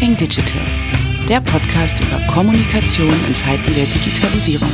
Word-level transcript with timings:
Talking 0.00 0.16
Digital, 0.16 0.62
der 1.28 1.42
Podcast 1.42 2.02
über 2.02 2.18
Kommunikation 2.32 3.12
in 3.28 3.34
Zeiten 3.34 3.74
der 3.74 3.84
Digitalisierung. 3.84 4.70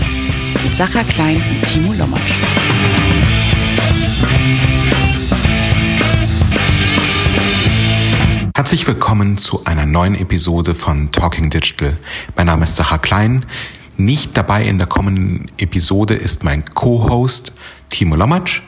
Mit 0.63 0.77
Sacha 0.77 1.03
Klein 1.03 1.43
und 1.51 1.67
Timo 1.67 1.93
Lommatsch. 1.95 2.31
Herzlich 8.55 8.87
willkommen 8.87 9.37
zu 9.37 9.65
einer 9.65 9.85
neuen 9.85 10.15
Episode 10.15 10.77
von 10.77 11.11
Talking 11.11 11.51
Digital. 11.51 11.97
Mein 12.37 12.47
Name 12.47 12.63
ist 12.63 12.77
Sacha 12.77 12.99
Klein. 12.99 13.45
Nicht 13.97 14.37
dabei 14.37 14.65
in 14.65 14.79
der 14.79 14.87
kommenden 14.87 15.47
Episode 15.59 16.15
ist 16.15 16.45
mein 16.45 16.65
Co-Host 16.67 17.53
Timo 17.91 18.15
Lommatsch, 18.15 18.63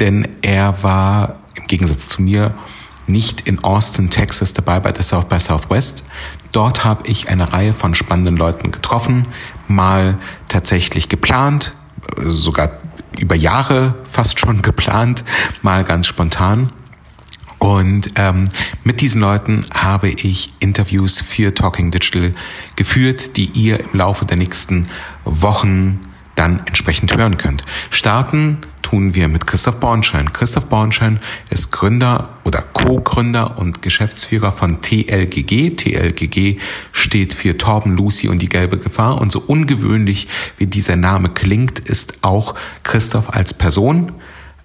denn 0.00 0.26
er 0.40 0.82
war 0.82 1.40
im 1.54 1.66
Gegensatz 1.66 2.08
zu 2.08 2.22
mir 2.22 2.54
nicht 3.06 3.42
in 3.42 3.62
Austin, 3.62 4.10
Texas 4.10 4.52
dabei 4.52 4.80
bei 4.80 4.92
der 4.92 5.02
South 5.02 5.26
by 5.26 5.40
Southwest. 5.40 6.04
Dort 6.52 6.84
habe 6.84 7.06
ich 7.08 7.28
eine 7.28 7.52
Reihe 7.52 7.72
von 7.72 7.94
spannenden 7.94 8.36
Leuten 8.36 8.70
getroffen, 8.70 9.26
mal 9.68 10.18
tatsächlich 10.48 11.08
geplant, 11.08 11.74
sogar 12.18 12.70
über 13.18 13.34
Jahre 13.34 13.94
fast 14.10 14.40
schon 14.40 14.62
geplant, 14.62 15.24
mal 15.62 15.84
ganz 15.84 16.06
spontan. 16.06 16.70
Und 17.58 18.12
ähm, 18.16 18.48
mit 18.84 19.00
diesen 19.00 19.20
Leuten 19.20 19.64
habe 19.72 20.10
ich 20.10 20.52
Interviews 20.60 21.20
für 21.20 21.54
Talking 21.54 21.90
Digital 21.90 22.34
geführt, 22.76 23.36
die 23.36 23.50
ihr 23.54 23.80
im 23.80 23.98
Laufe 23.98 24.26
der 24.26 24.36
nächsten 24.36 24.88
Wochen 25.24 26.00
dann 26.36 26.60
entsprechend 26.66 27.16
hören 27.16 27.36
könnt. 27.36 27.64
Starten 27.90 28.58
tun 28.82 29.14
wir 29.14 29.26
mit 29.26 29.46
Christoph 29.46 29.80
Bornschein. 29.80 30.32
Christoph 30.32 30.66
Bornschein 30.66 31.18
ist 31.50 31.72
Gründer 31.72 32.28
oder 32.44 32.62
Co-Gründer 32.62 33.58
und 33.58 33.82
Geschäftsführer 33.82 34.52
von 34.52 34.80
TLGG. 34.80 35.70
TLGG 35.76 36.60
steht 36.92 37.34
für 37.34 37.58
Torben, 37.58 37.96
Lucy 37.96 38.28
und 38.28 38.40
die 38.40 38.48
gelbe 38.48 38.78
Gefahr. 38.78 39.20
Und 39.20 39.32
so 39.32 39.40
ungewöhnlich 39.40 40.28
wie 40.56 40.66
dieser 40.66 40.96
Name 40.96 41.30
klingt, 41.30 41.80
ist 41.80 42.22
auch 42.22 42.54
Christoph 42.84 43.30
als 43.30 43.54
Person. 43.54 44.12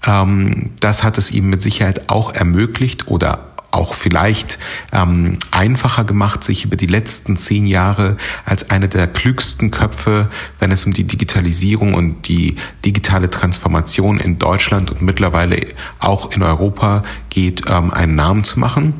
Ähm, 0.05 0.71
das 0.79 1.03
hat 1.03 1.17
es 1.17 1.31
ihm 1.31 1.49
mit 1.49 1.61
Sicherheit 1.61 2.09
auch 2.09 2.33
ermöglicht 2.33 3.07
oder 3.07 3.50
auch 3.71 3.93
vielleicht 3.93 4.59
ähm, 4.91 5.37
einfacher 5.51 6.03
gemacht, 6.03 6.43
sich 6.43 6.65
über 6.65 6.75
die 6.75 6.87
letzten 6.87 7.37
zehn 7.37 7.65
Jahre 7.65 8.17
als 8.45 8.69
eine 8.69 8.89
der 8.89 9.07
klügsten 9.07 9.71
Köpfe, 9.71 10.29
wenn 10.59 10.71
es 10.71 10.85
um 10.85 10.93
die 10.93 11.05
Digitalisierung 11.05 11.93
und 11.93 12.27
die 12.27 12.55
digitale 12.85 13.29
Transformation 13.29 14.19
in 14.19 14.37
Deutschland 14.37 14.91
und 14.91 15.01
mittlerweile 15.01 15.67
auch 15.99 16.31
in 16.31 16.43
Europa 16.43 17.03
geht, 17.29 17.63
ähm, 17.67 17.91
einen 17.91 18.15
Namen 18.15 18.43
zu 18.43 18.59
machen. 18.59 18.93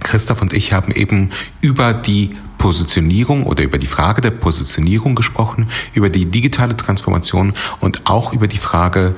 Christoph 0.00 0.42
und 0.42 0.52
ich 0.52 0.72
haben 0.72 0.92
eben 0.92 1.30
über 1.60 1.94
die 1.94 2.30
Positionierung 2.58 3.44
oder 3.44 3.64
über 3.64 3.78
die 3.78 3.86
Frage 3.86 4.20
der 4.20 4.30
Positionierung 4.30 5.14
gesprochen, 5.14 5.68
über 5.94 6.10
die 6.10 6.26
digitale 6.26 6.76
Transformation 6.76 7.52
und 7.80 8.06
auch 8.06 8.32
über 8.32 8.48
die 8.48 8.58
Frage, 8.58 9.14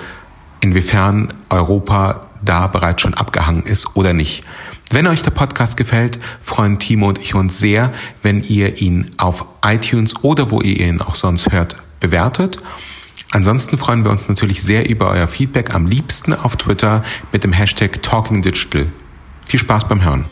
inwiefern 0.61 1.29
Europa 1.51 2.27
da 2.43 2.67
bereits 2.67 3.03
schon 3.03 3.15
abgehangen 3.15 3.65
ist 3.65 3.97
oder 3.97 4.13
nicht. 4.13 4.45
Wenn 4.91 5.07
euch 5.07 5.23
der 5.23 5.33
Podcast 5.33 5.77
gefällt, 5.77 6.19
freuen 6.41 6.79
Timo 6.79 7.09
und 7.09 7.19
ich 7.19 7.35
uns 7.35 7.59
sehr, 7.59 7.93
wenn 8.23 8.43
ihr 8.43 8.81
ihn 8.81 9.11
auf 9.19 9.45
iTunes 9.63 10.15
oder 10.23 10.51
wo 10.51 10.63
ihr 10.63 10.87
ihn 10.87 11.03
auch 11.03 11.15
sonst 11.15 11.53
hört, 11.53 11.77
bewertet. 12.01 12.59
Ansonsten 13.31 13.77
freuen 13.77 14.05
wir 14.05 14.11
uns 14.11 14.29
natürlich 14.29 14.63
sehr 14.63 14.89
über 14.89 15.11
euer 15.11 15.29
Feedback, 15.29 15.75
am 15.75 15.85
liebsten 15.85 16.33
auf 16.33 16.57
Twitter 16.57 17.05
mit 17.33 17.45
dem 17.45 17.53
Hashtag 17.53 18.03
TalkingDigital. 18.03 18.87
Viel 19.45 19.61
Spaß 19.61 19.89
beim 19.89 20.03
Hören. 20.03 20.25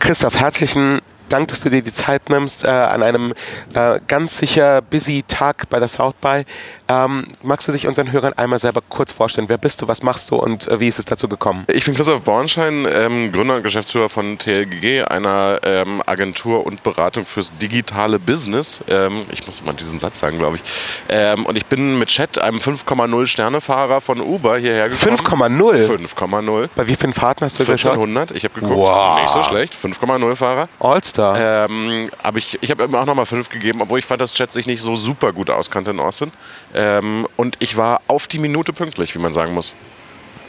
Christoph, 0.00 0.36
herzlichen 0.36 1.00
Dank, 1.28 1.48
dass 1.48 1.60
du 1.60 1.70
dir 1.70 1.82
die 1.82 1.92
Zeit 1.92 2.30
nimmst 2.30 2.64
äh, 2.64 2.68
an 2.68 3.02
einem 3.02 3.34
äh, 3.74 4.00
ganz 4.06 4.38
sicher 4.38 4.82
busy 4.82 5.24
Tag 5.26 5.68
bei 5.68 5.78
der 5.78 5.88
South 5.88 6.14
by. 6.20 6.44
Ähm, 6.88 7.26
magst 7.42 7.68
du 7.68 7.72
dich 7.72 7.86
unseren 7.86 8.10
Hörern 8.12 8.32
einmal 8.34 8.58
selber 8.58 8.80
kurz 8.88 9.12
vorstellen? 9.12 9.48
Wer 9.50 9.58
bist 9.58 9.82
du, 9.82 9.88
was 9.88 10.02
machst 10.02 10.30
du 10.30 10.36
und 10.36 10.66
äh, 10.68 10.80
wie 10.80 10.88
ist 10.88 10.98
es 10.98 11.04
dazu 11.04 11.28
gekommen? 11.28 11.64
Ich 11.68 11.84
bin 11.84 11.94
Christoph 11.94 12.22
Bornschein, 12.22 12.86
ähm, 12.90 13.30
Gründer 13.30 13.56
und 13.56 13.62
Geschäftsführer 13.62 14.08
von 14.08 14.38
TLGG, 14.38 15.02
einer 15.04 15.60
ähm, 15.64 16.02
Agentur 16.06 16.64
und 16.64 16.82
Beratung 16.82 17.26
fürs 17.26 17.52
digitale 17.58 18.18
Business. 18.18 18.80
Ähm, 18.88 19.26
ich 19.30 19.44
muss 19.44 19.62
mal 19.62 19.74
diesen 19.74 19.98
Satz 19.98 20.18
sagen, 20.20 20.38
glaube 20.38 20.56
ich. 20.56 20.62
Ähm, 21.10 21.44
und 21.44 21.56
ich 21.56 21.66
bin 21.66 21.98
mit 21.98 22.08
Chat, 22.08 22.38
einem 22.38 22.58
5,0 22.58 23.26
Sternefahrer 23.26 24.00
von 24.00 24.20
Uber 24.20 24.56
hierher 24.58 24.88
gekommen. 24.88 25.18
5,0? 25.18 25.86
5,0 26.14 26.68
Bei 26.74 26.86
wie 26.88 26.94
vielen 26.96 27.12
Fahrten 27.12 27.44
hast 27.44 27.58
du 27.58 27.64
1400, 27.64 28.30
ich 28.30 28.44
habe 28.44 28.54
geguckt, 28.54 28.74
Wow. 28.78 29.20
nicht 29.20 29.30
so 29.30 29.42
schlecht, 29.42 29.74
5,0 29.74 30.36
Fahrer. 30.36 30.68
All-Star. 30.80 31.17
Ähm, 31.18 32.10
aber 32.22 32.38
ich, 32.38 32.58
ich 32.60 32.70
habe 32.70 32.84
ihm 32.84 32.94
auch 32.94 33.06
nochmal 33.06 33.26
5 33.26 33.48
gegeben, 33.48 33.82
obwohl 33.82 33.98
ich 33.98 34.06
fand, 34.06 34.20
dass 34.20 34.32
Chat 34.32 34.52
sich 34.52 34.66
nicht 34.66 34.80
so 34.80 34.94
super 34.96 35.32
gut 35.32 35.50
auskannte 35.50 35.90
in 35.90 36.00
Austin. 36.00 36.32
Ähm, 36.74 37.26
und 37.36 37.56
ich 37.60 37.76
war 37.76 38.00
auf 38.06 38.26
die 38.26 38.38
Minute 38.38 38.72
pünktlich, 38.72 39.14
wie 39.14 39.18
man 39.18 39.32
sagen 39.32 39.54
muss. 39.54 39.74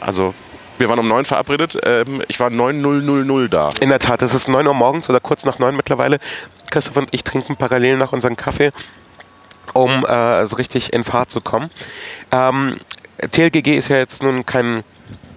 Also, 0.00 0.34
wir 0.78 0.88
waren 0.88 0.98
um 0.98 1.08
9 1.08 1.26
verabredet, 1.26 1.78
ähm, 1.84 2.22
ich 2.28 2.40
war 2.40 2.48
9.000 2.48 3.48
da. 3.48 3.68
In 3.80 3.90
der 3.90 3.98
Tat, 3.98 4.22
es 4.22 4.32
ist 4.32 4.48
9 4.48 4.66
Uhr 4.66 4.74
morgens 4.74 5.10
oder 5.10 5.20
kurz 5.20 5.44
nach 5.44 5.58
9 5.58 5.76
mittlerweile. 5.76 6.18
Christoph 6.70 6.96
und 6.96 7.08
ich 7.12 7.22
trinken 7.22 7.56
parallel 7.56 7.98
noch 7.98 8.12
unseren 8.12 8.36
Kaffee, 8.36 8.72
um 9.74 10.06
äh, 10.06 10.46
so 10.46 10.56
richtig 10.56 10.92
in 10.92 11.04
Fahrt 11.04 11.30
zu 11.30 11.42
kommen. 11.42 11.70
Ähm, 12.32 12.78
TLGG 13.30 13.76
ist 13.76 13.88
ja 13.88 13.98
jetzt 13.98 14.22
nun 14.22 14.46
kein, 14.46 14.82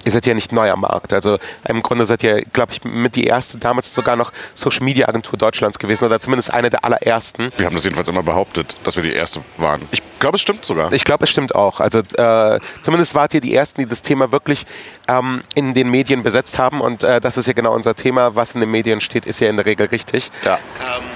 ihr 0.05 0.11
seid 0.11 0.25
ja 0.25 0.33
nicht 0.33 0.51
neu 0.51 0.69
am 0.71 0.81
Markt. 0.81 1.13
Also 1.13 1.37
im 1.67 1.81
Grunde 1.83 2.05
seid 2.05 2.23
ihr, 2.23 2.41
glaube 2.53 2.73
ich, 2.73 2.83
mit 2.83 3.15
die 3.15 3.25
erste, 3.25 3.57
damals 3.57 3.93
sogar 3.93 4.15
noch 4.15 4.31
Social 4.53 4.83
Media 4.83 5.07
Agentur 5.07 5.37
Deutschlands 5.37 5.79
gewesen 5.79 6.05
oder 6.05 6.19
zumindest 6.19 6.53
eine 6.53 6.69
der 6.69 6.83
allerersten. 6.85 7.51
Wir 7.57 7.65
haben 7.65 7.75
das 7.75 7.83
jedenfalls 7.83 8.07
immer 8.07 8.23
behauptet, 8.23 8.75
dass 8.83 8.95
wir 8.95 9.03
die 9.03 9.13
Erste 9.13 9.41
waren. 9.57 9.81
Ich 9.91 10.01
glaube, 10.19 10.35
es 10.35 10.41
stimmt 10.41 10.65
sogar. 10.65 10.91
Ich 10.93 11.03
glaube, 11.03 11.25
es 11.25 11.29
stimmt 11.29 11.55
auch. 11.55 11.79
Also 11.79 11.99
äh, 11.99 12.59
zumindest 12.81 13.15
wart 13.15 13.33
ihr 13.33 13.41
die 13.41 13.53
Ersten, 13.55 13.81
die 13.81 13.87
das 13.87 14.01
Thema 14.01 14.31
wirklich 14.31 14.65
ähm, 15.07 15.43
in 15.55 15.73
den 15.73 15.89
Medien 15.89 16.23
besetzt 16.23 16.57
haben. 16.57 16.81
Und 16.81 17.03
äh, 17.03 17.19
das 17.19 17.37
ist 17.37 17.47
ja 17.47 17.53
genau 17.53 17.73
unser 17.73 17.95
Thema. 17.95 18.35
Was 18.35 18.55
in 18.55 18.61
den 18.61 18.71
Medien 18.71 19.01
steht, 19.01 19.25
ist 19.25 19.39
ja 19.39 19.49
in 19.49 19.57
der 19.57 19.65
Regel 19.65 19.87
richtig. 19.87 20.31
ja. 20.45 20.59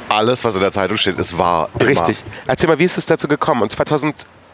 Alles, 0.10 0.46
was 0.46 0.56
in 0.56 0.62
der 0.62 0.72
Zeitung 0.72 0.98
steht, 0.98 1.20
ist 1.20 1.38
wahr. 1.38 1.70
Immer. 1.80 1.90
Richtig. 1.90 2.24
Erzähl 2.46 2.70
mal, 2.70 2.80
wie 2.80 2.86
ist 2.86 2.98
es 2.98 3.06
dazu 3.06 3.28
gekommen? 3.28 3.62
Und 3.62 3.72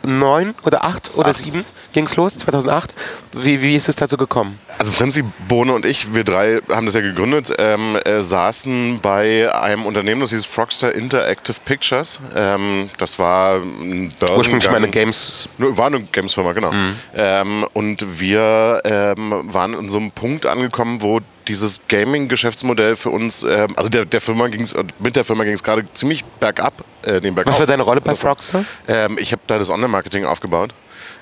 2009 0.04 0.56
oder 0.64 0.84
8 0.84 1.16
oder 1.16 1.30
Acht. 1.30 1.38
7 1.38 1.66
ging 1.94 2.06
es 2.06 2.16
los? 2.16 2.38
2008? 2.38 2.94
Wie, 3.34 3.62
wie 3.62 3.76
ist 3.76 3.88
es 3.90 3.96
dazu 3.96 4.18
gekommen? 4.18 4.60
Also 4.78 4.92
Franzi, 4.92 5.24
Bohne 5.48 5.74
und 5.74 5.86
ich, 5.86 6.14
wir 6.14 6.24
drei 6.24 6.60
haben 6.70 6.86
das 6.86 6.96
ja 6.96 7.02
gegründet, 7.02 7.54
ähm, 7.58 7.98
äh, 8.04 8.22
saßen 8.22 9.00
bei 9.02 9.54
einem 9.54 9.86
Unternehmen, 9.86 10.22
das 10.22 10.32
hieß 10.32 10.46
Frogster 10.46 10.94
Interactive 10.94 11.58
Pictures. 11.64 12.20
Ähm, 12.36 12.90
das 12.98 13.18
war 13.18 13.58
ein 13.58 14.14
Börsengang. 14.20 14.38
Ursprünglich 14.38 14.72
meine 14.72 14.90
Games. 14.90 15.48
War 15.58 15.88
eine 15.88 16.04
Gamesfirma, 16.04 16.52
genau. 16.52 16.72
Ähm, 17.16 17.66
und 17.74 18.20
wir 18.20 18.82
ähm, 18.84 19.44
waren 19.46 19.74
in 19.74 19.90
so 19.90 19.98
einem 19.98 20.12
Punkt 20.12 20.46
angekommen, 20.46 21.02
wo 21.02 21.20
dieses 21.48 21.82
Gaming-Geschäftsmodell 21.88 22.96
für 22.96 23.10
uns, 23.10 23.44
ähm, 23.44 23.74
also 23.76 23.90
der, 23.90 24.06
der 24.06 24.22
Firma 24.22 24.48
ging's, 24.48 24.76
mit 25.00 25.16
der 25.16 25.24
Firma 25.24 25.44
ging 25.44 25.54
es 25.54 25.64
gerade 25.64 25.86
ziemlich 25.94 26.24
bergab, 26.24 26.84
äh, 27.04 27.22
den 27.22 27.36
bergauf. 27.36 27.54
Was 27.54 27.60
war 27.60 27.68
deine 27.68 27.84
Rolle 27.84 28.02
bei 28.02 28.16
Frogster? 28.16 28.66
ähm, 28.88 29.18
ich 29.20 29.32
habe 29.32 29.42
da 29.48 29.58
das 29.58 29.70
Online-Marketing 29.70 30.26
aufgebaut. 30.26 30.74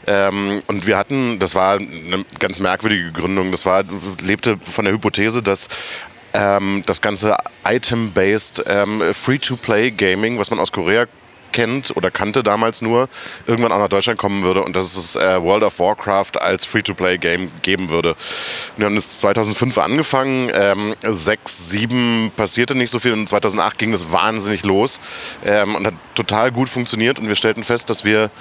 Ähm, 0.08 0.64
und 0.68 0.88
wir 0.88 0.98
hatten, 0.98 1.38
das 1.38 1.54
war 1.54 1.76
eine 1.76 2.26
ganz 2.40 2.60
merkwürdige 2.60 3.12
Gründung, 3.12 3.52
das 3.52 3.66
war, 3.66 3.84
lebte 4.20 4.58
von 4.58 4.86
der 4.86 4.94
Hypothese, 4.94 5.44
dass 5.44 5.68
ähm, 6.34 6.84
das 6.86 7.02
ganze 7.02 7.36
Item-based 7.64 8.64
ähm, 8.66 9.14
Free-to-Play-Gaming, 9.14 10.40
was 10.40 10.50
man 10.50 10.60
aus 10.60 10.72
Korea 10.72 11.06
kennt 11.52 11.96
oder 11.96 12.12
kannte 12.12 12.44
damals 12.44 12.82
nur, 12.82 13.10
irgendwann 13.48 13.72
auch 13.72 13.80
nach 13.80 13.90
Deutschland 13.90 14.20
kommen 14.20 14.44
würde 14.44 14.64
und 14.64 14.76
dass 14.76 14.96
es 14.96 15.16
äh, 15.16 15.42
World 15.42 15.64
of 15.64 15.80
Warcraft 15.80 16.40
als 16.40 16.66
Free-to-Play-Game 16.66 17.52
geben 17.62 17.90
würde. 17.90 18.16
Wir 18.78 18.86
haben 18.86 18.96
das 18.96 19.20
2005 19.20 19.78
angefangen, 19.78 20.52
ähm, 20.54 20.96
6, 21.02 21.70
7 21.70 22.32
passierte 22.36 22.76
nicht 22.76 22.92
so 22.92 23.00
viel 23.00 23.14
und 23.14 23.28
2008 23.28 23.78
ging 23.78 23.92
das 23.92 24.12
wahnsinnig 24.12 24.64
los 24.64 25.00
ähm, 25.46 25.76
und 25.76 25.88
hat 25.88 25.94
total 26.16 26.52
gut 26.52 26.70
funktioniert 26.70 27.20
und 27.20 27.28
wir 27.28 27.36
stellten 27.36 27.64
fest, 27.64 27.90
dass 27.90 28.06
wir 28.06 28.32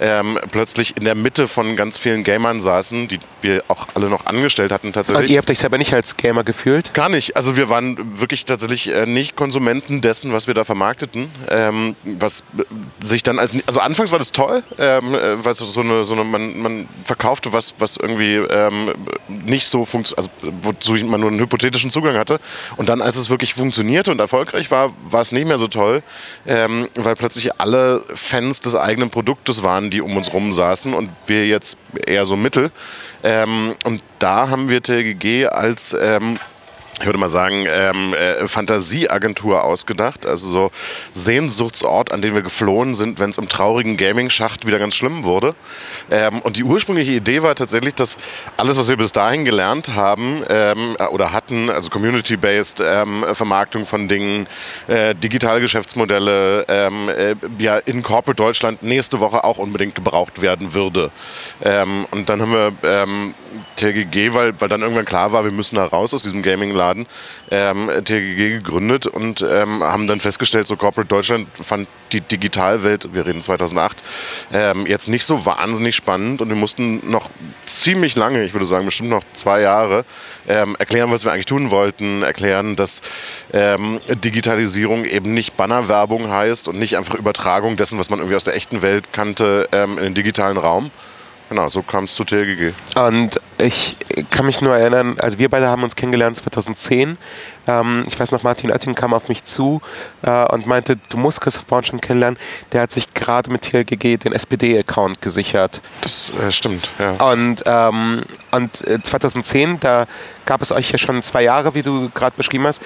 ähm, 0.00 0.38
plötzlich 0.50 0.96
in 0.96 1.04
der 1.04 1.14
Mitte 1.14 1.46
von 1.46 1.76
ganz 1.76 1.98
vielen 1.98 2.24
Gamern 2.24 2.62
saßen, 2.62 3.08
die 3.08 3.20
wir 3.42 3.62
auch 3.68 3.88
alle 3.94 4.08
noch 4.08 4.26
angestellt 4.26 4.72
hatten 4.72 4.88
Und 4.88 4.92
tatsächlich. 4.94 5.30
ihr 5.30 5.38
habt 5.38 5.50
euch 5.50 5.58
selber 5.58 5.78
nicht 5.78 5.92
als 5.92 6.16
Gamer 6.16 6.42
gefühlt? 6.42 6.94
Gar 6.94 7.10
nicht. 7.10 7.36
Also 7.36 7.56
wir 7.56 7.68
waren 7.68 8.20
wirklich 8.20 8.44
tatsächlich 8.44 8.88
äh, 8.88 9.06
nicht 9.06 9.36
Konsumenten 9.36 10.00
dessen, 10.00 10.32
was 10.32 10.46
wir 10.46 10.54
da 10.54 10.64
vermarkteten. 10.64 11.30
Ähm, 11.50 11.96
was 12.04 12.40
äh, 12.58 12.64
sich 13.04 13.22
dann 13.22 13.38
als 13.38 13.54
also 13.66 13.80
anfangs 13.80 14.10
war 14.10 14.18
das 14.18 14.32
toll, 14.32 14.62
ähm, 14.78 15.14
äh, 15.14 15.44
weil 15.44 15.52
es 15.52 15.58
so 15.58 15.80
eine 15.80 16.04
so 16.04 16.14
eine 16.14 16.24
man, 16.24 16.60
man 16.60 16.88
verkaufte 17.04 17.52
was 17.52 17.74
was 17.78 17.96
irgendwie 17.96 18.36
ähm, 18.36 18.94
nicht 19.28 19.66
so 19.66 19.84
funktioniert, 19.84 20.30
also 20.42 20.52
wozu 20.62 20.94
man 21.04 21.20
nur 21.20 21.30
einen 21.30 21.40
hypothetischen 21.40 21.90
Zugang 21.90 22.16
hatte. 22.16 22.40
Und 22.76 22.88
dann 22.88 23.02
als 23.02 23.16
es 23.16 23.28
wirklich 23.28 23.54
funktionierte 23.54 24.10
und 24.10 24.18
erfolgreich 24.18 24.70
war, 24.70 24.92
war 25.02 25.20
es 25.20 25.32
nicht 25.32 25.46
mehr 25.46 25.58
so 25.58 25.66
toll, 25.66 26.02
ähm, 26.46 26.88
weil 26.94 27.16
plötzlich 27.16 27.60
alle 27.60 28.04
Fans 28.14 28.60
des 28.60 28.74
eigenen 28.74 29.10
Produktes 29.10 29.62
waren, 29.62 29.89
die 29.90 30.00
um 30.00 30.16
uns 30.16 30.32
rum 30.32 30.52
saßen 30.52 30.94
und 30.94 31.10
wir 31.26 31.46
jetzt 31.46 31.78
eher 32.06 32.26
so 32.26 32.36
mittel. 32.36 32.70
Ähm, 33.22 33.74
und 33.84 34.02
da 34.18 34.48
haben 34.48 34.68
wir 34.68 34.82
TLGG 34.82 35.46
als 35.46 35.96
ähm, 36.00 36.38
ich 37.00 37.06
würde 37.06 37.18
mal 37.18 37.30
sagen, 37.30 37.66
ähm, 37.66 38.12
äh, 38.12 38.46
Fantasieagentur 38.46 39.64
ausgedacht. 39.64 40.26
Also 40.26 40.48
so 40.48 40.70
Sehnsuchtsort, 41.12 42.12
an 42.12 42.20
den 42.20 42.34
wir 42.34 42.42
geflohen 42.42 42.94
sind, 42.94 43.18
wenn 43.18 43.30
es 43.30 43.38
im 43.38 43.48
traurigen 43.48 43.96
Gaming-Schacht 43.96 44.66
wieder 44.66 44.78
ganz 44.78 44.94
schlimm 44.94 45.24
wurde. 45.24 45.54
Ähm, 46.10 46.40
und 46.40 46.56
die 46.56 46.64
ursprüngliche 46.64 47.12
Idee 47.12 47.42
war 47.42 47.54
tatsächlich, 47.54 47.94
dass 47.94 48.18
alles, 48.58 48.76
was 48.76 48.88
wir 48.88 48.98
bis 48.98 49.12
dahin 49.12 49.46
gelernt 49.46 49.94
haben 49.94 50.44
ähm, 50.48 50.96
äh, 50.98 51.06
oder 51.06 51.32
hatten, 51.32 51.70
also 51.70 51.88
Community-based 51.88 52.82
ähm, 52.84 53.24
Vermarktung 53.32 53.86
von 53.86 54.06
Dingen, 54.06 54.46
äh, 54.86 55.14
digitale 55.14 55.60
Geschäftsmodelle, 55.60 56.66
ähm, 56.68 57.08
äh, 57.08 57.34
ja 57.58 57.78
in 57.78 58.02
Corporate 58.02 58.36
Deutschland 58.36 58.82
nächste 58.82 59.20
Woche 59.20 59.42
auch 59.44 59.56
unbedingt 59.56 59.94
gebraucht 59.94 60.42
werden 60.42 60.74
würde. 60.74 61.10
Ähm, 61.62 62.06
und 62.10 62.28
dann 62.28 62.42
haben 62.42 62.52
wir 62.52 62.70
TGG, 63.76 64.34
weil, 64.34 64.60
weil 64.60 64.68
dann 64.68 64.82
irgendwann 64.82 65.04
klar 65.04 65.32
war, 65.32 65.44
wir 65.44 65.50
müssen 65.50 65.76
da 65.76 65.84
raus 65.86 66.14
aus 66.14 66.22
diesem 66.22 66.42
Gaming-Laden, 66.42 66.89
ähm, 67.50 67.90
TGG 68.04 68.50
gegründet 68.58 69.06
und 69.06 69.42
ähm, 69.42 69.82
haben 69.82 70.06
dann 70.06 70.20
festgestellt, 70.20 70.66
so 70.66 70.76
Corporate 70.76 71.08
Deutschland 71.08 71.48
fand 71.60 71.88
die 72.12 72.20
Digitalwelt, 72.20 73.14
wir 73.14 73.26
reden 73.26 73.40
2008, 73.40 74.02
ähm, 74.52 74.86
jetzt 74.86 75.08
nicht 75.08 75.24
so 75.24 75.46
wahnsinnig 75.46 75.94
spannend 75.94 76.42
und 76.42 76.48
wir 76.48 76.56
mussten 76.56 77.10
noch 77.10 77.30
ziemlich 77.66 78.16
lange, 78.16 78.44
ich 78.44 78.52
würde 78.52 78.66
sagen 78.66 78.86
bestimmt 78.86 79.10
noch 79.10 79.24
zwei 79.32 79.60
Jahre, 79.60 80.04
ähm, 80.48 80.76
erklären, 80.78 81.10
was 81.10 81.24
wir 81.24 81.32
eigentlich 81.32 81.46
tun 81.46 81.70
wollten, 81.70 82.22
erklären, 82.22 82.76
dass 82.76 83.02
ähm, 83.52 84.00
Digitalisierung 84.08 85.04
eben 85.04 85.34
nicht 85.34 85.56
Bannerwerbung 85.56 86.30
heißt 86.30 86.68
und 86.68 86.78
nicht 86.78 86.96
einfach 86.96 87.14
Übertragung 87.14 87.76
dessen, 87.76 87.98
was 87.98 88.10
man 88.10 88.18
irgendwie 88.18 88.36
aus 88.36 88.44
der 88.44 88.54
echten 88.54 88.82
Welt 88.82 89.12
kannte, 89.12 89.68
ähm, 89.72 89.98
in 89.98 90.04
den 90.04 90.14
digitalen 90.14 90.56
Raum. 90.56 90.90
Genau, 91.50 91.68
so 91.68 91.82
kam 91.82 92.04
es 92.04 92.14
zu 92.14 92.22
TLGG. 92.22 92.72
Und 92.94 93.40
ich 93.58 93.96
kann 94.30 94.46
mich 94.46 94.60
nur 94.60 94.76
erinnern, 94.76 95.16
also 95.18 95.36
wir 95.40 95.48
beide 95.48 95.66
haben 95.66 95.82
uns 95.82 95.96
kennengelernt 95.96 96.36
2010. 96.36 97.18
Ähm, 97.66 98.04
ich 98.06 98.18
weiß 98.18 98.30
noch, 98.30 98.44
Martin 98.44 98.70
Oetting 98.70 98.94
kam 98.94 99.12
auf 99.12 99.28
mich 99.28 99.42
zu 99.42 99.82
äh, 100.22 100.44
und 100.44 100.68
meinte, 100.68 100.96
du 101.08 101.16
musst 101.16 101.40
Christoph 101.40 101.64
schon 101.84 102.00
kennenlernen. 102.00 102.38
Der 102.70 102.82
hat 102.82 102.92
sich 102.92 103.12
gerade 103.14 103.50
mit 103.50 103.62
TLGG 103.62 104.16
den 104.18 104.32
SPD-Account 104.32 105.20
gesichert. 105.22 105.82
Das 106.02 106.32
äh, 106.40 106.52
stimmt, 106.52 106.88
ja. 107.00 107.14
Und, 107.32 107.64
ähm, 107.66 108.22
und 108.52 108.76
2010, 109.02 109.74
äh, 109.74 109.78
da 109.80 110.06
gab 110.46 110.62
es 110.62 110.70
euch 110.70 110.92
ja 110.92 110.98
schon 110.98 111.20
zwei 111.24 111.42
Jahre, 111.42 111.74
wie 111.74 111.82
du 111.82 112.10
gerade 112.10 112.36
beschrieben 112.36 112.68
hast 112.68 112.80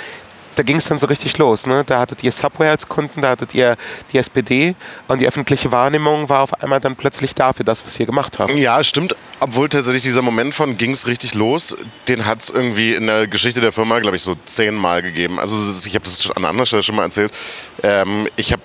da 0.57 0.63
ging 0.63 0.77
es 0.77 0.87
dann 0.87 0.99
so 0.99 1.07
richtig 1.07 1.39
los. 1.39 1.67
Ne? 1.67 1.85
Da 1.87 2.01
hattet 2.01 2.23
ihr 2.23 2.33
Subway 2.33 2.69
als 2.69 2.89
Kunden, 2.89 3.23
da 3.23 3.31
hattet 3.31 3.55
ihr 3.55 3.77
die 4.13 4.19
SPD 4.19 4.75
und 5.09 5.21
die 5.21 5.27
öffentliche 5.27 5.73
Wahrnehmung 5.73 6.29
war 6.29 6.43
auf 6.43 6.63
einmal 6.63 6.81
dann 6.81 6.97
plötzlich 6.97 7.35
da 7.35 7.53
für 7.53 7.65
das, 7.65 7.85
was 7.85 7.99
ihr 7.99 8.07
gemacht 8.07 8.39
habt. 8.39 8.55
Ja, 8.55 8.83
stimmt. 8.83 9.17
Obwohl 9.41 9.69
tatsächlich 9.69 10.03
dieser 10.03 10.23
Moment 10.23 10.55
von 10.55 10.77
ging 10.77 10.93
es 10.93 11.07
richtig 11.07 11.35
los, 11.35 11.77
den 12.09 12.25
hat 12.25 12.43
es 12.43 12.51
irgendwie 12.51 12.95
in 12.95 13.07
der 13.07 13.27
Geschichte 13.27 13.61
der 13.61 13.73
Firma, 13.73 13.99
glaube 13.99 14.17
ich, 14.17 14.23
so 14.23 14.35
zehnmal 14.45 15.03
gegeben. 15.03 15.39
Also 15.39 15.57
ich 15.87 15.95
habe 15.95 16.05
das 16.05 16.31
an 16.31 16.45
anderer 16.45 16.67
Stelle 16.67 16.83
schon 16.83 16.97
mal 16.97 17.03
erzählt. 17.03 17.33
Ähm, 17.83 18.29
ich 18.37 18.53
habe 18.53 18.63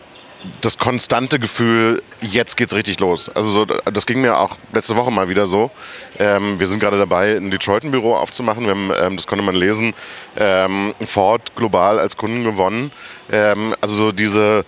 das 0.61 0.77
konstante 0.77 1.39
Gefühl, 1.39 2.01
jetzt 2.21 2.55
geht's 2.55 2.73
richtig 2.73 2.99
los. 2.99 3.29
Also 3.29 3.51
so, 3.51 3.65
das 3.65 4.05
ging 4.05 4.21
mir 4.21 4.37
auch 4.37 4.57
letzte 4.73 4.95
Woche 4.95 5.11
mal 5.11 5.29
wieder 5.29 5.45
so. 5.45 5.71
Ähm, 6.17 6.59
wir 6.59 6.67
sind 6.67 6.79
gerade 6.79 6.97
dabei, 6.97 7.35
ein 7.35 7.51
Detroit 7.51 7.83
ein 7.83 7.91
Büro 7.91 8.15
aufzumachen. 8.15 8.63
Wir 8.63 8.71
haben, 8.71 8.91
ähm, 8.97 9.15
das 9.17 9.27
konnte 9.27 9.43
man 9.43 9.55
lesen, 9.55 9.93
ähm, 10.37 10.93
Ford 11.05 11.55
global 11.55 11.99
als 11.99 12.15
Kunden 12.15 12.43
gewonnen. 12.43 12.91
Ähm, 13.31 13.75
also 13.81 13.95
so 13.95 14.11
diese 14.11 14.65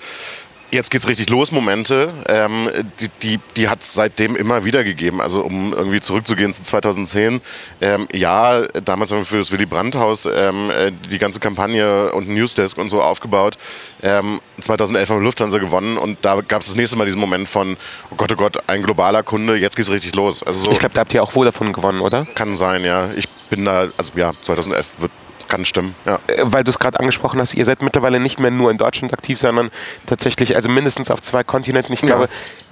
Jetzt 0.71 0.89
geht's 0.89 1.05
richtig 1.05 1.29
los, 1.29 1.51
Momente. 1.51 2.13
Ähm, 2.27 2.69
die 3.01 3.09
die, 3.21 3.39
die 3.57 3.67
hat 3.67 3.81
es 3.81 3.93
seitdem 3.93 4.37
immer 4.37 4.63
wieder 4.63 4.85
gegeben. 4.85 5.19
Also 5.19 5.43
um 5.43 5.73
irgendwie 5.73 5.99
zurückzugehen 5.99 6.53
zu 6.53 6.61
2010. 6.61 7.41
Ähm, 7.81 8.07
ja, 8.13 8.61
damals 8.67 9.11
haben 9.11 9.19
wir 9.19 9.25
für 9.25 9.37
das 9.37 9.51
Willy 9.51 9.65
Brandt-Haus 9.65 10.25
ähm, 10.25 10.69
äh, 10.69 10.93
die 11.09 11.17
ganze 11.17 11.41
Kampagne 11.41 12.13
und 12.13 12.29
Newsdesk 12.29 12.77
und 12.77 12.87
so 12.87 13.01
aufgebaut. 13.01 13.57
2011 14.01 15.09
ähm, 15.09 15.13
haben 15.13 15.21
wir 15.21 15.25
Lufthansa 15.25 15.57
gewonnen 15.57 15.97
und 15.97 16.19
da 16.21 16.39
gab 16.39 16.61
es 16.61 16.67
das 16.67 16.75
nächste 16.77 16.97
Mal 16.97 17.05
diesen 17.05 17.19
Moment 17.19 17.49
von, 17.49 17.75
oh 18.09 18.15
Gott, 18.15 18.31
oh 18.31 18.35
Gott, 18.35 18.57
ein 18.67 18.81
globaler 18.81 19.23
Kunde, 19.23 19.57
jetzt 19.57 19.75
geht's 19.75 19.91
richtig 19.91 20.15
los. 20.15 20.41
Also 20.41 20.65
so, 20.65 20.71
ich 20.71 20.79
glaube, 20.79 20.95
da 20.95 21.01
habt 21.01 21.13
ihr 21.13 21.21
auch 21.21 21.35
wohl 21.35 21.45
davon 21.45 21.73
gewonnen, 21.73 21.99
oder? 21.99 22.25
Kann 22.33 22.55
sein, 22.55 22.85
ja. 22.85 23.09
Ich 23.15 23.27
bin 23.49 23.65
da, 23.65 23.89
also 23.97 24.13
ja, 24.15 24.31
2011 24.41 24.87
wird 24.99 25.11
kann 25.51 25.65
stimmen, 25.65 25.95
ja. 26.05 26.19
Äh, 26.27 26.43
weil 26.45 26.63
du 26.63 26.71
es 26.71 26.79
gerade 26.79 26.99
angesprochen 26.99 27.39
hast, 27.39 27.53
ihr 27.53 27.65
seid 27.65 27.81
mittlerweile 27.81 28.19
nicht 28.19 28.39
mehr 28.39 28.51
nur 28.51 28.71
in 28.71 28.77
Deutschland 28.77 29.13
aktiv, 29.13 29.37
sondern 29.37 29.69
tatsächlich, 30.05 30.55
also 30.55 30.69
mindestens 30.69 31.11
auf 31.11 31.21
zwei 31.21 31.43
Kontinenten. 31.43 31.93
Ich 31.93 32.01
glaube, 32.01 32.29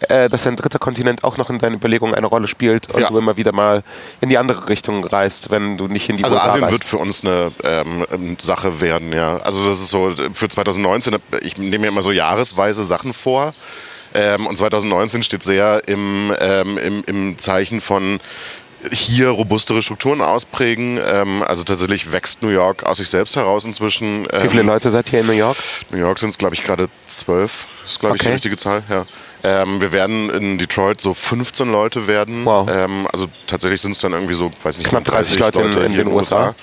ja. 0.09 0.23
äh, 0.23 0.29
dass 0.29 0.47
ein 0.47 0.55
dritter 0.55 0.79
Kontinent 0.79 1.25
auch 1.25 1.35
noch 1.37 1.49
in 1.49 1.59
deinen 1.59 1.75
Überlegungen 1.75 2.15
eine 2.15 2.27
Rolle 2.27 2.47
spielt 2.47 2.89
und 2.89 3.01
ja. 3.01 3.09
du 3.09 3.17
immer 3.17 3.35
wieder 3.35 3.51
mal 3.51 3.83
in 4.21 4.29
die 4.29 4.37
andere 4.37 4.69
Richtung 4.69 5.03
reist, 5.03 5.51
wenn 5.51 5.77
du 5.77 5.87
nicht 5.87 6.09
in 6.09 6.15
die 6.15 6.23
also 6.23 6.37
USA 6.37 6.47
Asien 6.47 6.63
reist. 6.63 6.73
wird 6.73 6.85
für 6.85 6.97
uns 6.97 7.23
eine 7.23 7.51
ähm, 7.63 8.37
Sache 8.41 8.79
werden, 8.79 9.11
ja. 9.11 9.37
Also 9.37 9.67
das 9.67 9.79
ist 9.79 9.89
so 9.89 10.13
für 10.33 10.47
2019, 10.47 11.17
ich 11.41 11.57
nehme 11.57 11.79
mir 11.79 11.87
immer 11.87 12.01
so 12.01 12.11
jahresweise 12.11 12.85
Sachen 12.85 13.13
vor. 13.13 13.53
Ähm, 14.13 14.47
und 14.47 14.57
2019 14.57 15.21
steht 15.21 15.43
sehr 15.43 15.87
im, 15.87 16.33
ähm, 16.39 16.77
im, 16.77 17.03
im 17.05 17.37
Zeichen 17.37 17.79
von 17.79 18.19
hier 18.91 19.29
robustere 19.29 19.81
Strukturen 19.81 20.21
ausprägen. 20.21 20.99
Ähm, 21.03 21.43
also 21.43 21.63
tatsächlich 21.63 22.11
wächst 22.11 22.41
New 22.41 22.49
York 22.49 22.83
aus 22.83 22.97
sich 22.97 23.09
selbst 23.09 23.35
heraus 23.35 23.65
inzwischen. 23.65 24.27
Ähm, 24.31 24.43
Wie 24.43 24.47
viele 24.47 24.61
ähm, 24.61 24.67
Leute 24.67 24.89
seid 24.91 25.11
ihr 25.13 25.19
in 25.19 25.27
New 25.27 25.33
York? 25.33 25.57
New 25.91 25.97
York 25.97 26.19
sind 26.19 26.29
es, 26.29 26.37
glaube 26.37 26.55
ich, 26.55 26.63
gerade 26.63 26.87
zwölf. 27.07 27.67
Ist, 27.85 27.99
glaube 27.99 28.15
ich, 28.15 28.21
die 28.21 28.29
richtige 28.29 28.57
Zahl. 28.57 28.83
Ja. 28.89 29.05
Ähm, 29.43 29.81
wir 29.81 29.91
werden 29.91 30.29
in 30.29 30.57
Detroit 30.57 30.99
so 30.99 31.13
15 31.13 31.71
Leute 31.71 32.07
werden. 32.07 32.45
Wow. 32.45 32.69
Ähm, 32.69 33.07
also 33.11 33.27
tatsächlich 33.47 33.81
sind 33.81 33.91
es 33.91 33.99
dann 33.99 34.13
irgendwie 34.13 34.33
so, 34.33 34.51
weiß 34.63 34.77
nicht, 34.77 34.89
knapp 34.89 35.05
30, 35.05 35.37
30 35.37 35.39
Leute, 35.39 35.67
Leute 35.67 35.85
in, 35.85 35.91
in 35.91 35.97
den 35.97 36.07
USA. 36.07 36.47
USA. 36.47 36.55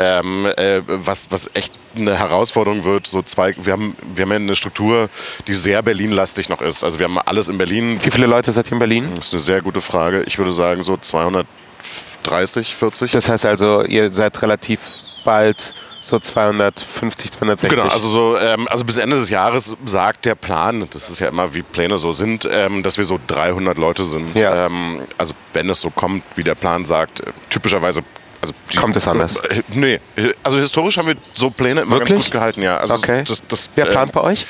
Ähm, 0.00 0.46
äh, 0.56 0.80
was, 0.86 1.28
was 1.30 1.50
echt 1.54 1.72
eine 1.96 2.16
Herausforderung 2.16 2.84
wird. 2.84 3.08
So 3.08 3.20
zwei, 3.22 3.54
wir, 3.58 3.72
haben, 3.72 3.96
wir 4.14 4.22
haben 4.22 4.30
ja 4.30 4.36
eine 4.36 4.54
Struktur, 4.54 5.10
die 5.48 5.54
sehr 5.54 5.82
Berlin-lastig 5.82 6.48
noch 6.48 6.60
ist. 6.60 6.84
Also 6.84 7.00
wir 7.00 7.06
haben 7.06 7.18
alles 7.18 7.48
in 7.48 7.58
Berlin. 7.58 7.98
Wie 8.02 8.10
viele 8.12 8.26
Leute 8.26 8.52
seid 8.52 8.68
ihr 8.68 8.74
in 8.74 8.78
Berlin? 8.78 9.10
Das 9.16 9.26
ist 9.26 9.34
eine 9.34 9.40
sehr 9.40 9.60
gute 9.60 9.80
Frage. 9.80 10.22
Ich 10.22 10.38
würde 10.38 10.52
sagen 10.52 10.84
so 10.84 10.96
230, 10.96 12.76
40. 12.76 13.10
Das 13.10 13.28
heißt 13.28 13.44
also, 13.44 13.82
ihr 13.82 14.12
seid 14.12 14.40
relativ 14.40 14.80
bald 15.24 15.74
so 16.00 16.18
250, 16.18 17.32
260. 17.32 17.70
Genau, 17.70 17.92
also 17.92 18.08
so, 18.08 18.38
ähm, 18.38 18.66
also 18.68 18.84
bis 18.84 18.96
Ende 18.96 19.16
des 19.16 19.30
Jahres 19.30 19.76
sagt 19.84 20.24
der 20.24 20.34
Plan, 20.34 20.88
das 20.90 21.10
ist 21.10 21.18
ja 21.18 21.28
immer 21.28 21.52
wie 21.54 21.62
Pläne 21.62 21.98
so 21.98 22.12
sind, 22.12 22.48
ähm, 22.50 22.82
dass 22.82 22.96
wir 22.96 23.04
so 23.04 23.18
300 23.26 23.76
Leute 23.76 24.04
sind. 24.04 24.38
Ja. 24.38 24.66
Ähm, 24.66 25.02
also 25.18 25.34
wenn 25.52 25.68
es 25.68 25.80
so 25.80 25.90
kommt, 25.90 26.22
wie 26.36 26.44
der 26.44 26.54
Plan 26.54 26.84
sagt, 26.84 27.22
typischerweise 27.50 28.02
also 28.40 28.54
die, 28.72 28.76
Kommt 28.76 28.96
es 28.96 29.08
anders? 29.08 29.36
Äh, 29.36 29.62
nee, 29.70 30.00
also 30.42 30.58
historisch 30.58 30.96
haben 30.98 31.08
wir 31.08 31.16
so 31.34 31.50
Pläne 31.50 31.82
immer 31.82 31.92
Wirklich? 31.92 32.10
ganz 32.10 32.24
gut 32.24 32.32
gehalten, 32.32 32.62
ja. 32.62 32.76
Also 32.76 32.94
okay. 32.94 33.24
Das, 33.26 33.42
das, 33.48 33.70
Wer 33.74 33.86
plant 33.86 34.10
ähm, 34.10 34.12
bei 34.12 34.20
euch? 34.20 34.46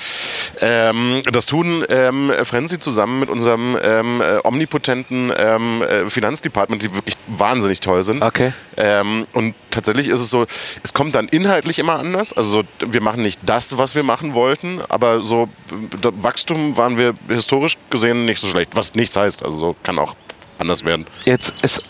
Ähm, 0.60 1.22
das 1.32 1.46
tun 1.46 1.84
ähm, 1.88 2.32
Frenzy 2.44 2.78
zusammen 2.78 3.20
mit 3.20 3.30
unserem 3.30 3.78
ähm, 3.82 4.20
äh, 4.20 4.40
omnipotenten 4.44 5.32
ähm, 5.36 5.82
äh, 5.82 6.10
Finanzdepartment, 6.10 6.82
die 6.82 6.94
wirklich 6.94 7.16
wahnsinnig 7.28 7.80
toll 7.80 8.02
sind. 8.02 8.22
Okay. 8.22 8.52
Ähm, 8.76 9.26
und 9.32 9.54
tatsächlich 9.70 10.08
ist 10.08 10.20
es 10.20 10.30
so, 10.30 10.46
es 10.82 10.92
kommt 10.92 11.14
dann 11.14 11.28
inhaltlich 11.28 11.78
immer 11.78 11.98
anders. 11.98 12.32
Also 12.34 12.60
so, 12.60 12.92
wir 12.92 13.00
machen 13.00 13.22
nicht 13.22 13.40
das, 13.44 13.78
was 13.78 13.94
wir 13.94 14.02
machen 14.02 14.34
wollten, 14.34 14.80
aber 14.88 15.20
so 15.20 15.48
Wachstum 16.02 16.76
waren 16.76 16.98
wir 16.98 17.14
historisch 17.28 17.76
gesehen 17.88 18.26
nicht 18.26 18.40
so 18.40 18.48
schlecht, 18.48 18.70
was 18.74 18.94
nichts 18.94 19.16
heißt. 19.16 19.42
Also 19.42 19.56
so 19.56 19.76
kann 19.82 19.98
auch 19.98 20.14
anders 20.58 20.84
werden. 20.84 21.06
Jetzt 21.24 21.54
ist 21.62 21.82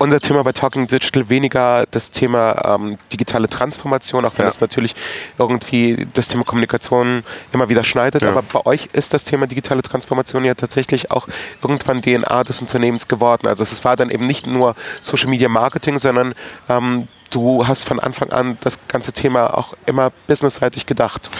unser 0.00 0.18
Thema 0.18 0.42
bei 0.42 0.52
Talking 0.52 0.86
Digital 0.86 1.28
weniger 1.28 1.84
das 1.90 2.10
Thema 2.10 2.76
ähm, 2.76 2.98
digitale 3.12 3.48
Transformation, 3.48 4.24
auch 4.24 4.32
wenn 4.38 4.46
es 4.46 4.60
natürlich 4.60 4.94
irgendwie 5.38 6.08
das 6.14 6.28
Thema 6.28 6.44
Kommunikation 6.44 7.22
immer 7.52 7.68
wieder 7.68 7.84
schneidet. 7.84 8.22
Ja. 8.22 8.30
Aber 8.30 8.42
bei 8.42 8.64
euch 8.64 8.88
ist 8.94 9.12
das 9.12 9.24
Thema 9.24 9.46
digitale 9.46 9.82
Transformation 9.82 10.44
ja 10.44 10.54
tatsächlich 10.54 11.10
auch 11.10 11.28
irgendwann 11.62 12.00
DNA 12.00 12.44
des 12.44 12.62
Unternehmens 12.62 13.08
geworden. 13.08 13.46
Also 13.46 13.62
es 13.62 13.84
war 13.84 13.94
dann 13.94 14.08
eben 14.08 14.26
nicht 14.26 14.46
nur 14.46 14.74
Social 15.02 15.28
Media 15.28 15.50
Marketing, 15.50 15.98
sondern 15.98 16.34
ähm, 16.70 17.06
du 17.30 17.66
hast 17.66 17.84
von 17.86 18.00
Anfang 18.00 18.30
an 18.30 18.58
das 18.60 18.78
ganze 18.88 19.12
Thema 19.12 19.56
auch 19.56 19.74
immer 19.86 20.10
businessseitig 20.26 20.86
gedacht. 20.86 21.30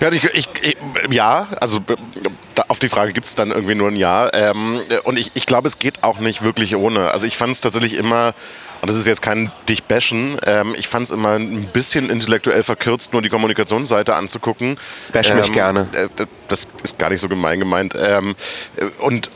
Ja, 0.00 0.10
ich, 0.12 0.24
ich, 0.24 0.48
ja 1.10 1.48
also 1.60 1.80
auf 2.68 2.78
die 2.78 2.88
Frage 2.88 3.12
gibt 3.12 3.26
es 3.26 3.34
dann 3.34 3.50
irgendwie 3.50 3.74
nur 3.74 3.88
ein 3.88 3.96
Ja. 3.96 4.32
Ähm, 4.32 4.80
und 5.04 5.18
ich, 5.18 5.30
ich 5.34 5.46
glaube, 5.46 5.68
es 5.68 5.78
geht 5.78 6.02
auch 6.02 6.18
nicht 6.18 6.42
wirklich 6.42 6.76
ohne. 6.76 7.10
Also 7.10 7.26
ich 7.26 7.36
fand 7.36 7.52
es 7.52 7.60
tatsächlich 7.60 7.94
immer, 7.94 8.34
und 8.82 8.88
das 8.88 8.96
ist 8.96 9.06
jetzt 9.06 9.22
kein 9.22 9.52
dich 9.68 9.84
bashen, 9.84 10.38
ähm, 10.44 10.74
ich 10.76 10.88
fand 10.88 11.04
es 11.04 11.10
immer 11.10 11.34
ein 11.34 11.68
bisschen 11.72 12.10
intellektuell 12.10 12.62
verkürzt, 12.62 13.12
nur 13.12 13.22
die 13.22 13.28
Kommunikationsseite 13.28 14.14
anzugucken. 14.14 14.78
Bash 15.12 15.32
mich 15.32 15.48
ähm, 15.48 15.52
gerne. 15.52 15.88
Äh, 15.92 16.26
das 16.48 16.66
ist 16.82 16.98
gar 16.98 17.10
nicht 17.10 17.20
so 17.20 17.28
gemein 17.28 17.60
gemeint. 17.60 17.94
Ähm, 17.98 18.34
und 18.98 19.30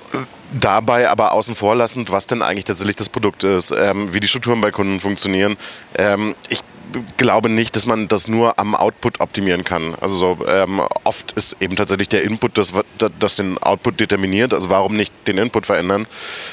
dabei 0.52 1.08
aber 1.08 1.32
außen 1.32 1.54
vor 1.54 1.76
lassend, 1.76 2.10
was 2.10 2.26
denn 2.26 2.42
eigentlich 2.42 2.64
tatsächlich 2.64 2.96
das 2.96 3.08
Produkt 3.08 3.44
ist, 3.44 3.72
ähm, 3.72 4.12
wie 4.12 4.20
die 4.20 4.28
Strukturen 4.28 4.60
bei 4.60 4.70
Kunden 4.70 5.00
funktionieren. 5.00 5.56
Ähm, 5.96 6.34
ich 6.48 6.62
glaube 7.16 7.48
nicht, 7.48 7.76
dass 7.76 7.86
man 7.86 8.08
das 8.08 8.28
nur 8.28 8.58
am 8.58 8.74
Output 8.74 9.20
optimieren 9.20 9.64
kann. 9.64 9.94
Also 10.00 10.16
so, 10.16 10.46
ähm, 10.46 10.80
oft 11.04 11.32
ist 11.32 11.56
eben 11.60 11.76
tatsächlich 11.76 12.08
der 12.08 12.22
Input 12.22 12.58
das, 12.58 12.72
das 13.18 13.36
den 13.36 13.58
Output 13.58 14.00
determiniert. 14.00 14.54
Also 14.54 14.70
warum 14.70 14.96
nicht 14.96 15.12
den 15.26 15.38
Input 15.38 15.66
verändern? 15.66 16.06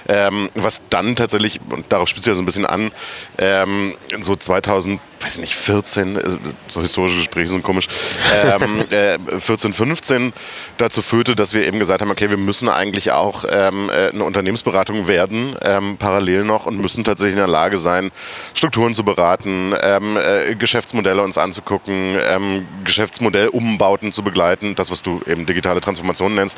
Ähm, 0.07 0.49
was 0.55 0.81
dann 0.89 1.15
tatsächlich, 1.15 1.59
und 1.69 1.85
darauf 1.89 2.07
spitzt 2.07 2.27
ja 2.27 2.33
so 2.33 2.41
ein 2.41 2.45
bisschen 2.45 2.65
an, 2.65 2.91
ähm, 3.37 3.95
so 4.21 4.35
2000 4.35 4.99
weiß 5.21 5.39
nicht, 5.39 5.55
14, 5.55 6.17
äh, 6.17 6.37
so 6.67 6.81
historische 6.81 7.17
Gespräche 7.17 7.49
sind 7.49 7.63
komisch, 7.63 7.87
ähm, 8.33 8.83
äh, 8.91 9.17
14, 9.39 9.73
15 9.73 10.33
dazu 10.77 11.01
führte, 11.01 11.35
dass 11.35 11.53
wir 11.53 11.65
eben 11.65 11.79
gesagt 11.79 12.01
haben, 12.01 12.11
okay, 12.11 12.29
wir 12.29 12.37
müssen 12.37 12.69
eigentlich 12.69 13.11
auch 13.11 13.43
ähm, 13.49 13.89
äh, 13.89 14.09
eine 14.09 14.23
Unternehmensberatung 14.23 15.07
werden, 15.07 15.55
ähm, 15.61 15.97
parallel 15.97 16.43
noch 16.43 16.65
und 16.65 16.79
müssen 16.79 17.03
tatsächlich 17.03 17.33
in 17.33 17.39
der 17.39 17.47
Lage 17.47 17.77
sein, 17.77 18.11
Strukturen 18.53 18.93
zu 18.93 19.03
beraten, 19.03 19.73
ähm, 19.81 20.17
äh, 20.27 20.55
Geschäftsmodelle 20.55 21.21
uns 21.21 21.37
anzugucken, 21.37 22.17
ähm, 22.21 22.67
Geschäftsmodellumbauten 22.83 24.11
zu 24.11 24.23
begleiten, 24.23 24.75
das, 24.75 24.91
was 24.91 25.01
du 25.01 25.21
eben 25.25 25.45
digitale 25.45 25.81
Transformation 25.81 26.35
nennst. 26.35 26.57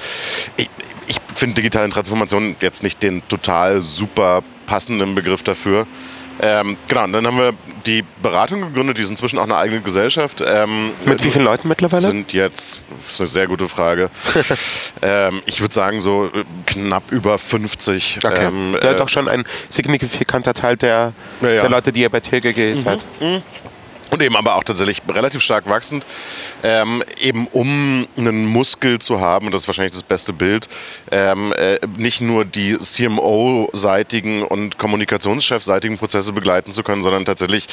Ich, 0.57 0.69
ich 1.07 1.19
finde 1.35 1.55
digitale 1.55 1.89
Transformation 1.89 2.55
jetzt 2.61 2.83
nicht 2.83 3.01
den 3.03 3.27
total 3.27 3.81
super 3.81 4.41
passenden 4.65 5.15
Begriff 5.15 5.43
dafür. 5.43 5.87
Ähm, 6.41 6.77
genau, 6.87 7.03
und 7.03 7.13
dann 7.13 7.27
haben 7.27 7.37
wir 7.37 7.51
die 7.85 8.03
Beratung 8.21 8.61
gegründet, 8.61 8.97
die 8.97 9.01
ist 9.01 9.09
inzwischen 9.09 9.39
auch 9.39 9.43
eine 9.43 9.57
eigene 9.57 9.81
Gesellschaft. 9.81 10.41
Ähm, 10.45 10.91
Mit 11.05 11.23
wie 11.23 11.31
vielen 11.31 11.45
Leuten 11.45 11.67
mittlerweile? 11.67 12.07
Sind 12.07 12.33
jetzt, 12.33 12.81
das 12.89 13.13
ist 13.13 13.19
eine 13.21 13.27
sehr 13.27 13.47
gute 13.47 13.67
Frage. 13.67 14.09
ähm, 15.01 15.41
ich 15.45 15.59
würde 15.61 15.73
sagen, 15.73 15.99
so 15.99 16.25
äh, 16.27 16.43
knapp 16.65 17.11
über 17.11 17.37
50. 17.37 18.19
Okay. 18.23 18.45
Ähm, 18.45 18.73
ja, 18.81 18.91
äh, 18.91 18.95
doch 18.95 19.09
schon 19.09 19.27
ein 19.27 19.43
signifikanter 19.69 20.53
Teil 20.53 20.77
der, 20.77 21.13
Ja, 21.41 21.49
ja. 21.49 21.61
der 21.61 21.69
Leute, 21.69 21.91
die 21.91 22.01
ihr 22.01 22.09
bei 22.09 22.19
TLGG 22.19 22.75
seid. 22.75 23.03
Und 24.09 24.21
eben 24.21 24.35
aber 24.35 24.55
auch 24.55 24.63
tatsächlich 24.63 25.01
relativ 25.07 25.41
stark 25.41 25.69
wachsend, 25.69 26.05
ähm, 26.63 27.03
eben 27.19 27.47
um 27.47 28.07
einen 28.17 28.45
Muskel 28.45 28.99
zu 28.99 29.19
haben, 29.19 29.47
und 29.47 29.53
das 29.53 29.63
ist 29.63 29.67
wahrscheinlich 29.67 29.93
das 29.93 30.03
beste 30.03 30.33
Bild, 30.33 30.67
ähm, 31.11 31.53
äh, 31.53 31.79
nicht 31.97 32.21
nur 32.21 32.45
die 32.45 32.77
CMO-seitigen 32.77 34.43
und 34.43 34.77
Kommunikationschef-seitigen 34.77 35.97
Prozesse 35.97 36.33
begleiten 36.33 36.71
zu 36.71 36.83
können, 36.83 37.03
sondern 37.03 37.25
tatsächlich 37.25 37.67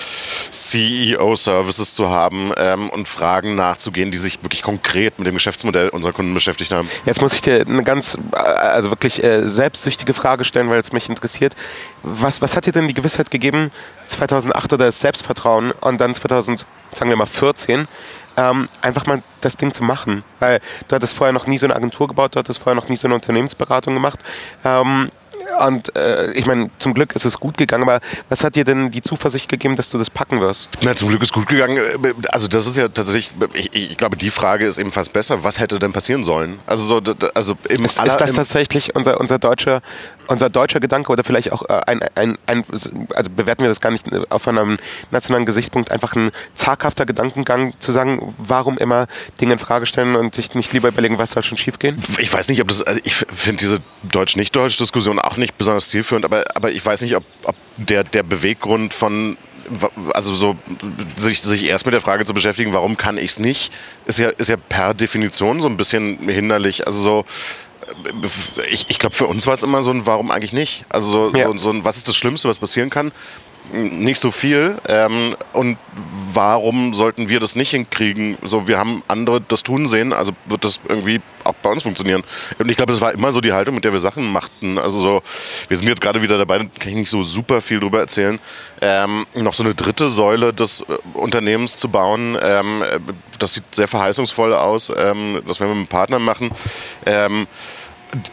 CEO-Services 0.51 1.95
zu 1.95 2.11
haben 2.11 2.53
ähm, 2.57 2.91
und 2.91 3.09
Fragen 3.09 3.55
nachzugehen, 3.55 4.11
die 4.11 4.19
sich 4.19 4.43
wirklich 4.43 4.63
konkret 4.63 5.19
mit 5.19 5.27
dem 5.27 5.35
Geschäftsmodell 5.35 5.89
unserer 5.89 6.13
Kunden 6.13 6.35
beschäftigt 6.35 6.73
haben. 6.73 6.89
Jetzt 7.05 7.21
muss 7.21 7.33
ich 7.33 7.43
dir 7.43 7.65
eine 7.67 7.83
ganz, 7.83 8.19
also 8.33 8.91
wirklich 8.91 9.23
äh, 9.25 9.47
selbstsüchtige 9.49 10.13
Frage 10.13 10.45
stellen, 10.45 10.69
weil 10.69 10.81
es 10.81 10.93
mich 10.93 11.09
interessiert. 11.09 11.55
Was, 12.03 12.41
was 12.43 12.57
hat 12.57 12.67
dir 12.67 12.73
denn 12.73 12.89
die 12.89 12.95
Gewissheit 12.95 13.31
gegeben, 13.31 13.71
2008 14.09 14.73
oder 14.75 14.87
das 14.87 15.01
Selbstvertrauen 15.01 15.73
und 15.73 16.01
dann 16.01 16.15
2000, 16.29 16.67
sagen 16.95 17.11
wir 17.11 17.17
mal 17.17 17.27
14, 17.27 17.87
ähm, 18.37 18.69
einfach 18.83 19.07
mal 19.07 19.23
das 19.41 19.57
Ding 19.57 19.73
zu 19.73 19.83
machen? 19.83 20.25
Weil 20.41 20.61
du 20.89 20.95
hattest 20.97 21.17
vorher 21.17 21.33
noch 21.33 21.47
nie 21.47 21.59
so 21.59 21.67
eine 21.67 21.77
Agentur 21.77 22.09
gebaut, 22.09 22.35
du 22.35 22.39
hattest 22.39 22.61
vorher 22.63 22.81
noch 22.81 22.89
nie 22.89 22.97
so 22.97 23.09
eine 23.09 23.15
Unternehmensberatung 23.15 23.95
gemacht. 23.95 24.21
Ähm, 24.65 25.11
und 25.61 25.95
äh, 25.97 26.33
ich 26.33 26.45
meine, 26.45 26.71
zum 26.79 26.93
Glück 26.93 27.15
ist 27.15 27.25
es 27.25 27.39
gut 27.39 27.57
gegangen, 27.57 27.85
aber 27.85 28.01
was 28.29 28.43
hat 28.43 28.57
dir 28.57 28.65
denn 28.65 28.91
die 28.91 29.01
Zuversicht 29.01 29.49
gegeben, 29.49 29.77
dass 29.77 29.89
du 29.89 29.97
das 29.97 30.11
packen 30.11 30.41
wirst? 30.41 30.71
Na, 30.83 30.95
zum 30.97 31.09
Glück 31.09 31.23
ist 31.23 31.33
gut 31.33 31.47
gegangen. 31.47 31.79
Also 32.31 32.49
das 32.49 32.67
ist 32.67 32.77
ja 32.77 32.89
tatsächlich, 32.89 33.31
ich, 33.55 33.73
ich 33.73 33.97
glaube, 33.97 34.17
die 34.17 34.31
Frage 34.31 34.67
ist 34.67 34.77
eben 34.79 34.91
fast 34.91 35.13
besser. 35.13 35.45
Was 35.45 35.61
hätte 35.61 35.79
denn 35.79 35.93
passieren 35.93 36.25
sollen? 36.25 36.59
Also 36.67 36.83
so, 37.01 37.15
also 37.35 37.55
im 37.69 37.85
Ist, 37.85 38.01
aller- 38.01 38.09
ist 38.11 38.17
das 38.21 38.33
tatsächlich 38.33 38.97
unser, 38.97 39.21
unser, 39.21 39.39
deutscher, 39.39 39.83
unser 40.29 40.51
deutscher 40.51 40.81
Gedanke 40.81 41.11
oder 41.13 41.25
vielleicht 41.25 41.53
auch 41.53 41.63
äh, 41.69 41.81
ein, 41.87 42.01
ein, 42.15 42.39
ein, 42.47 42.65
also 42.71 43.31
bewerten 43.31 43.63
wir 43.63 43.69
das 43.69 43.81
gar 43.81 43.91
nicht 43.91 44.11
äh, 44.13 44.23
auf 44.29 44.47
einem 44.49 44.79
nationalen 45.11 45.47
Gesichtspunkt, 45.47 45.91
einfach 45.91 46.15
ein 46.15 46.31
zaghafter 46.55 47.07
Gedankengang 47.07 47.75
zu 47.81 47.93
sagen, 47.93 48.35
warum 48.39 48.79
immer 48.79 49.07
Dinge 49.41 49.55
in 49.55 49.59
Frage 49.59 49.87
stellen 49.87 50.17
und 50.17 50.35
sich 50.35 50.55
nicht 50.55 50.73
lieber 50.73 50.89
überlegen, 50.89 51.19
was 51.19 51.33
soll 51.33 51.43
schon 51.43 51.59
schiefgehen? 51.59 52.03
ich 52.19 52.33
weiß 52.33 52.49
nicht, 52.49 52.61
ob 52.61 52.69
das, 52.69 52.83
also 52.83 53.01
ich 53.05 53.15
finde 53.15 53.61
diese 53.61 53.79
Deutsch-Nicht-Deutsch-Diskussion 54.05 55.19
auch 55.19 55.37
nicht 55.37 55.57
besonders 55.59 55.89
zielführend, 55.89 56.25
aber, 56.25 56.45
aber 56.55 56.71
ich 56.71 56.85
weiß 56.85 57.01
nicht, 57.03 57.17
ob, 57.17 57.25
ob 57.45 57.57
der, 57.77 58.05
der 58.05 58.23
Beweggrund 58.23 58.95
von, 58.95 59.37
also 60.13 60.35
so, 60.35 60.57
sich, 61.17 61.43
sich 61.43 61.65
erst 61.65 61.87
mit 61.87 61.95
der 61.95 62.01
Frage 62.01 62.25
zu 62.25 62.35
beschäftigen, 62.35 62.73
warum 62.73 62.97
kann 62.97 63.19
ich 63.19 63.31
es 63.31 63.39
nicht, 63.39 63.73
ist 64.07 64.19
ja, 64.19 64.31
ist 64.31 64.49
ja 64.49 64.57
per 64.57 64.95
Definition 64.95 65.61
so 65.61 65.69
ein 65.69 65.77
bisschen 65.77 66.19
hinderlich. 66.29 66.87
Also 66.87 67.01
so, 67.01 67.25
ich, 68.71 68.87
ich 68.89 68.99
glaube, 68.99 69.15
für 69.15 69.27
uns 69.27 69.47
war 69.47 69.55
es 69.55 69.63
immer 69.63 69.83
so 69.83 69.91
ein 69.91 70.07
Warum 70.07 70.31
eigentlich 70.31 70.53
nicht? 70.53 70.85
Also 70.89 71.31
so, 71.31 71.39
Ja. 71.39 71.47
so, 71.53 71.59
so 71.59 71.71
ein 71.71 71.85
Was 71.85 71.97
ist 71.97 72.09
das 72.09 72.17
Schlimmste, 72.17 72.49
was 72.49 72.59
passieren 72.59 72.91
kann? 72.91 73.13
Nicht 73.73 74.21
so 74.21 74.31
viel. 74.31 74.77
Ähm, 74.87 75.35
und 75.53 75.77
warum 76.33 76.95
sollten 76.95 77.29
wir 77.29 77.41
das 77.41 77.57
nicht 77.57 77.71
hinkriegen? 77.71 78.39
So, 78.43 78.69
wir 78.69 78.79
haben 78.79 79.03
andere 79.09 79.41
das 79.41 79.65
tun 79.65 79.87
sehen, 79.87 80.13
also 80.13 80.31
wird 80.45 80.65
das 80.65 80.81
irgendwie 80.89 81.21
auch 81.43 81.55
bei 81.55 81.71
uns 81.71 81.83
funktionieren. 81.83 82.23
Und 82.61 82.71
ich 82.71 82.77
glaube, 82.77 82.93
das 82.93 83.01
war 83.01 83.13
immer 83.13 83.33
so 83.33 83.41
die 83.41 83.53
Haltung, 83.53 83.75
mit 83.75 83.85
der 83.85 83.93
wir 83.93 83.99
Sachen 83.99 84.31
machten. 84.31 84.79
Also 84.79 85.01
so, 85.01 85.23
wir 85.67 85.77
sind 85.77 85.89
jetzt 85.89 86.01
gerade 86.01 86.23
wieder 86.23 86.39
dabei, 86.39 86.59
da 86.59 86.65
kann 86.79 86.91
ich 86.91 86.95
nicht 86.95 87.11
so 87.11 87.23
super 87.23 87.61
viel 87.61 87.81
drüber 87.81 87.99
erzählen, 87.99 88.39
ähm, 88.83 89.27
noch 89.35 89.55
so 89.55 89.65
eine 89.65 89.75
dritte 89.75 90.09
Säule 90.09 90.53
des 90.53 90.83
äh, 90.83 90.99
Unternehmens 91.15 91.77
zu 91.77 91.89
bauen. 91.89 92.39
Ähm, 92.41 92.83
äh, 92.83 93.01
das 93.41 93.55
sieht 93.55 93.65
sehr 93.75 93.89
verheißungsvoll 93.89 94.55
aus. 94.55 94.93
Ähm, 94.97 95.43
das 95.45 95.59
werden 95.59 95.71
wir 95.71 95.75
mit 95.75 95.79
einem 95.79 95.87
Partner 95.89 96.21
machen. 96.21 96.53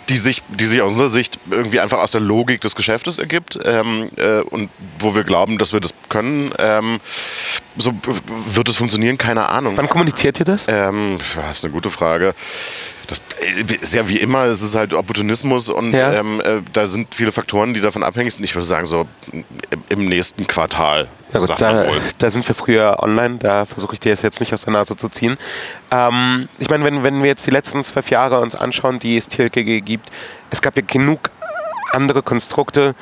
Die 0.09 0.17
sich, 0.17 0.43
die 0.49 0.65
sich 0.65 0.81
aus 0.81 0.91
unserer 0.91 1.09
Sicht 1.09 1.39
irgendwie 1.49 1.79
einfach 1.79 1.99
aus 1.99 2.11
der 2.11 2.21
Logik 2.21 2.61
des 2.61 2.75
Geschäftes 2.75 3.17
ergibt 3.17 3.57
ähm, 3.63 4.09
äh, 4.17 4.39
und 4.39 4.69
wo 4.99 5.15
wir 5.15 5.23
glauben, 5.23 5.57
dass 5.57 5.73
wir 5.73 5.79
das 5.79 5.93
können. 6.09 6.51
Ähm, 6.59 6.99
so 7.77 7.93
wird 8.47 8.69
es 8.69 8.77
funktionieren, 8.77 9.17
keine 9.17 9.49
Ahnung. 9.49 9.77
Wann 9.77 9.89
kommuniziert 9.89 10.39
ihr 10.39 10.45
das? 10.45 10.65
Ähm, 10.67 11.17
das 11.35 11.57
ist 11.57 11.63
eine 11.65 11.73
gute 11.73 11.89
Frage. 11.89 12.35
Das 13.07 13.21
ist 13.81 13.93
ja 13.93 14.07
wie 14.07 14.17
immer, 14.19 14.45
es 14.45 14.61
ist 14.61 14.75
halt 14.75 14.93
Opportunismus 14.93 15.69
und 15.69 15.91
Ja. 15.93 16.13
ähm, 16.13 16.39
äh, 16.41 16.61
da 16.71 16.85
sind 16.85 17.13
viele 17.13 17.31
Faktoren, 17.31 17.73
die 17.73 17.81
davon 17.81 18.03
abhängig 18.03 18.33
sind. 18.33 18.43
Ich 18.45 18.55
würde 18.55 18.65
sagen, 18.65 18.85
so 18.85 19.07
im, 19.31 19.43
im 19.89 20.05
nächsten 20.05 20.47
Quartal. 20.47 21.07
Ja, 21.33 21.39
gut, 21.39 21.49
da, 21.59 21.85
da 22.17 22.29
sind 22.29 22.47
wir 22.47 22.55
früher 22.55 22.97
online, 23.01 23.37
da 23.39 23.65
versuche 23.65 23.93
ich 23.93 23.99
dir 23.99 24.11
das 24.11 24.21
jetzt 24.21 24.39
nicht 24.39 24.53
aus 24.53 24.61
der 24.63 24.73
Nase 24.73 24.95
zu 24.95 25.09
ziehen. 25.09 25.37
Ähm, 25.91 26.47
ich 26.59 26.69
meine, 26.69 26.83
wenn, 26.85 27.03
wenn 27.03 27.21
wir 27.21 27.29
jetzt 27.29 27.45
die 27.45 27.51
letzten 27.51 27.83
zwölf 27.83 28.09
Jahre 28.09 28.39
uns 28.39 28.55
anschauen, 28.55 28.99
die 28.99 29.17
es 29.17 29.27
TLKG 29.27 29.81
gibt, 29.81 30.09
es 30.49 30.61
gab 30.61 30.77
ja 30.77 30.83
genug 30.85 31.29
andere 31.91 32.23
Konstrukte, 32.23 32.95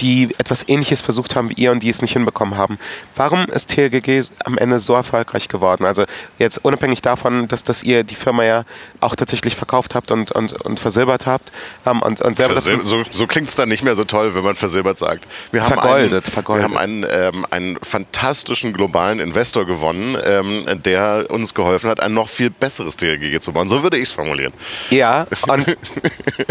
die 0.00 0.34
etwas 0.38 0.68
Ähnliches 0.68 1.00
versucht 1.00 1.36
haben 1.36 1.50
wie 1.50 1.54
ihr 1.54 1.72
und 1.72 1.82
die 1.82 1.90
es 1.90 2.02
nicht 2.02 2.12
hinbekommen 2.12 2.56
haben. 2.56 2.78
Warum 3.16 3.46
ist 3.46 3.70
TLGG 3.70 4.22
am 4.44 4.58
Ende 4.58 4.78
so 4.78 4.94
erfolgreich 4.94 5.48
geworden? 5.48 5.84
Also 5.84 6.04
jetzt 6.38 6.64
unabhängig 6.64 7.02
davon, 7.02 7.48
dass, 7.48 7.64
dass 7.64 7.82
ihr 7.82 8.04
die 8.04 8.14
Firma 8.14 8.44
ja 8.44 8.64
auch 9.00 9.16
tatsächlich 9.16 9.56
verkauft 9.56 9.94
habt 9.94 10.10
und, 10.10 10.32
und, 10.32 10.52
und 10.64 10.80
versilbert 10.80 11.26
habt 11.26 11.52
ähm, 11.86 12.02
und, 12.02 12.20
und 12.20 12.36
selber 12.36 12.54
Versil 12.54 12.84
so 12.84 13.02
so 13.10 13.26
klingt 13.26 13.48
es 13.48 13.56
dann 13.56 13.68
nicht 13.68 13.82
mehr 13.82 13.94
so 13.94 14.04
toll, 14.04 14.34
wenn 14.34 14.44
man 14.44 14.54
versilbert 14.54 14.98
sagt. 14.98 15.26
Wir 15.52 15.62
haben 15.62 15.74
Vergoldet, 15.74 16.12
einen, 16.12 16.32
vergoldet. 16.32 16.70
Wir 16.70 16.78
haben 16.78 17.04
einen, 17.04 17.06
ähm, 17.08 17.46
einen 17.50 17.78
fantastischen 17.82 18.72
globalen 18.72 19.20
Investor 19.20 19.66
gewonnen, 19.66 20.16
ähm, 20.24 20.64
der 20.84 21.26
uns 21.28 21.54
geholfen 21.54 21.90
hat, 21.90 22.00
ein 22.00 22.14
noch 22.14 22.28
viel 22.28 22.50
besseres 22.50 22.96
TLGG 22.96 23.40
zu 23.40 23.52
bauen. 23.52 23.68
So 23.68 23.82
würde 23.82 23.96
ich 23.96 24.04
es 24.04 24.12
formulieren. 24.12 24.52
Ja, 24.90 25.26
und, 25.48 25.76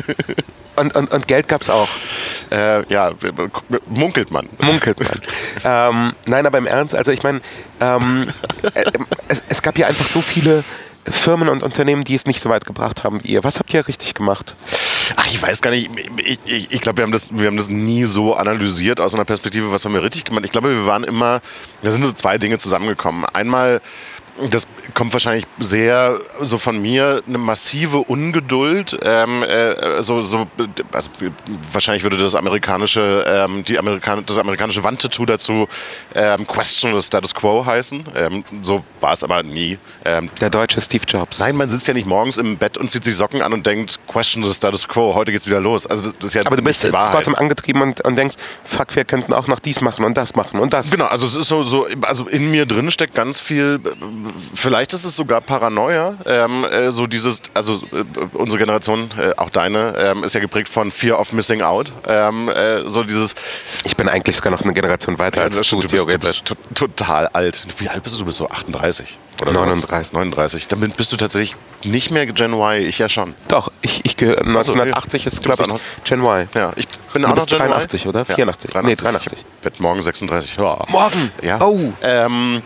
und, 0.76 0.96
und, 0.96 1.12
und 1.12 1.28
Geld 1.28 1.48
gab 1.48 1.62
es 1.62 1.70
auch. 1.70 1.90
Äh, 2.52 2.88
ja, 2.92 3.12
munkelt 3.88 4.32
man. 4.32 4.48
Munkelt 4.62 5.00
man. 5.00 5.22
ähm, 5.64 6.14
nein, 6.28 6.46
aber 6.46 6.58
im 6.58 6.68
Ernst, 6.68 6.96
also 6.96 7.12
ich 7.12 7.24
meine, 7.24 7.42
ähm, 7.82 8.28
äh, 8.74 8.84
es, 9.28 9.44
es 9.50 9.62
gab 9.62 9.78
ja 9.78 9.88
einfach 9.88 10.08
so 10.08 10.22
viele 10.22 10.64
Firmen 11.10 11.48
und 11.48 11.64
Unternehmen, 11.64 12.04
die 12.04 12.16
es 12.16 12.26
nicht 12.26 12.42
so 12.42 12.50
weit 12.50 12.66
gebracht 12.66 13.06
haben 13.06 13.24
wie 13.24 13.30
ihr. 13.30 13.44
Was 13.46 13.60
habt 13.60 13.74
ihr 13.74 13.88
richtig 13.88 14.14
gemacht? 14.14 14.56
Ach, 15.16 15.26
ich 15.28 15.42
weiß 15.42 15.62
gar 15.62 15.72
nicht. 15.72 15.90
Ich, 16.18 16.38
ich, 16.44 16.72
ich 16.72 16.82
glaube, 16.82 16.98
wir, 16.98 17.04
haben 17.04 17.14
das- 17.14 17.30
wir 17.32 17.48
haben 17.48 17.56
das 17.56 17.70
nie 17.70 18.04
so 18.04 18.36
analysiert 18.36 19.00
aus 19.00 19.14
einer 19.14 19.24
Perspektive, 19.24 19.72
was 19.72 19.86
haben 19.86 19.94
wir 19.94 20.04
richtig 20.04 20.26
gemacht. 20.26 20.44
Ich 20.44 20.52
glaube, 20.52 20.70
wir 20.70 20.86
waren 20.86 21.06
immer, 21.06 21.40
da 21.82 21.92
sind 21.92 22.04
so 22.04 22.12
zwei 22.12 22.38
Dinge 22.38 22.58
zusammengekommen. 22.58 23.24
Einmal, 23.26 23.80
das 24.50 24.68
kommt 24.94 25.14
wahrscheinlich 25.14 25.46
sehr 25.60 26.20
so 26.42 26.58
von 26.58 26.82
mir, 26.82 27.24
eine 27.28 27.38
massive 27.38 28.00
Ungeduld. 28.00 28.98
Ähm, 29.02 29.44
äh, 29.44 30.04
so, 30.04 30.22
so, 30.22 30.48
also, 30.92 31.12
wahrscheinlich 31.72 32.04
würde 32.04 32.18
das 32.18 32.36
amerikanische, 32.36 33.26
ähm, 33.28 33.64
die 33.64 33.78
Amerikan 33.80 34.24
das 34.26 34.38
amerikanische 34.38 34.84
Wandtattoo 34.84 35.26
dazu 35.26 35.68
ähm, 36.16 36.46
Question 36.48 36.94
the 36.94 37.06
Status 37.06 37.34
Quo 37.34 37.66
heißen. 37.66 38.06
Ähm, 38.16 38.44
so 38.62 38.84
war 39.00 39.14
es 39.14 39.24
aber 39.24 39.44
nie. 39.44 39.78
Ähm, 40.06 40.30
Der 40.40 40.50
deutsche 40.50 40.82
Steve 40.82 41.04
Jobs. 41.08 41.40
Nein, 41.40 41.56
man 41.56 41.70
sitzt 41.70 41.88
ja 41.88 41.94
nicht 41.94 42.08
morgens 42.08 42.38
im 42.38 42.58
Bett 42.58 42.78
und 42.78 42.90
zieht 42.90 43.04
sich 43.04 43.16
Socken 43.16 43.42
an 43.42 43.54
und 43.54 43.66
denkt, 43.66 44.00
question 44.08 44.44
the 44.44 44.54
status 44.54 44.88
quo, 44.88 45.16
heute 45.16 45.32
geht's 45.32 45.48
wieder 45.48 45.60
los. 45.60 45.88
Also 45.88 46.04
das, 46.04 46.14
das 46.18 46.26
ist 46.28 46.34
ja 46.36 46.42
Aber 46.46 46.56
du 46.56 46.64
bist 46.64 46.88
trotzdem 46.90 47.36
angetrieben 47.36 47.82
und, 47.82 48.02
und 48.02 48.16
denkst, 48.16 48.36
fuck, 48.64 48.96
wir 48.96 49.06
könnten 49.06 49.34
auch 49.34 49.48
noch 49.48 49.60
dies 49.60 49.82
machen 49.82 50.06
und 50.06 50.16
das 50.18 50.36
machen 50.36 50.60
und 50.60 50.74
das. 50.74 50.92
Genau, 50.92 51.06
also 51.06 51.26
es 51.26 51.36
ist 51.36 51.48
so, 51.48 51.62
so, 51.62 51.88
also 52.02 52.28
in 52.28 52.52
mir 52.52 52.66
drin 52.66 52.92
steckt 52.92 53.16
ganz 53.16 53.40
viel 53.40 53.80
vielleicht 54.54 54.94
ist 54.94 55.06
es 55.06 55.16
sogar 55.16 55.42
Paranoia. 55.42 56.18
Ähm, 56.26 56.64
äh, 56.64 56.92
so 56.92 57.08
dieses, 57.08 57.42
also 57.54 57.74
äh, 57.92 58.04
unsere 58.34 58.60
Generation, 58.60 59.10
äh, 59.18 59.34
auch 59.38 59.50
deine, 59.50 59.96
ähm, 59.98 60.24
ist 60.24 60.34
ja 60.36 60.42
geprägt 60.42 60.70
von 60.70 60.92
Fear 60.92 61.20
of 61.20 61.34
Missing 61.34 61.62
Out. 61.62 61.92
Ähm, 62.06 62.50
äh, 62.50 62.88
so 62.88 63.04
dieses. 63.04 63.36
Ich 63.84 63.96
bin 63.96 64.08
eigentlich 64.08 64.36
sogar 64.36 64.52
noch 64.52 64.62
eine 64.62 64.74
Generation 64.74 65.20
weiter 65.20 65.42
als 65.42 65.56
du, 65.70 65.82
du, 65.82 65.88
bist, 65.88 66.04
du 66.04 66.18
bist 66.18 66.56
total 66.76 67.28
alt. 67.28 67.66
Wie 67.78 67.90
alt 67.90 68.04
bist 68.04 68.16
du? 68.16 68.20
Du 68.20 68.26
bist 68.26 68.38
so 68.38 68.50
38 68.50 69.18
oder 69.42 69.54
39. 69.54 70.14
39. 70.14 70.68
Dann 70.68 70.80
bist 70.96 71.12
du 71.12 71.18
tatsächlich 71.18 71.56
nicht 71.84 72.12
mehr 72.12 72.26
Gen 72.26 72.54
Y. 72.54 72.82
Ich 72.88 73.00
ja 73.00 73.10
schon. 73.10 73.36
Doch, 73.48 73.72
ich, 73.82 74.06
ich 74.06 74.18
gehöre. 74.18 74.40
1980 74.40 75.26
also, 75.26 75.36
ist, 75.36 75.44
glaube 75.44 75.64
ich, 75.64 76.04
Gen 76.04 76.22
Y. 76.22 76.48
Ja, 76.56 76.74
ich 76.76 76.88
bin 77.14 77.22
du 77.22 77.30
auch 77.30 77.36
noch 77.36 77.46
83, 77.46 78.06
y? 78.06 78.10
oder? 78.10 78.26
84. 78.26 78.74
Ja, 78.74 78.82
83. 78.82 79.04
Nee, 79.04 79.10
83. 79.10 79.40
Ich 79.40 79.66
werde 79.66 79.82
morgen 79.82 80.02
36. 80.02 80.58
Ja. 80.58 80.86
Morgen? 80.90 81.32
Ja. 81.42 81.62
Oh. 81.62 81.94
Ähm, 82.02 82.62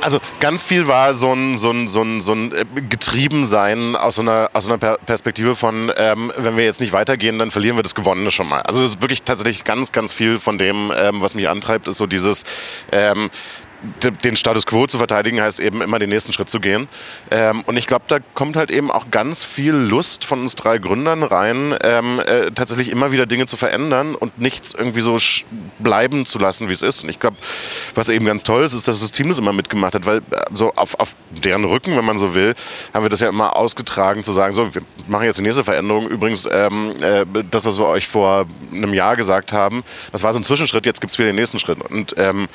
also 0.00 0.20
ganz 0.40 0.62
viel 0.62 0.88
war 0.88 1.14
so 1.14 1.32
ein, 1.32 1.56
so 1.56 1.70
ein, 1.70 1.88
so 1.88 2.02
ein, 2.02 2.20
so 2.20 2.32
ein 2.32 2.52
äh, 2.52 2.64
Getriebensein 2.88 3.96
aus 3.96 4.16
so 4.16 4.22
einer, 4.22 4.50
aus 4.52 4.64
so 4.64 4.72
einer 4.72 4.96
Perspektive 4.98 5.56
von, 5.56 5.92
ähm, 5.96 6.32
wenn 6.36 6.56
wir 6.56 6.64
jetzt 6.64 6.80
nicht 6.80 6.92
weitergehen, 6.92 7.38
dann 7.38 7.50
verlieren 7.50 7.76
wir 7.76 7.82
das 7.82 7.94
Gewonnene 7.94 8.30
schon 8.30 8.48
mal. 8.48 8.62
Also 8.62 8.82
es 8.82 8.90
ist 8.90 9.02
wirklich 9.02 9.22
tatsächlich 9.22 9.64
ganz, 9.64 9.92
ganz 9.92 10.12
viel 10.12 10.38
von 10.38 10.58
dem, 10.58 10.92
ähm, 10.96 11.20
was 11.20 11.34
mich 11.34 11.48
antreibt, 11.48 11.88
ist 11.88 11.98
so 11.98 12.06
dieses, 12.06 12.44
ähm, 12.90 13.30
den 14.24 14.36
Status 14.36 14.66
quo 14.66 14.86
zu 14.86 14.98
verteidigen, 14.98 15.40
heißt 15.40 15.60
eben 15.60 15.82
immer 15.82 15.98
den 15.98 16.10
nächsten 16.10 16.32
Schritt 16.32 16.48
zu 16.48 16.60
gehen. 16.60 16.88
Ähm, 17.30 17.62
und 17.66 17.76
ich 17.76 17.86
glaube, 17.86 18.04
da 18.08 18.18
kommt 18.34 18.56
halt 18.56 18.70
eben 18.70 18.90
auch 18.90 19.10
ganz 19.10 19.44
viel 19.44 19.74
Lust 19.74 20.24
von 20.24 20.40
uns 20.40 20.54
drei 20.54 20.78
Gründern 20.78 21.22
rein, 21.22 21.74
ähm, 21.82 22.20
äh, 22.20 22.50
tatsächlich 22.52 22.90
immer 22.90 23.12
wieder 23.12 23.26
Dinge 23.26 23.46
zu 23.46 23.56
verändern 23.56 24.14
und 24.14 24.38
nichts 24.38 24.74
irgendwie 24.74 25.00
so 25.00 25.18
bleiben 25.78 26.26
zu 26.26 26.38
lassen, 26.38 26.68
wie 26.68 26.72
es 26.72 26.82
ist. 26.82 27.02
Und 27.02 27.10
ich 27.10 27.18
glaube, 27.18 27.36
was 27.94 28.08
eben 28.08 28.24
ganz 28.24 28.44
toll 28.44 28.62
ist, 28.62 28.72
ist, 28.72 28.86
dass 28.86 29.00
das 29.00 29.10
Team 29.10 29.28
das 29.28 29.38
immer 29.38 29.52
mitgemacht 29.52 29.94
hat, 29.94 30.06
weil 30.06 30.18
äh, 30.18 30.22
so 30.52 30.72
auf, 30.74 30.98
auf 31.00 31.16
deren 31.30 31.64
Rücken, 31.64 31.96
wenn 31.96 32.04
man 32.04 32.18
so 32.18 32.34
will, 32.34 32.54
haben 32.94 33.04
wir 33.04 33.10
das 33.10 33.20
ja 33.20 33.28
immer 33.28 33.56
ausgetragen, 33.56 34.22
zu 34.22 34.32
sagen, 34.32 34.54
so, 34.54 34.74
wir 34.74 34.82
machen 35.08 35.24
jetzt 35.24 35.38
die 35.38 35.42
nächste 35.42 35.64
Veränderung. 35.64 36.08
Übrigens, 36.08 36.48
ähm, 36.50 36.94
äh, 37.00 37.24
das, 37.50 37.64
was 37.64 37.78
wir 37.78 37.86
euch 37.86 38.06
vor 38.06 38.46
einem 38.72 38.94
Jahr 38.94 39.16
gesagt 39.16 39.52
haben, 39.52 39.82
das 40.12 40.22
war 40.22 40.32
so 40.32 40.38
ein 40.38 40.44
Zwischenschritt, 40.44 40.86
jetzt 40.86 41.00
gibt 41.00 41.12
es 41.12 41.18
wieder 41.18 41.30
den 41.30 41.36
nächsten 41.36 41.58
Schritt. 41.58 41.80
Und 41.80 42.14
ähm, 42.16 42.48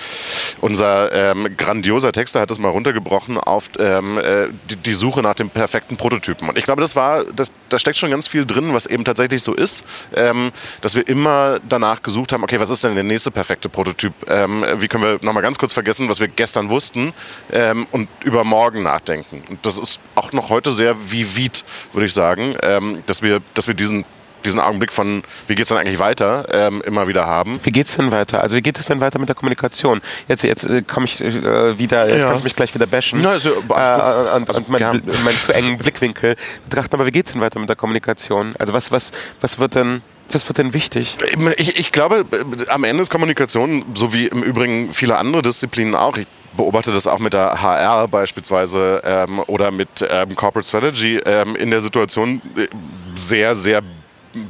unser 0.61 1.16
ähm, 1.17 1.57
grandioser 1.57 2.11
Texter 2.11 2.41
hat 2.41 2.51
es 2.51 2.59
mal 2.59 2.69
runtergebrochen 2.69 3.39
auf 3.39 3.69
ähm, 3.79 4.19
äh, 4.19 4.49
die, 4.69 4.75
die, 4.75 4.93
Suche 4.93 5.21
nach 5.21 5.33
dem 5.33 5.49
perfekten 5.49 5.97
Prototypen. 5.97 6.47
Und 6.47 6.57
ich 6.57 6.65
glaube, 6.65 6.81
das 6.81 6.95
war, 6.95 7.23
das, 7.23 7.51
da 7.69 7.79
steckt 7.79 7.97
schon 7.97 8.11
ganz 8.11 8.27
viel 8.27 8.45
drin, 8.45 8.73
was 8.73 8.85
eben 8.85 9.03
tatsächlich 9.03 9.41
so 9.41 9.53
ist, 9.53 9.83
ähm, 10.15 10.51
dass 10.81 10.95
wir 10.95 11.07
immer 11.07 11.59
danach 11.67 12.03
gesucht 12.03 12.33
haben, 12.33 12.43
okay, 12.43 12.59
was 12.59 12.69
ist 12.69 12.83
denn 12.83 12.93
der 12.93 13.03
nächste 13.03 13.31
perfekte 13.31 13.67
Prototyp? 13.67 14.13
Ähm, 14.27 14.63
wie 14.77 14.87
können 14.87 15.03
wir 15.03 15.19
nochmal 15.21 15.41
ganz 15.41 15.57
kurz 15.57 15.73
vergessen, 15.73 16.07
was 16.07 16.19
wir 16.19 16.27
gestern 16.27 16.69
wussten 16.69 17.13
ähm, 17.51 17.87
und 17.91 18.09
über 18.23 18.43
morgen 18.43 18.83
nachdenken. 18.83 19.43
Und 19.49 19.65
das 19.65 19.79
ist 19.79 19.99
auch 20.13 20.31
noch 20.33 20.49
heute 20.49 20.71
sehr 20.71 20.95
vivid, 21.11 21.65
würde 21.93 22.05
ich 22.05 22.13
sagen, 22.13 22.55
ähm, 22.61 23.01
dass 23.07 23.23
wir, 23.23 23.41
dass 23.55 23.67
wir 23.67 23.73
diesen 23.73 24.05
diesen 24.47 24.59
Augenblick 24.59 24.91
von, 24.91 25.23
wie 25.47 25.55
geht 25.55 25.63
es 25.63 25.69
denn 25.69 25.77
eigentlich 25.77 25.99
weiter, 25.99 26.47
ähm, 26.51 26.81
immer 26.85 27.07
wieder 27.07 27.25
haben. 27.25 27.59
Wie 27.63 27.71
geht 27.71 27.87
es 27.87 27.95
denn 27.95 28.11
weiter? 28.11 28.41
Also 28.41 28.55
wie 28.55 28.61
geht 28.61 28.79
es 28.79 28.87
denn 28.87 28.99
weiter 28.99 29.19
mit 29.19 29.29
der 29.29 29.35
Kommunikation? 29.35 30.01
Jetzt, 30.27 30.43
jetzt 30.43 30.63
äh, 30.63 30.81
komme 30.81 31.05
ich 31.05 31.21
äh, 31.21 31.77
wieder, 31.77 32.07
jetzt 32.07 32.19
ja. 32.19 32.25
kannst 32.25 32.41
du 32.41 32.43
mich 32.45 32.55
gleich 32.55 32.73
wieder 32.73 32.87
bashen 32.87 33.19
Na, 33.21 33.31
also, 33.31 33.51
äh, 33.51 33.53
und, 33.55 33.69
also, 33.69 34.57
und 34.57 34.69
meinen 34.69 35.03
ja. 35.05 35.13
mein 35.23 35.35
zu 35.35 35.53
engen 35.53 35.77
Blickwinkel 35.77 36.35
betrachten. 36.67 36.95
Aber 36.95 37.05
wie 37.05 37.11
geht 37.11 37.27
es 37.27 37.33
denn 37.33 37.41
weiter 37.41 37.59
mit 37.59 37.69
der 37.69 37.75
Kommunikation? 37.75 38.55
Also 38.57 38.73
was, 38.73 38.91
was, 38.91 39.11
was 39.41 39.59
wird 39.59 39.75
denn 39.75 40.01
was 40.29 40.47
wird 40.49 40.57
denn 40.57 40.73
wichtig? 40.73 41.15
Ich, 41.55 41.79
ich, 41.79 41.91
glaube, 41.93 42.25
äh, 42.31 42.69
am 42.69 42.83
Ende 42.83 43.01
ist 43.01 43.09
Kommunikation, 43.09 43.85
so 43.93 44.11
wie 44.13 44.27
im 44.27 44.43
Übrigen 44.43 44.91
viele 44.91 45.17
andere 45.17 45.41
Disziplinen 45.41 45.95
auch, 45.95 46.17
ich 46.17 46.27
beobachte 46.57 46.91
das 46.91 47.07
auch 47.07 47.19
mit 47.19 47.33
der 47.33 47.61
HR 47.61 48.07
beispielsweise 48.07 49.01
ähm, 49.05 49.39
oder 49.47 49.71
mit 49.71 49.87
ähm, 50.09 50.35
Corporate 50.35 50.67
Strategy, 50.67 51.17
ähm, 51.25 51.55
in 51.55 51.69
der 51.69 51.79
Situation 51.79 52.41
äh, 52.57 52.67
sehr, 53.15 53.55
sehr 53.55 53.83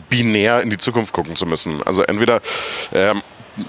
binär 0.10 0.62
in 0.62 0.70
die 0.70 0.78
Zukunft 0.78 1.14
gucken 1.14 1.36
zu 1.36 1.46
müssen. 1.46 1.82
Also 1.84 2.04
entweder 2.04 2.42
ähm, 2.94 3.22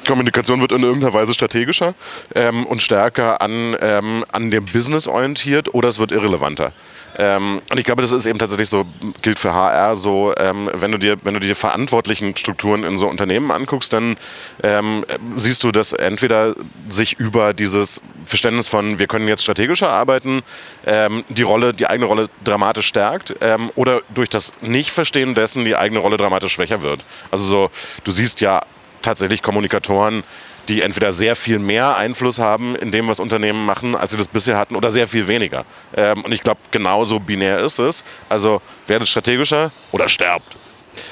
Kommunikation 0.07 0.61
wird 0.61 0.73
in 0.73 0.83
irgendeiner 0.83 1.15
Weise 1.15 1.35
strategischer 1.35 1.95
ähm, 2.35 2.67
und 2.67 2.83
stärker 2.83 3.41
an, 3.41 3.77
ähm, 3.81 4.25
an 4.31 4.50
dem 4.50 4.65
Business 4.67 5.09
orientiert 5.09 5.73
oder 5.75 5.88
es 5.88 5.99
wird 5.99 6.12
irrelevanter. 6.12 6.73
Ähm, 7.19 7.61
und 7.71 7.79
ich 7.79 7.85
glaube, 7.85 8.01
das 8.01 8.13
ist 8.13 8.27
eben 8.27 8.39
tatsächlich 8.39 8.69
so, 8.69 8.87
gilt 9.23 9.39
für 9.39 9.53
HR 9.53 9.97
so, 9.97 10.33
ähm, 10.37 10.71
wenn 10.73 10.93
du 10.93 10.99
dir, 10.99 11.17
wenn 11.25 11.35
du 11.35 11.41
dir 11.41 11.57
verantwortlichen 11.57 12.37
Strukturen 12.37 12.85
in 12.85 12.97
so 12.97 13.09
Unternehmen 13.09 13.51
anguckst, 13.51 13.93
dann 13.93 14.17
ähm, 14.63 15.05
siehst 15.37 15.65
du, 15.65 15.73
dass 15.73 15.93
entweder 15.93 16.55
sich 16.89 17.19
über 17.19 17.55
dieses 17.55 18.01
Verständnis 18.25 18.69
von, 18.69 19.01
wir 19.01 19.09
können 19.09 19.27
jetzt 19.27 19.42
strategischer 19.42 19.90
arbeiten, 19.90 20.42
ähm, 20.87 21.25
die 21.29 21.42
Rolle, 21.42 21.75
die 21.75 21.88
eigene 21.88 22.07
Rolle 22.07 22.29
dramatisch 22.45 22.87
stärkt 22.87 23.35
ähm, 23.40 23.71
oder 23.75 24.03
durch 24.14 24.29
das 24.29 24.53
Nicht-Verstehen 24.61 25.35
dessen 25.35 25.64
die 25.64 25.77
eigene 25.77 26.01
Rolle 26.01 26.19
dramatisch 26.19 26.53
schwächer 26.53 26.83
wird. 26.83 27.05
Also 27.33 27.45
so, 27.45 27.71
du 28.05 28.12
siehst 28.12 28.40
ja 28.40 28.62
tatsächlich 29.03 29.42
Kommunikatoren, 29.42 30.23
die 30.68 30.83
entweder 30.83 31.12
sehr 31.12 31.35
viel 31.37 31.59
mehr 31.59 31.96
Einfluss 31.96 32.38
haben 32.38 32.76
in 32.76 32.92
dem, 32.92 33.09
was 33.09 33.20
Unternehmen 33.20 33.64
machen, 33.64 33.94
als 33.94 34.12
sie 34.12 34.18
das 34.18 34.28
bisher 34.28 34.57
hatten, 34.57 34.76
oder 34.76 34.90
sehr 34.90 35.07
viel 35.07 35.26
weniger. 35.26 35.64
Ähm, 35.96 36.24
und 36.24 36.33
ich 36.33 36.42
glaube, 36.42 36.61
genauso 36.70 37.18
binär 37.18 37.59
ist 37.61 37.78
es. 37.78 38.04
Also 38.28 38.61
werdet 38.87 39.09
strategischer 39.09 39.70
oder 39.92 40.09
sterbt. 40.09 40.57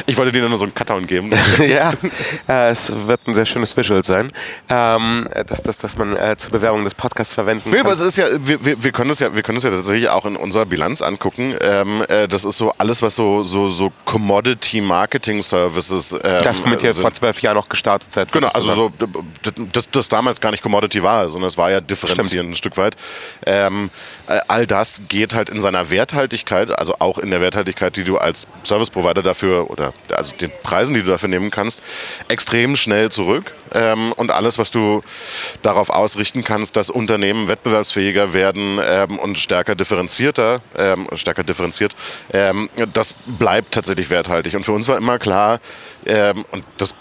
Ich 0.07 0.17
wollte 0.17 0.33
dir 0.33 0.49
nur 0.49 0.59
so 0.59 0.65
einen 0.65 0.75
Cutdown 0.75 1.07
geben. 1.07 1.31
ja, 1.59 1.93
äh, 2.49 2.71
es 2.71 2.93
wird 3.07 3.27
ein 3.27 3.35
sehr 3.35 3.47
schönes 3.47 3.77
Visual 3.77 4.05
sein, 4.05 4.31
ähm, 4.69 5.29
dass, 5.47 5.63
dass, 5.63 5.79
dass 5.79 5.97
man 5.97 6.17
äh, 6.17 6.37
zur 6.37 6.53
Bewerbung 6.53 6.85
des 6.85 6.95
Podcasts 6.95 7.35
verwenden 7.35 7.65
kann. 7.65 7.73
Nee, 7.73 7.81
aber 7.81 7.93
es 7.93 8.01
ist 8.01 8.17
ja, 8.17 8.27
wir, 8.39 8.65
wir, 8.65 8.83
wir 8.83 8.93
können 8.93 9.11
es 9.11 9.21
ja, 9.21 9.35
wir 9.35 9.43
können 9.43 9.59
es 9.59 9.65
ja 9.65 9.71
tatsächlich 9.71 10.09
auch 10.09 10.25
in 10.25 10.37
unserer 10.37 10.67
Bilanz 10.67 11.03
angucken. 11.03 11.55
Ähm, 11.61 12.05
äh, 12.09 12.29
das 12.29 12.45
ist 12.45 12.59
so 12.59 12.73
alles, 12.79 13.03
was 13.03 13.15
so, 13.15 13.43
so, 13.43 13.69
so 13.69 13.93
Commodity 14.05 14.81
Marketing 14.81 15.43
Services. 15.43 16.13
Ähm, 16.13 16.41
das, 16.43 16.63
womit 16.65 16.83
ihr 16.83 16.95
vor 16.95 17.13
zwölf 17.13 17.41
Jahren 17.43 17.57
noch 17.57 17.69
gestartet 17.69 18.13
seid. 18.13 18.33
Genau, 18.33 18.49
also 18.49 18.75
so, 18.75 18.93
das, 19.73 19.91
das 19.91 20.09
damals 20.09 20.41
gar 20.41 20.51
nicht 20.51 20.63
Commodity 20.63 21.03
war, 21.03 21.29
sondern 21.29 21.49
es 21.49 21.57
war 21.57 21.71
ja 21.71 21.81
differenzierend 21.81 22.51
ein 22.51 22.55
Stück 22.55 22.77
weit. 22.77 22.97
Ähm, 23.45 23.91
äh, 24.29 24.41
all 24.49 24.67
das 24.67 25.03
geht 25.09 25.35
halt 25.35 25.51
in 25.51 25.61
seiner 25.61 25.91
Werthaltigkeit, 25.91 26.77
also 26.77 26.95
auch 26.99 27.19
in 27.19 27.31
der 27.31 27.41
Werthaltigkeit, 27.41 27.97
die 27.97 28.05
du 28.05 28.19
als 28.19 28.47
Service 28.65 28.91
Provider 28.91 29.23
dafür 29.23 29.71
oder 29.77 29.93
also 30.11 30.35
den 30.37 30.51
Preisen, 30.63 30.95
die 30.95 31.03
du 31.03 31.09
dafür 31.09 31.29
nehmen 31.29 31.51
kannst, 31.51 31.83
extrem 32.29 32.77
schnell 32.77 33.11
zurück. 33.11 33.55
Ähm, 33.75 34.13
und 34.13 34.31
alles, 34.31 34.59
was 34.59 34.71
du 34.71 35.03
darauf 35.63 35.91
ausrichten 35.91 36.45
kannst, 36.45 36.77
dass 36.77 36.91
Unternehmen 36.91 37.49
wettbewerbsfähiger 37.49 38.33
werden 38.33 38.79
ähm, 38.83 39.19
und 39.19 39.39
stärker 39.39 39.75
differenzierter, 39.75 40.63
ähm, 40.77 41.09
stärker 41.15 41.45
differenziert, 41.45 41.95
ähm, 42.33 42.69
das 42.93 43.15
bleibt 43.27 43.75
tatsächlich 43.75 44.11
werthaltig. 44.11 44.55
Und 44.55 44.65
für 44.65 44.73
uns 44.73 44.89
war 44.89 44.97
immer 44.97 45.19
klar, 45.19 45.61
ähm, 46.07 46.45
und 46.53 46.65
das 46.79 46.95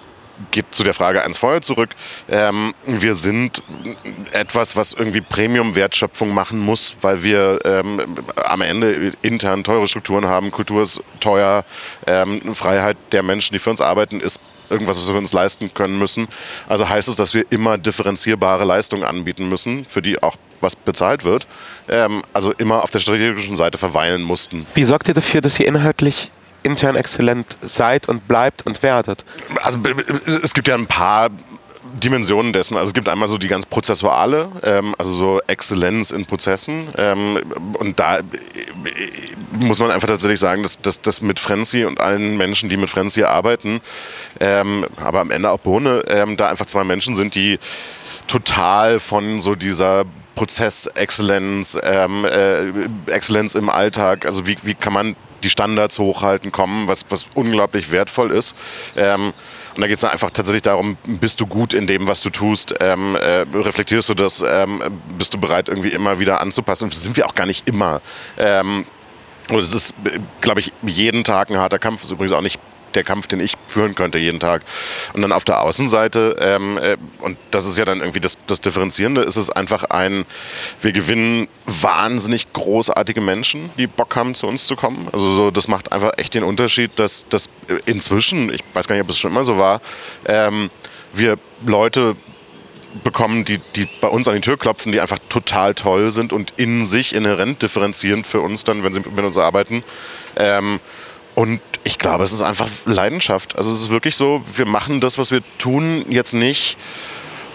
geht 0.52 0.66
zu 0.72 0.84
der 0.84 0.94
Frage 0.94 1.24
eins 1.24 1.38
vorher 1.38 1.62
zurück. 1.62 1.90
Ähm, 2.30 2.74
wir 2.86 3.14
sind 3.14 3.62
etwas, 4.32 4.76
was 4.76 4.94
irgendwie 4.94 5.22
Premium-Wertschöpfung 5.22 6.34
machen 6.34 6.60
muss, 6.60 6.96
weil 7.02 7.24
wir 7.24 7.60
ähm, 7.66 8.18
am 8.36 8.62
Ende 8.62 9.12
intern 9.22 9.64
teure 9.64 9.88
Strukturen 9.88 10.26
haben. 10.26 10.52
Kultur 10.52 10.82
ist 10.82 11.02
teuer. 11.20 11.66
Ähm, 12.08 12.56
Freiheit 12.56 12.98
der 13.12 13.24
Menschen, 13.24 13.54
die 13.54 13.60
für 13.60 13.70
uns 13.70 13.82
arbeiten, 13.82 14.20
ist 14.20 14.40
irgendwas, 14.70 14.98
was 14.98 15.08
wir 15.10 15.18
uns 15.18 15.34
leisten 15.34 15.74
können 15.74 15.98
müssen. 15.98 16.28
Also 16.68 16.88
heißt 16.88 17.10
es, 17.10 17.16
dass 17.16 17.34
wir 17.34 17.46
immer 17.50 17.78
differenzierbare 17.78 18.66
Leistungen 18.66 19.04
anbieten 19.04 19.48
müssen, 19.48 19.86
für 19.86 20.02
die 20.02 20.22
auch 20.22 20.36
was 20.62 20.76
bezahlt 20.76 21.24
wird. 21.24 21.48
Ähm, 21.88 22.24
also 22.34 22.52
immer 22.54 22.84
auf 22.84 22.90
der 22.92 23.00
strategischen 23.00 23.56
Seite 23.56 23.78
verweilen 23.78 24.22
mussten. 24.22 24.66
Wie 24.74 24.84
sorgt 24.84 25.08
ihr 25.08 25.14
dafür, 25.14 25.42
dass 25.42 25.60
ihr 25.60 25.68
inhaltlich 25.68 26.32
intern 26.66 26.96
exzellent 26.96 27.58
seid 27.62 28.10
und 28.10 28.28
bleibt 28.28 28.66
und 28.66 28.84
werdet? 28.84 29.24
Also 29.62 29.80
es 30.26 30.54
gibt 30.54 30.68
ja 30.68 30.76
ein 30.76 30.88
paar 30.88 31.30
Dimensionen 31.96 32.52
dessen. 32.52 32.76
Also 32.76 32.90
es 32.90 32.94
gibt 32.94 33.08
einmal 33.08 33.28
so 33.28 33.38
die 33.38 33.48
ganz 33.48 33.66
prozessuale, 33.66 34.52
ähm, 34.64 34.96
also 34.98 35.12
so 35.12 35.42
Exzellenz 35.48 36.12
in 36.12 36.26
Prozessen. 36.26 36.90
Ähm, 36.98 37.40
und 37.80 38.00
da 38.00 38.18
äh, 38.18 38.24
muss 39.52 39.80
man 39.80 39.92
einfach 39.92 40.08
tatsächlich 40.08 40.40
sagen, 40.40 40.64
dass, 40.82 41.02
dass 41.02 41.22
mit 41.22 41.40
Frenzy 41.40 41.86
und 41.86 42.02
allen 42.02 42.38
Menschen, 42.38 42.70
die 42.70 42.78
mit 42.78 42.90
Frenzy 42.90 43.24
arbeiten, 43.24 43.82
ähm, 44.40 44.86
aber 44.98 45.22
am 45.22 45.32
Ende 45.32 45.50
auch 45.50 45.60
Bohne, 45.60 46.04
ähm, 46.08 46.38
da 46.38 46.50
einfach 46.50 46.66
zwei 46.66 46.84
Menschen 46.84 47.16
sind, 47.16 47.36
die 47.36 47.60
total 48.28 49.00
von 49.00 49.40
so 49.40 49.56
dieser 49.56 50.06
Prozessexzellenz, 50.36 51.78
ähm, 51.82 52.26
äh, 52.26 53.12
Exzellenz 53.12 53.56
im 53.56 53.70
Alltag, 53.70 54.26
also 54.26 54.46
wie, 54.46 54.58
wie 54.64 54.74
kann 54.74 54.92
man 54.92 55.16
die 55.44 55.50
Standards 55.50 56.00
hochhalten, 56.00 56.52
kommen, 56.52 56.88
was, 56.88 57.06
was 57.10 57.28
unglaublich 57.34 57.92
wertvoll 57.92 58.32
ist. 58.32 58.56
Ähm, 58.96 59.34
und 59.76 59.82
da 59.82 59.88
geht 59.88 59.98
es 59.98 60.04
einfach 60.06 60.32
tatsächlich 60.32 60.64
darum, 60.64 60.98
bist 61.06 61.42
du 61.42 61.48
gut 61.48 61.74
in 61.74 61.86
dem, 61.86 62.08
was 62.08 62.22
du 62.22 62.30
tust? 62.30 62.74
Ähm, 62.80 63.16
äh, 63.16 63.46
reflektierst 63.54 64.08
du 64.10 64.14
das? 64.14 64.44
Ähm, 64.48 64.82
bist 65.18 65.34
du 65.34 65.38
bereit, 65.38 65.68
irgendwie 65.68 65.90
immer 65.90 66.20
wieder 66.20 66.40
anzupassen? 66.40 66.86
Und 66.86 66.94
das 66.94 67.04
sind 67.04 67.18
wir 67.18 67.28
auch 67.28 67.36
gar 67.36 67.46
nicht 67.46 67.68
immer. 67.68 68.02
Ähm, 68.38 68.86
und 69.50 69.60
es 69.60 69.74
ist, 69.74 69.94
glaube 70.42 70.62
ich, 70.62 70.72
jeden 70.82 71.24
Tag 71.24 71.50
ein 71.50 71.58
harter 71.58 71.78
Kampf. 71.78 72.00
Das 72.02 72.10
ist 72.10 72.14
übrigens 72.14 72.32
auch 72.32 72.42
nicht 72.42 72.60
der 72.96 73.04
Kampf, 73.04 73.28
den 73.28 73.40
ich 73.40 73.56
führen 73.68 73.96
könnte 73.96 74.18
jeden 74.18 74.40
Tag. 74.40 74.64
Und 75.14 75.22
dann 75.22 75.32
auf 75.32 75.44
der 75.44 75.62
Außenseite, 75.62 76.38
ähm, 76.40 76.78
äh, 76.78 76.98
und 77.20 77.38
das 77.52 77.66
ist 77.66 77.78
ja 77.78 77.86
dann 77.86 78.00
irgendwie 78.00 78.20
das, 78.20 78.38
das 78.48 78.62
Differenzierende, 78.62 79.22
ist 79.22 79.36
es 79.36 79.50
einfach 79.50 79.86
ein, 79.86 80.26
wir 80.82 80.92
gewinnen 80.92 81.48
wahnsinnig 81.66 82.52
großartige 82.54 83.22
Menschen, 83.22 83.70
die 83.78 83.88
Bock 83.88 84.16
haben, 84.16 84.36
zu 84.36 84.48
uns 84.48 84.68
zu 84.68 84.76
kommen. 84.76 85.08
Also 85.12 85.36
so, 85.36 85.52
das 85.52 85.68
macht 85.68 85.92
einfach 85.92 86.12
echt 86.18 86.34
den 86.34 86.44
Unterschied, 86.44 86.92
dass, 86.98 87.26
dass 87.30 87.50
inzwischen, 87.86 88.54
ich 88.54 88.64
weiß 88.74 88.88
gar 88.88 88.96
nicht, 88.96 89.04
ob 89.04 89.10
es 89.10 89.18
schon 89.18 89.32
immer 89.32 89.44
so 89.44 89.58
war, 89.58 89.82
ähm, 90.26 90.70
wir 91.14 91.38
Leute 91.66 92.16
bekommen, 93.04 93.46
die, 93.46 93.60
die 93.76 93.88
bei 94.02 94.08
uns 94.08 94.28
an 94.28 94.36
die 94.36 94.42
Tür 94.42 94.58
klopfen, 94.58 94.92
die 94.92 95.02
einfach 95.02 95.20
total 95.30 95.74
toll 95.74 96.12
sind 96.12 96.34
und 96.34 96.54
in 96.58 96.84
sich 96.84 97.14
inhärent 97.14 97.62
differenzierend 97.62 98.26
für 98.26 98.42
uns 98.42 98.64
dann, 98.64 98.84
wenn 98.84 98.94
sie 98.94 99.02
mit 99.02 99.26
uns 99.26 99.38
arbeiten. 99.38 99.84
Ähm, 100.36 100.80
und 101.36 101.60
ich 101.84 102.00
glaube, 102.00 102.24
es 102.24 102.32
ist 102.32 102.42
einfach 102.42 102.70
Leidenschaft. 102.86 103.58
Also 103.58 103.70
es 103.70 103.82
ist 103.82 103.90
wirklich 103.90 104.16
so, 104.16 104.42
wir 104.56 104.66
machen 104.66 105.02
das, 105.02 105.18
was 105.18 105.32
wir 105.32 105.42
tun, 105.58 106.06
jetzt 106.10 106.34
nicht 106.34 106.78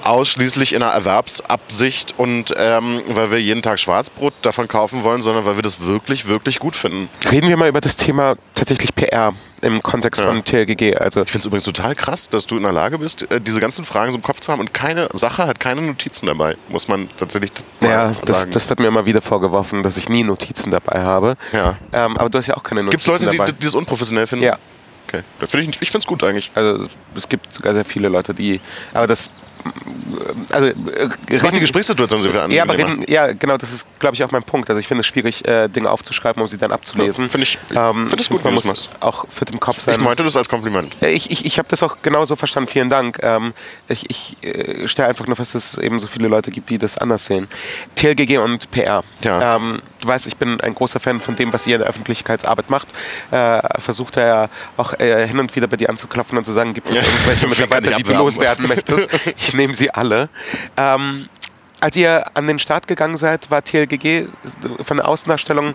ausschließlich 0.04 0.72
in 0.72 0.82
einer 0.82 0.92
Erwerbsabsicht 0.92 2.14
und 2.18 2.54
ähm, 2.56 3.02
weil 3.08 3.30
wir 3.30 3.40
jeden 3.40 3.62
Tag 3.62 3.78
Schwarzbrot 3.78 4.34
davon 4.42 4.68
kaufen 4.68 5.02
wollen, 5.04 5.22
sondern 5.22 5.44
weil 5.44 5.56
wir 5.56 5.62
das 5.62 5.80
wirklich, 5.80 6.26
wirklich 6.28 6.58
gut 6.58 6.76
finden. 6.76 7.08
Reden 7.30 7.48
wir 7.48 7.56
mal 7.56 7.68
über 7.68 7.80
das 7.80 7.96
Thema 7.96 8.36
tatsächlich 8.54 8.94
PR 8.94 9.34
im 9.62 9.82
Kontext 9.82 10.20
Ja. 10.20 10.26
von 10.26 10.42
TLGG. 10.44 10.96
Also 10.96 11.22
Ich 11.22 11.28
finde 11.30 11.38
es 11.40 11.46
übrigens 11.46 11.64
total 11.64 11.94
krass, 11.94 12.28
dass 12.28 12.46
du 12.46 12.56
in 12.56 12.62
der 12.62 12.72
Lage 12.72 12.98
bist, 12.98 13.30
äh, 13.30 13.40
diese 13.40 13.60
ganzen 13.60 13.84
Fragen 13.84 14.12
so 14.12 14.18
im 14.18 14.22
Kopf 14.22 14.40
zu 14.40 14.50
haben 14.52 14.60
und 14.60 14.72
keine 14.74 15.08
Sache 15.12 15.46
hat 15.46 15.60
keine 15.60 15.82
Notizen 15.82 16.26
dabei, 16.26 16.56
muss 16.68 16.88
man 16.88 17.08
tatsächlich 17.16 17.50
ja, 17.80 18.14
das, 18.24 18.38
sagen. 18.40 18.50
das 18.52 18.68
wird 18.68 18.80
mir 18.80 18.88
immer 18.88 19.06
wieder 19.06 19.20
vorgeworfen, 19.20 19.82
dass 19.82 19.96
ich 19.96 20.08
nie 20.08 20.22
Notizen 20.24 20.70
dabei 20.70 21.02
habe. 21.02 21.36
Ja. 21.52 21.76
Ähm, 21.92 22.16
aber 22.16 22.30
du 22.30 22.38
hast 22.38 22.46
ja 22.46 22.56
auch 22.56 22.62
keine 22.62 22.82
Notizen 22.82 22.90
Gibt 22.90 23.16
es 23.16 23.22
Leute, 23.28 23.30
die, 23.30 23.36
dabei. 23.36 23.52
das 23.52 23.74
unprofessionell 23.74 24.26
finden? 24.26 24.44
Ja. 24.44 24.58
Okay. 25.08 25.22
Find 25.44 25.74
ich 25.74 25.82
ich 25.82 25.90
finde 25.90 25.98
es 25.98 26.06
gut 26.06 26.22
eigentlich. 26.22 26.50
Also 26.54 26.86
es 27.16 27.28
gibt 27.28 27.52
sogar 27.52 27.74
sehr 27.74 27.84
viele 27.84 28.08
Leute, 28.08 28.32
die. 28.32 28.60
Aber 28.94 29.06
das. 29.06 29.30
Also, 30.53 30.66
äh, 30.68 30.75
Das 31.29 31.42
macht 31.42 31.57
die 31.57 31.61
Gesprächssituation 31.61 32.20
so 32.23 32.29
viel 32.31 32.38
an. 32.40 32.51
ja, 32.51 32.62
aber 32.64 32.77
reden, 32.77 33.05
ja, 33.09 33.33
genau, 33.33 33.57
das 33.57 33.73
ist, 33.73 33.87
glaube 33.99 34.14
ich, 34.16 34.25
auch 34.25 34.31
mein 34.33 34.42
Punkt. 34.42 34.68
Also 34.68 34.81
ich 34.81 34.87
finde 34.88 35.01
es 35.01 35.07
schwierig, 35.07 35.46
äh, 35.46 35.68
Dinge 35.68 35.90
aufzuschreiben, 35.90 36.40
um 36.42 36.49
sie 36.49 36.59
dann 36.59 36.73
abzulesen. 36.73 37.25
Ja, 37.25 37.31
finde 37.31 37.42
ich- 37.44 37.59
ähm, 37.75 38.09
finde 38.09 38.23
es 38.23 38.29
gut, 38.29 38.42
man 38.44 38.55
muss 38.55 38.64
das 38.64 38.88
auch 39.01 39.27
fit 39.29 39.51
im 39.51 39.61
Kopf 39.61 39.81
sein. 39.81 39.96
Ich 39.99 40.05
meinte 40.05 40.25
das 40.25 40.37
als 40.37 40.49
Kompliment. 40.49 40.96
Ja, 41.01 41.09
Ich, 41.09 41.31
ich, 41.31 41.44
ich 41.44 41.59
habe 41.59 41.68
das 41.68 41.83
auch 41.83 41.99
genauso 42.03 42.37
verstanden, 42.37 42.68
vielen 42.70 42.90
Dank. 42.90 43.18
Ähm, 43.23 43.53
ich 43.88 44.09
ich 44.11 44.37
äh, 44.42 44.88
stelle 44.88 45.09
einfach 45.09 45.27
nur 45.27 45.37
fest, 45.37 45.55
dass 45.55 45.73
es 45.75 45.79
eben 45.79 46.01
so 46.01 46.07
viele 46.07 46.29
Leute 46.29 46.51
gibt, 46.51 46.70
die 46.70 46.79
das 46.79 46.99
anders 46.99 47.25
sehen. 47.27 47.49
TLGG 47.94 48.38
und 48.38 48.70
PR. 48.70 49.03
Ja. 49.23 49.57
Ähm, 49.57 49.81
du 50.00 50.08
weißt, 50.08 50.26
ich 50.26 50.36
bin 50.36 50.60
ein 50.60 50.74
großer 50.74 51.00
Fan 51.00 51.20
von 51.20 51.36
dem, 51.36 51.52
was 51.52 51.66
ihr 51.66 51.76
in 51.76 51.80
der 51.80 51.88
Öffentlichkeitsarbeit 51.88 52.70
macht. 52.70 52.88
Äh, 53.30 53.60
Versucht 53.80 54.16
da 54.16 54.26
ja 54.26 54.48
auch 54.76 54.92
äh, 54.98 55.26
hin 55.26 55.38
und 55.38 55.54
wieder 55.56 55.66
bei 55.66 55.76
dir 55.76 55.88
anzuklopfen 55.90 56.36
und 56.38 56.44
zu 56.44 56.52
sagen, 56.52 56.74
gibt 56.74 56.88
es 56.90 56.96
Ja. 56.96 57.02
irgendwelche 57.04 57.46
Mitarbeiter, 57.48 57.94
die 57.94 58.02
du 58.02 58.12
loswerden 58.14 58.66
möchtest? 58.66 59.08
Ich 59.36 59.54
nehme 59.54 59.74
sie 59.74 59.90
alle. 59.90 60.28
Ähm, 60.76 61.28
als 61.80 61.96
ihr 61.96 62.24
an 62.34 62.46
den 62.46 62.58
Start 62.58 62.86
gegangen 62.86 63.16
seid, 63.16 63.50
war 63.50 63.62
TLGG 63.64 64.26
von 64.84 64.98
der 64.98 65.08
Außendarstellung 65.08 65.74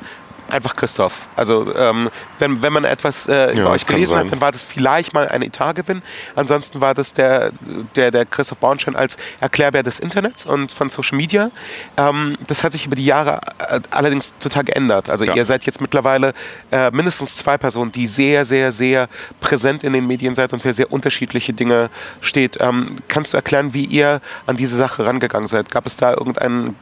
einfach 0.49 0.75
Christoph. 0.75 1.27
Also 1.35 1.73
ähm, 1.75 2.09
wenn, 2.39 2.61
wenn 2.61 2.73
man 2.73 2.83
etwas 2.85 3.27
äh, 3.27 3.51
über 3.53 3.61
Ja, 3.63 3.69
euch 3.71 3.85
gelesen 3.85 4.15
sein. 4.15 4.25
hat, 4.25 4.31
dann 4.31 4.41
war 4.41 4.51
das 4.51 4.65
vielleicht 4.65 5.13
mal 5.13 5.27
ein 5.27 5.41
Etatgewinn. 5.41 6.01
Ansonsten 6.35 6.81
war 6.81 6.93
das 6.93 7.13
der, 7.13 7.51
der, 7.95 8.11
der 8.11 8.25
Christoph 8.25 8.59
Bornstein 8.59 8.95
als 8.95 9.17
Erklärbär 9.39 9.83
des 9.83 9.99
Internets 9.99 10.45
und 10.45 10.71
von 10.71 10.89
Social 10.89 11.17
Media. 11.17 11.51
Ähm, 11.97 12.37
das 12.47 12.63
hat 12.63 12.71
sich 12.73 12.85
über 12.85 12.95
die 12.95 13.05
Jahre 13.05 13.41
äh, 13.69 13.79
allerdings 13.91 14.33
total 14.39 14.63
geändert. 14.63 15.09
Also 15.09 15.25
Ja. 15.25 15.35
ihr 15.35 15.45
seid 15.45 15.65
jetzt 15.65 15.81
mittlerweile 15.81 16.33
äh, 16.71 16.91
mindestens 16.91 17.35
zwei 17.35 17.57
Personen, 17.57 17.91
die 17.91 18.07
sehr, 18.07 18.45
sehr, 18.45 18.71
sehr 18.71 19.09
präsent 19.39 19.83
in 19.83 19.93
den 19.93 20.05
Medien 20.07 20.35
seid 20.35 20.53
und 20.53 20.61
für 20.61 20.73
sehr 20.73 20.91
unterschiedliche 20.91 21.53
Dinge 21.53 21.89
steht. 22.21 22.57
Ähm, 22.61 22.97
kannst 23.07 23.33
du 23.33 23.37
erklären, 23.37 23.73
wie 23.73 23.85
ihr 23.85 24.21
an 24.45 24.55
diese 24.57 24.75
Sache 24.75 25.05
rangegangen 25.05 25.47
seid? 25.47 25.71
Gab 25.71 25.85
es 25.85 25.95
da 25.95 26.11
irgendeine 26.11 26.73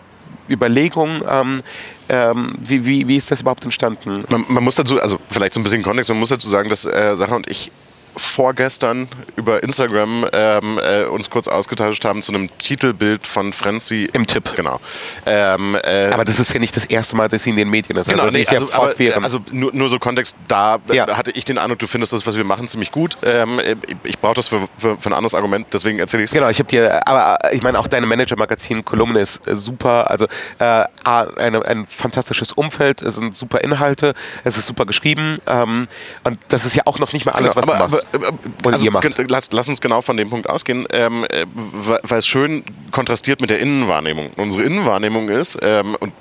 Überlegung? 0.50 1.22
Ähm, 1.28 1.64
ähm, 2.10 2.56
wie, 2.60 2.86
wie, 2.86 3.08
wie 3.08 3.18
ist 3.18 3.32
das 3.32 3.42
überhaupt 3.42 3.64
entstanden? 3.64 4.26
Man, 4.30 4.46
man 4.48 4.64
muss 4.64 4.76
dazu, 4.76 5.00
also 5.00 5.20
vielleicht 5.30 5.54
so 5.54 5.60
ein 5.60 5.64
bisschen 5.64 5.84
Kontext, 5.84 6.10
man 6.10 6.20
muss 6.20 6.30
dazu 6.30 6.50
sagen, 6.50 6.70
dass 6.70 6.86
äh, 6.86 7.16
Sarah 7.16 7.36
und 7.36 7.50
ich 7.50 7.72
vorgestern 8.16 9.08
über 9.36 9.64
Instagram 9.64 10.26
ähm, 10.34 10.80
äh, 10.84 11.04
uns 11.06 11.30
kurz 11.30 11.48
ausgetauscht 11.48 12.04
haben 12.06 12.22
zu 12.22 12.34
einem 12.34 12.50
Titelbild 12.58 13.28
von 13.28 13.54
Frenzy. 13.54 14.10
Im 14.14 14.28
Tipp. 14.28 14.52
Genau. 14.56 14.80
Ähm, 15.26 15.76
äh, 15.84 16.10
Aber 16.12 16.26
das 16.26 16.40
ist 16.40 16.54
ja 16.54 16.60
nicht 16.60 16.76
das 16.76 16.86
erste 16.86 17.16
Mal, 17.16 17.30
dass 17.30 17.44
sie 17.44 17.50
in 17.52 17.56
den 17.56 17.70
Medien 17.70 17.98
ist. 17.98 18.10
Genau, 18.10 18.24
also 18.24 18.36
nee, 18.36 18.42
ist 18.44 18.52
ja 18.52 18.60
also, 18.60 18.74
aber, 18.74 18.86
fortwährend. 18.88 19.24
also 19.24 19.40
nur, 19.52 19.74
nur 19.74 19.90
so 19.90 20.00
Kontext, 20.00 20.36
da 20.48 20.80
äh, 20.90 20.96
Ja. 20.96 21.18
hatte 21.18 21.32
ich 21.32 21.46
den 21.46 21.58
Eindruck, 21.58 21.80
du 21.80 21.88
findest 21.88 22.14
das, 22.14 22.26
was 22.28 22.36
wir 22.38 22.44
machen, 22.44 22.68
ziemlich 22.68 22.92
gut. 22.92 23.18
Ähm, 23.24 23.60
äh, 23.60 23.76
ich 24.04 24.20
brauche 24.20 24.36
das 24.36 24.48
für, 24.48 24.68
für, 24.78 24.98
für 24.98 25.10
ein 25.10 25.14
anderes 25.14 25.34
Argument, 25.34 25.68
deswegen 25.74 26.00
erzähle 26.00 26.24
ich 26.24 26.30
es. 26.30 26.34
Genau, 26.34 26.50
ich 26.50 26.60
habe 26.60 26.70
dir, 26.70 27.08
aber 27.08 27.38
äh, 27.46 27.56
ich 27.56 27.62
meine 27.64 27.80
auch 27.80 27.88
deine 27.88 28.06
Manager-Magazin-Kolumne 28.06 29.20
ist 29.20 29.42
super. 29.46 30.10
Also 30.10 30.28
äh, 30.60 30.84
eine, 31.04 31.66
ein 31.66 31.86
fantastisches 31.88 32.52
Umfeld, 32.52 33.02
es 33.02 33.16
sind 33.16 33.36
super 33.38 33.62
Inhalte, 33.62 34.14
es 34.44 34.58
ist 34.58 34.66
super 34.66 34.86
geschrieben 34.86 35.40
ähm, 35.48 35.88
und 36.24 36.40
das 36.50 36.66
ist 36.66 36.76
ja 36.76 36.84
auch 36.86 37.00
noch 37.00 37.14
nicht 37.14 37.26
mal 37.26 37.34
alles, 37.34 37.54
Genau, 37.54 37.68
was 37.68 37.74
aber, 37.76 37.78
du 37.88 37.92
machst. 37.96 38.03
aber, 38.03 38.03
aber, 38.12 38.30
Oder 38.64 38.74
also, 38.74 38.86
ihr 38.86 38.92
macht. 38.92 39.30
Lass, 39.30 39.52
lass 39.52 39.70
uns 39.70 39.82
genau 39.82 40.02
von 40.02 40.18
dem 40.18 40.30
Punkt 40.30 40.50
ausgehen, 40.50 40.86
ähm, 40.92 41.26
äh, 41.30 41.46
weil 41.54 42.20
es 42.20 42.28
schön 42.28 42.64
kontrastiert 42.92 43.42
mit 43.42 43.50
der 43.50 43.60
Innenwahrnehmung. 43.60 44.32
Unsere 44.38 44.64
Innenwahrnehmung 44.64 45.30
ist, 45.30 45.58
ähm, 45.62 45.96
und 46.00 46.14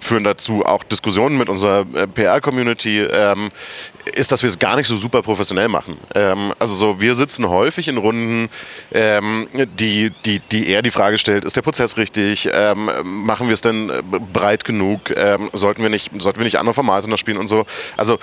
führen 0.00 0.24
dazu 0.24 0.64
auch 0.64 0.82
Diskussionen 0.84 1.38
mit 1.38 1.48
unserer 1.48 1.86
äh, 1.94 2.06
PR-Community, 2.06 3.00
ähm, 3.00 3.50
ist, 4.14 4.32
dass 4.32 4.42
wir 4.42 4.48
es 4.48 4.58
gar 4.58 4.76
nicht 4.76 4.86
so 4.86 4.96
super 4.96 5.22
professionell 5.22 5.68
machen. 5.68 5.96
Ähm, 6.14 6.52
also 6.58 6.74
so, 6.74 7.00
wir 7.00 7.14
sitzen 7.14 7.48
häufig 7.48 7.88
in 7.88 7.96
Runden, 7.96 8.48
ähm, 8.92 9.48
die, 9.78 10.10
die, 10.24 10.40
die 10.40 10.68
eher 10.68 10.82
die 10.82 10.90
Frage 10.90 11.18
stellt, 11.18 11.44
ist 11.44 11.56
der 11.56 11.62
Prozess 11.62 11.96
richtig? 11.96 12.48
Ähm, 12.52 12.90
machen 13.04 13.46
wir 13.48 13.54
es 13.54 13.60
denn 13.60 13.90
äh, 13.90 14.02
breit 14.32 14.64
genug? 14.64 15.10
Ähm, 15.14 15.50
sollten, 15.52 15.82
wir 15.82 15.90
nicht, 15.90 16.10
sollten 16.20 16.40
wir 16.40 16.44
nicht 16.44 16.58
andere 16.58 16.74
Formate 16.74 17.08
noch 17.08 17.18
spielen 17.18 17.36
und 17.36 17.46
so? 17.46 17.66
Also, 17.96 18.18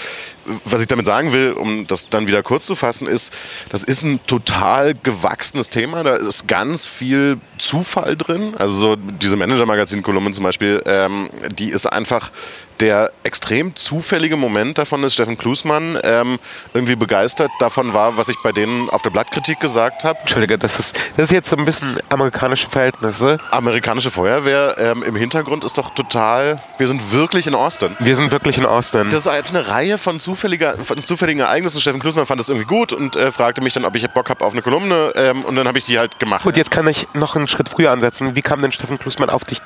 was 0.65 0.81
ich 0.81 0.87
damit 0.87 1.05
sagen 1.05 1.31
will, 1.31 1.53
um 1.53 1.87
das 1.87 2.09
dann 2.09 2.27
wieder 2.27 2.43
kurz 2.43 2.65
zu 2.65 2.75
fassen, 2.75 3.07
ist, 3.07 3.33
das 3.69 3.83
ist 3.83 4.03
ein 4.03 4.19
total 4.25 4.95
gewachsenes 4.95 5.69
Thema. 5.69 6.03
Da 6.03 6.15
ist 6.15 6.47
ganz 6.47 6.85
viel 6.85 7.39
Zufall 7.57 8.17
drin. 8.17 8.55
Also 8.57 8.73
so 8.73 8.95
diese 8.95 9.37
Manager-Magazin-Kolumne 9.37 10.31
zum 10.31 10.43
Beispiel, 10.43 10.81
ähm, 10.85 11.29
die 11.67 11.73
ist 11.73 11.85
einfach 11.85 12.31
der 12.79 13.11
extrem 13.23 13.75
zufällige 13.75 14.37
Moment 14.37 14.77
davon 14.77 15.03
ist, 15.03 15.13
Steffen 15.13 15.37
Klusmann 15.37 15.97
ähm, 16.03 16.39
irgendwie 16.73 16.95
begeistert 16.95 17.51
davon 17.59 17.93
war, 17.93 18.17
was 18.17 18.29
ich 18.29 18.37
bei 18.43 18.51
denen 18.51 18.89
auf 18.89 19.01
der 19.01 19.09
Blattkritik 19.09 19.59
gesagt 19.59 20.03
habe. 20.03 20.19
Entschuldige, 20.19 20.57
das 20.57 20.79
ist, 20.79 20.95
das 21.15 21.25
ist 21.25 21.31
jetzt 21.31 21.49
so 21.49 21.57
ein 21.57 21.65
bisschen 21.65 21.97
amerikanische 22.09 22.69
Verhältnisse. 22.69 23.37
Amerikanische 23.51 24.11
Feuerwehr 24.11 24.75
ähm, 24.77 25.03
im 25.03 25.15
Hintergrund 25.15 25.63
ist 25.63 25.77
doch 25.77 25.91
total. 25.91 26.61
Wir 26.77 26.87
sind 26.87 27.11
wirklich 27.11 27.47
in 27.47 27.55
Austin. 27.55 27.95
Wir 27.99 28.15
sind 28.15 28.31
wirklich 28.31 28.57
in 28.57 28.65
Austin. 28.65 29.05
Das 29.05 29.21
ist 29.21 29.27
halt 29.27 29.49
eine 29.49 29.67
Reihe 29.67 29.97
von, 29.97 30.19
zufälliger, 30.19 30.77
von 30.83 31.03
zufälligen 31.03 31.41
Ereignissen. 31.41 31.81
Steffen 31.81 31.99
Klusmann 31.99 32.25
fand 32.25 32.39
das 32.39 32.49
irgendwie 32.49 32.67
gut 32.67 32.93
und 32.93 33.15
äh, 33.15 33.31
fragte 33.31 33.61
mich 33.61 33.73
dann, 33.73 33.85
ob 33.85 33.95
ich 33.95 34.07
Bock 34.09 34.29
habe 34.29 34.43
auf 34.45 34.53
eine 34.53 34.61
Kolumne. 34.61 35.13
Ähm, 35.15 35.43
und 35.43 35.55
dann 35.55 35.67
habe 35.67 35.77
ich 35.77 35.85
die 35.85 35.99
halt 35.99 36.19
gemacht. 36.19 36.43
Gut, 36.43 36.57
jetzt 36.57 36.71
kann 36.71 36.87
ich 36.87 37.07
noch 37.13 37.35
einen 37.35 37.47
Schritt 37.47 37.69
früher 37.69 37.91
ansetzen. 37.91 38.35
Wie 38.35 38.41
kam 38.41 38.61
denn 38.61 38.71
Steffen 38.71 38.99
Klusmann 38.99 39.29
auf 39.29 39.43
dich, 39.43 39.59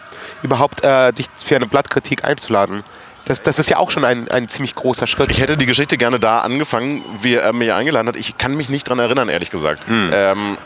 überhaupt 0.43 0.83
äh, 0.83 1.11
dich 1.13 1.27
für 1.37 1.55
eine 1.55 1.67
Blattkritik 1.67 2.23
einzuladen? 2.23 2.83
Das, 3.25 3.41
das 3.41 3.59
ist 3.59 3.69
ja 3.69 3.77
auch 3.77 3.91
schon 3.91 4.03
ein, 4.03 4.29
ein 4.29 4.47
ziemlich 4.47 4.75
großer 4.75 5.07
Schritt. 5.07 5.31
Ich 5.31 5.39
hätte 5.39 5.57
die 5.57 5.65
Geschichte 5.65 5.97
gerne 5.97 6.19
da 6.19 6.39
angefangen, 6.39 7.03
wie 7.21 7.35
er 7.35 7.53
mich 7.53 7.71
eingeladen 7.71 8.07
hat. 8.07 8.15
Ich 8.15 8.37
kann 8.37 8.55
mich 8.55 8.69
nicht 8.69 8.89
dran 8.89 8.99
erinnern, 8.99 9.29
ehrlich 9.29 9.51
gesagt. 9.51 9.83
Ähm, 10.11 10.57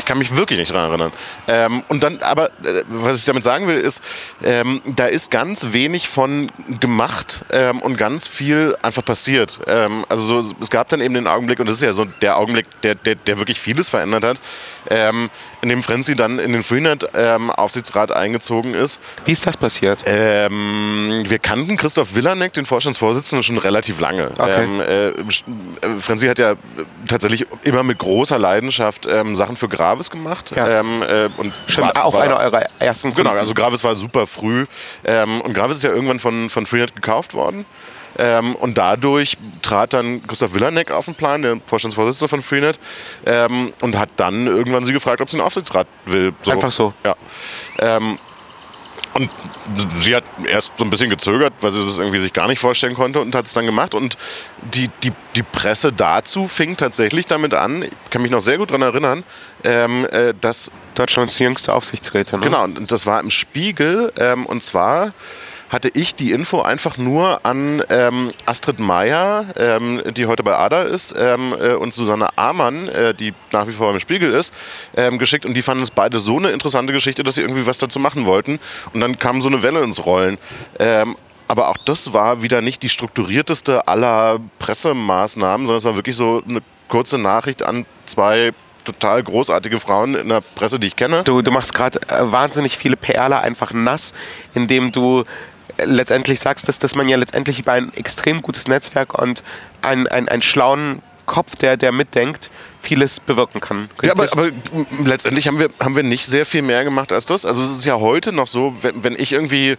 ich 0.00 0.06
kann 0.06 0.18
mich 0.18 0.34
wirklich 0.34 0.58
nicht 0.58 0.72
dran 0.72 0.88
erinnern. 0.88 1.12
Ähm, 1.46 1.82
und 1.88 2.02
dann, 2.02 2.22
aber 2.22 2.46
äh, 2.64 2.82
was 2.88 3.18
ich 3.18 3.26
damit 3.26 3.44
sagen 3.44 3.68
will, 3.68 3.76
ist, 3.76 4.02
ähm, 4.42 4.80
da 4.86 5.06
ist 5.06 5.30
ganz 5.30 5.66
wenig 5.72 6.08
von 6.08 6.50
gemacht 6.80 7.44
ähm, 7.52 7.80
und 7.80 7.98
ganz 7.98 8.26
viel 8.26 8.76
einfach 8.80 9.04
passiert. 9.04 9.60
Ähm, 9.66 10.06
also 10.08 10.40
so, 10.40 10.54
es 10.58 10.70
gab 10.70 10.88
dann 10.88 11.02
eben 11.02 11.12
den 11.12 11.26
Augenblick, 11.26 11.60
und 11.60 11.66
das 11.66 11.76
ist 11.76 11.82
ja 11.82 11.92
so 11.92 12.06
der 12.06 12.38
Augenblick, 12.38 12.66
der, 12.80 12.94
der, 12.94 13.14
der 13.14 13.38
wirklich 13.38 13.60
vieles 13.60 13.90
verändert 13.90 14.24
hat, 14.24 14.40
ähm, 14.88 15.28
in 15.62 15.68
dem 15.68 15.82
Frenzy 15.82 16.14
dann 16.16 16.38
in 16.38 16.52
den 16.52 16.62
Freenet 16.62 17.06
ähm, 17.14 17.50
Aufsichtsrat 17.50 18.12
eingezogen 18.12 18.74
ist. 18.74 19.00
Wie 19.24 19.32
ist 19.32 19.46
das 19.46 19.56
passiert? 19.56 20.02
Ähm, 20.06 21.24
wir 21.26 21.38
kannten 21.38 21.76
Christoph 21.76 22.14
Willaneck, 22.14 22.52
den 22.52 22.66
Vorstandsvorsitzenden, 22.66 23.42
schon 23.42 23.58
relativ 23.58 24.00
lange. 24.00 24.30
Okay. 24.38 24.64
Ähm, 24.64 24.80
äh, 24.80 25.08
äh, 25.08 26.00
Frenzy 26.00 26.26
hat 26.28 26.38
ja 26.38 26.54
tatsächlich 27.06 27.46
immer 27.62 27.82
mit 27.82 27.98
großer 27.98 28.38
Leidenschaft 28.38 29.06
ähm, 29.06 29.36
Sachen 29.36 29.56
für 29.56 29.68
Gravis 29.68 30.10
gemacht. 30.10 30.52
Ja. 30.56 30.80
Ähm, 30.80 31.02
äh, 31.02 31.28
und 31.36 31.52
Stimmt, 31.66 31.94
war- 31.94 32.04
auch 32.04 32.14
war- 32.14 32.22
einer 32.22 32.38
eurer 32.38 32.64
ersten 32.78 33.10
Genau, 33.14 33.30
Kunden. 33.30 33.40
also 33.40 33.54
Gravis 33.54 33.84
war 33.84 33.94
super 33.94 34.26
früh. 34.26 34.66
Und 35.44 35.54
Gravis 35.54 35.78
ist 35.78 35.82
ja 35.82 35.90
irgendwann 35.90 36.20
von, 36.20 36.50
von 36.50 36.66
Freenet 36.66 36.94
gekauft 36.94 37.34
worden. 37.34 37.64
Ähm, 38.18 38.56
und 38.56 38.76
dadurch 38.78 39.36
trat 39.62 39.92
dann 39.92 40.26
Christoph 40.26 40.54
Willaneck 40.54 40.90
auf 40.90 41.04
den 41.04 41.14
Plan, 41.14 41.42
der 41.42 41.60
Vorstandsvorsitzende 41.66 42.28
von 42.28 42.42
Freenet, 42.42 42.78
ähm, 43.26 43.72
und 43.80 43.98
hat 43.98 44.10
dann 44.16 44.46
irgendwann 44.46 44.84
sie 44.84 44.92
gefragt, 44.92 45.20
ob 45.20 45.30
sie 45.30 45.36
einen 45.36 45.46
Aufsichtsrat 45.46 45.86
will. 46.06 46.32
Einfach 46.48 46.72
so. 46.72 46.92
Ja. 47.04 47.16
Ähm, 47.78 48.18
und 49.12 49.28
sie 50.00 50.14
hat 50.14 50.22
erst 50.46 50.70
so 50.76 50.84
ein 50.84 50.90
bisschen 50.90 51.10
gezögert, 51.10 51.52
weil 51.60 51.72
sie 51.72 51.80
es 51.80 51.98
irgendwie 51.98 52.20
sich 52.20 52.32
gar 52.32 52.46
nicht 52.46 52.60
vorstellen 52.60 52.94
konnte 52.94 53.20
und 53.20 53.34
hat 53.34 53.46
es 53.46 53.52
dann 53.52 53.66
gemacht. 53.66 53.94
Und 53.94 54.16
die, 54.72 54.88
die, 55.02 55.12
die 55.34 55.42
Presse 55.42 55.92
dazu 55.92 56.46
fing 56.46 56.76
tatsächlich 56.76 57.26
damit 57.26 57.52
an, 57.52 57.82
ich 57.82 57.90
kann 58.10 58.22
mich 58.22 58.30
noch 58.30 58.40
sehr 58.40 58.58
gut 58.58 58.70
daran 58.70 58.82
erinnern, 58.82 59.24
ähm, 59.64 60.06
äh, 60.10 60.34
dass. 60.40 60.70
Deutschlands 60.96 61.38
jüngste 61.38 61.72
Aufsichtsrätin. 61.72 62.40
Ne? 62.40 62.46
Genau, 62.46 62.64
und 62.64 62.90
das 62.90 63.06
war 63.06 63.20
im 63.20 63.30
Spiegel. 63.30 64.12
Ähm, 64.18 64.44
und 64.44 64.62
zwar 64.62 65.12
hatte 65.70 65.88
ich 65.94 66.14
die 66.16 66.32
Info 66.32 66.60
einfach 66.60 66.98
nur 66.98 67.46
an 67.46 67.82
ähm, 67.88 68.32
Astrid 68.44 68.80
Meyer, 68.80 69.46
ähm, 69.56 70.02
die 70.16 70.26
heute 70.26 70.42
bei 70.42 70.56
ADA 70.56 70.82
ist, 70.82 71.14
ähm, 71.16 71.54
äh, 71.58 71.74
und 71.74 71.94
Susanne 71.94 72.36
Amann, 72.36 72.88
äh, 72.88 73.14
die 73.14 73.32
nach 73.52 73.68
wie 73.68 73.72
vor 73.72 73.90
beim 73.90 74.00
Spiegel 74.00 74.34
ist, 74.34 74.52
ähm, 74.96 75.18
geschickt. 75.18 75.46
Und 75.46 75.54
die 75.54 75.62
fanden 75.62 75.84
es 75.84 75.92
beide 75.92 76.18
so 76.18 76.38
eine 76.38 76.50
interessante 76.50 76.92
Geschichte, 76.92 77.22
dass 77.22 77.36
sie 77.36 77.42
irgendwie 77.42 77.66
was 77.66 77.78
dazu 77.78 78.00
machen 78.00 78.26
wollten. 78.26 78.58
Und 78.92 79.00
dann 79.00 79.18
kam 79.18 79.40
so 79.40 79.48
eine 79.48 79.62
Welle 79.62 79.82
ins 79.82 80.04
Rollen. 80.04 80.38
Ähm, 80.80 81.16
aber 81.46 81.68
auch 81.68 81.76
das 81.84 82.12
war 82.12 82.42
wieder 82.42 82.62
nicht 82.62 82.82
die 82.82 82.88
strukturierteste 82.88 83.88
aller 83.88 84.40
Pressemaßnahmen, 84.58 85.66
sondern 85.66 85.78
es 85.78 85.84
war 85.84 85.96
wirklich 85.96 86.16
so 86.16 86.42
eine 86.48 86.62
kurze 86.88 87.18
Nachricht 87.18 87.62
an 87.62 87.86
zwei 88.06 88.52
total 88.84 89.22
großartige 89.22 89.80
Frauen 89.80 90.14
in 90.14 90.28
der 90.28 90.40
Presse, 90.40 90.78
die 90.78 90.88
ich 90.88 90.96
kenne. 90.96 91.22
Du, 91.24 91.42
du 91.42 91.50
machst 91.50 91.74
gerade 91.74 92.00
äh, 92.08 92.32
wahnsinnig 92.32 92.76
viele 92.76 92.96
PRler 92.96 93.40
einfach 93.40 93.72
nass, 93.72 94.12
indem 94.54 94.92
du 94.92 95.24
letztendlich 95.84 96.40
sagst, 96.40 96.68
dass, 96.68 96.78
dass 96.78 96.94
man 96.94 97.08
ja 97.08 97.16
letztendlich 97.16 97.58
über 97.58 97.72
ein 97.72 97.92
extrem 97.94 98.42
gutes 98.42 98.68
Netzwerk 98.68 99.20
und 99.20 99.42
einen, 99.82 100.06
einen, 100.06 100.28
einen 100.28 100.42
schlauen 100.42 101.02
Kopf, 101.30 101.54
der, 101.54 101.76
der 101.76 101.92
mitdenkt, 101.92 102.50
vieles 102.82 103.20
bewirken 103.20 103.60
kann. 103.60 103.88
Ja, 104.02 104.10
aber, 104.10 104.32
aber, 104.32 104.50
letztendlich 105.04 105.46
haben 105.46 105.60
wir, 105.60 105.68
haben 105.78 105.94
wir 105.94 106.02
nicht 106.02 106.26
sehr 106.26 106.44
viel 106.44 106.62
mehr 106.62 106.82
gemacht 106.82 107.12
als 107.12 107.24
das. 107.24 107.46
Also 107.46 107.62
es 107.62 107.70
ist 107.70 107.84
ja 107.84 108.00
heute 108.00 108.32
noch 108.32 108.48
so, 108.48 108.74
wenn, 108.80 109.04
wenn 109.04 109.14
ich 109.14 109.30
irgendwie, 109.30 109.76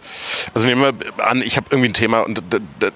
also 0.54 0.66
nehmen 0.66 0.82
wir 0.82 1.26
an, 1.26 1.42
ich 1.42 1.58
habe 1.58 1.66
irgendwie 1.70 1.90
ein 1.90 1.94
Thema 1.94 2.20
und 2.20 2.42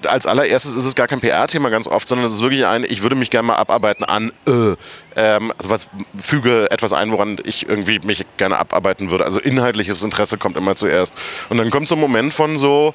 als 0.07 0.25
allererstes 0.25 0.75
ist 0.75 0.85
es 0.85 0.95
gar 0.95 1.07
kein 1.07 1.19
PR-Thema 1.19 1.69
ganz 1.69 1.87
oft, 1.87 2.07
sondern 2.07 2.25
es 2.25 2.33
ist 2.33 2.41
wirklich 2.41 2.65
ein, 2.65 2.83
ich 2.83 3.03
würde 3.03 3.15
mich 3.15 3.29
gerne 3.29 3.47
mal 3.47 3.57
abarbeiten 3.57 4.03
an, 4.03 4.31
äh, 4.47 4.75
ähm, 5.17 5.51
also 5.57 5.69
was 5.69 5.89
füge 6.17 6.69
etwas 6.71 6.93
ein, 6.93 7.11
woran 7.11 7.37
ich 7.43 7.67
irgendwie 7.67 7.99
mich 7.99 8.25
gerne 8.37 8.57
abarbeiten 8.57 9.11
würde. 9.11 9.25
Also 9.25 9.39
inhaltliches 9.39 10.03
Interesse 10.03 10.37
kommt 10.37 10.55
immer 10.55 10.75
zuerst. 10.75 11.13
Und 11.49 11.57
dann 11.57 11.69
kommt 11.71 11.87
so 11.87 11.95
ein 11.95 12.01
Moment 12.01 12.33
von 12.33 12.57
so, 12.57 12.93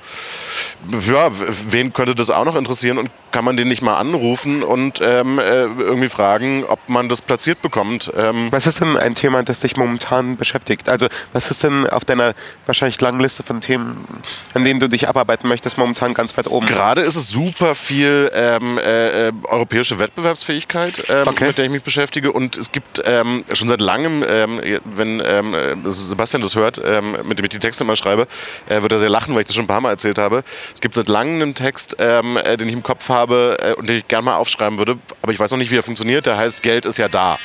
ja, 1.06 1.30
wen 1.32 1.92
könnte 1.92 2.14
das 2.14 2.30
auch 2.30 2.44
noch 2.44 2.56
interessieren 2.56 2.98
und 2.98 3.11
kann 3.32 3.44
man 3.44 3.56
den 3.56 3.68
nicht 3.68 3.82
mal 3.82 3.96
anrufen 3.96 4.62
und 4.62 5.00
ähm, 5.02 5.38
äh, 5.38 5.62
irgendwie 5.62 6.08
fragen, 6.08 6.64
ob 6.64 6.78
man 6.88 7.08
das 7.08 7.22
platziert 7.22 7.61
bekommt. 7.62 8.12
Ähm 8.16 8.48
was 8.50 8.66
ist 8.66 8.80
denn 8.80 8.96
ein 8.96 9.14
Thema, 9.14 9.42
das 9.42 9.61
dich 9.61 9.76
momentan 9.76 10.37
beschäftigt? 10.37 10.88
Also 10.88 11.08
was 11.32 11.50
ist 11.50 11.64
denn 11.64 11.87
auf 11.87 12.04
deiner 12.04 12.35
wahrscheinlich 12.66 13.00
langen 13.00 13.20
Liste 13.20 13.42
von 13.42 13.61
Themen, 13.61 14.06
an 14.54 14.64
denen 14.64 14.80
du 14.80 14.88
dich 14.88 15.08
abarbeiten 15.08 15.48
möchtest, 15.48 15.78
momentan 15.78 16.14
ganz 16.14 16.37
weit 16.37 16.46
oben? 16.46 16.66
Gerade 16.66 17.00
ist 17.00 17.16
es 17.16 17.30
super 17.30 17.74
viel 17.74 18.30
ähm, 18.35 18.78
äh, 18.78 19.28
äh 19.28 19.32
europäische 19.44 19.98
Wettbewerbsfähigkeit, 19.98 21.04
ähm, 21.08 21.26
okay. 21.26 21.48
mit 21.48 21.58
der 21.58 21.64
ich 21.64 21.70
mich 21.70 21.82
beschäftige. 21.82 22.12
Und 22.20 22.57
es 22.57 22.72
gibt 22.72 23.03
ähm, 23.05 23.44
schon 23.53 23.68
seit 23.68 23.81
langem, 23.81 24.25
ähm, 24.27 24.61
wenn 24.85 25.22
ähm, 25.25 25.55
Sebastian 25.87 26.42
das 26.42 26.55
hört, 26.55 26.81
mit 27.25 27.38
dem 27.38 27.44
ich 27.44 27.51
die 27.51 27.59
Texte 27.59 27.85
immer 27.85 27.96
schreibe, 27.96 28.27
äh, 28.68 28.83
wird 28.83 28.92
er 28.92 28.98
sehr 28.98 29.09
lachen, 29.09 29.35
weil 29.35 29.42
ich 29.42 29.46
das 29.46 29.57
schon 29.57 29.64
ein 29.64 29.68
paar 29.68 29.81
Mal 29.81 29.90
erzählt 29.90 30.18
habe. 30.18 30.44
Es 30.75 30.81
gibt 30.81 30.94
seit 30.94 31.09
langem 31.09 31.42
einen 31.42 31.55
Text, 31.55 31.98
äh, 31.98 32.22
den 32.57 32.68
ich 32.68 32.75
im 32.75 32.83
Kopf 32.83 33.09
habe 33.09 33.57
äh, 33.61 33.72
und 33.75 33.88
den 33.88 33.96
ich 33.98 34.09
gerne 34.09 34.25
mal 34.25 34.37
aufschreiben 34.37 34.79
würde, 34.79 34.98
aber 35.22 35.33
ich 35.33 35.40
weiß 35.40 35.51
noch 35.51 35.59
nicht, 35.59 35.70
wie 35.70 35.77
er 35.77 35.83
funktioniert. 35.83 36.27
Der 36.27 36.37
heißt 36.37 36.62
Geld 36.62 36.87
ist 36.87 36.98
ja 36.98 37.09
da. 37.09 37.38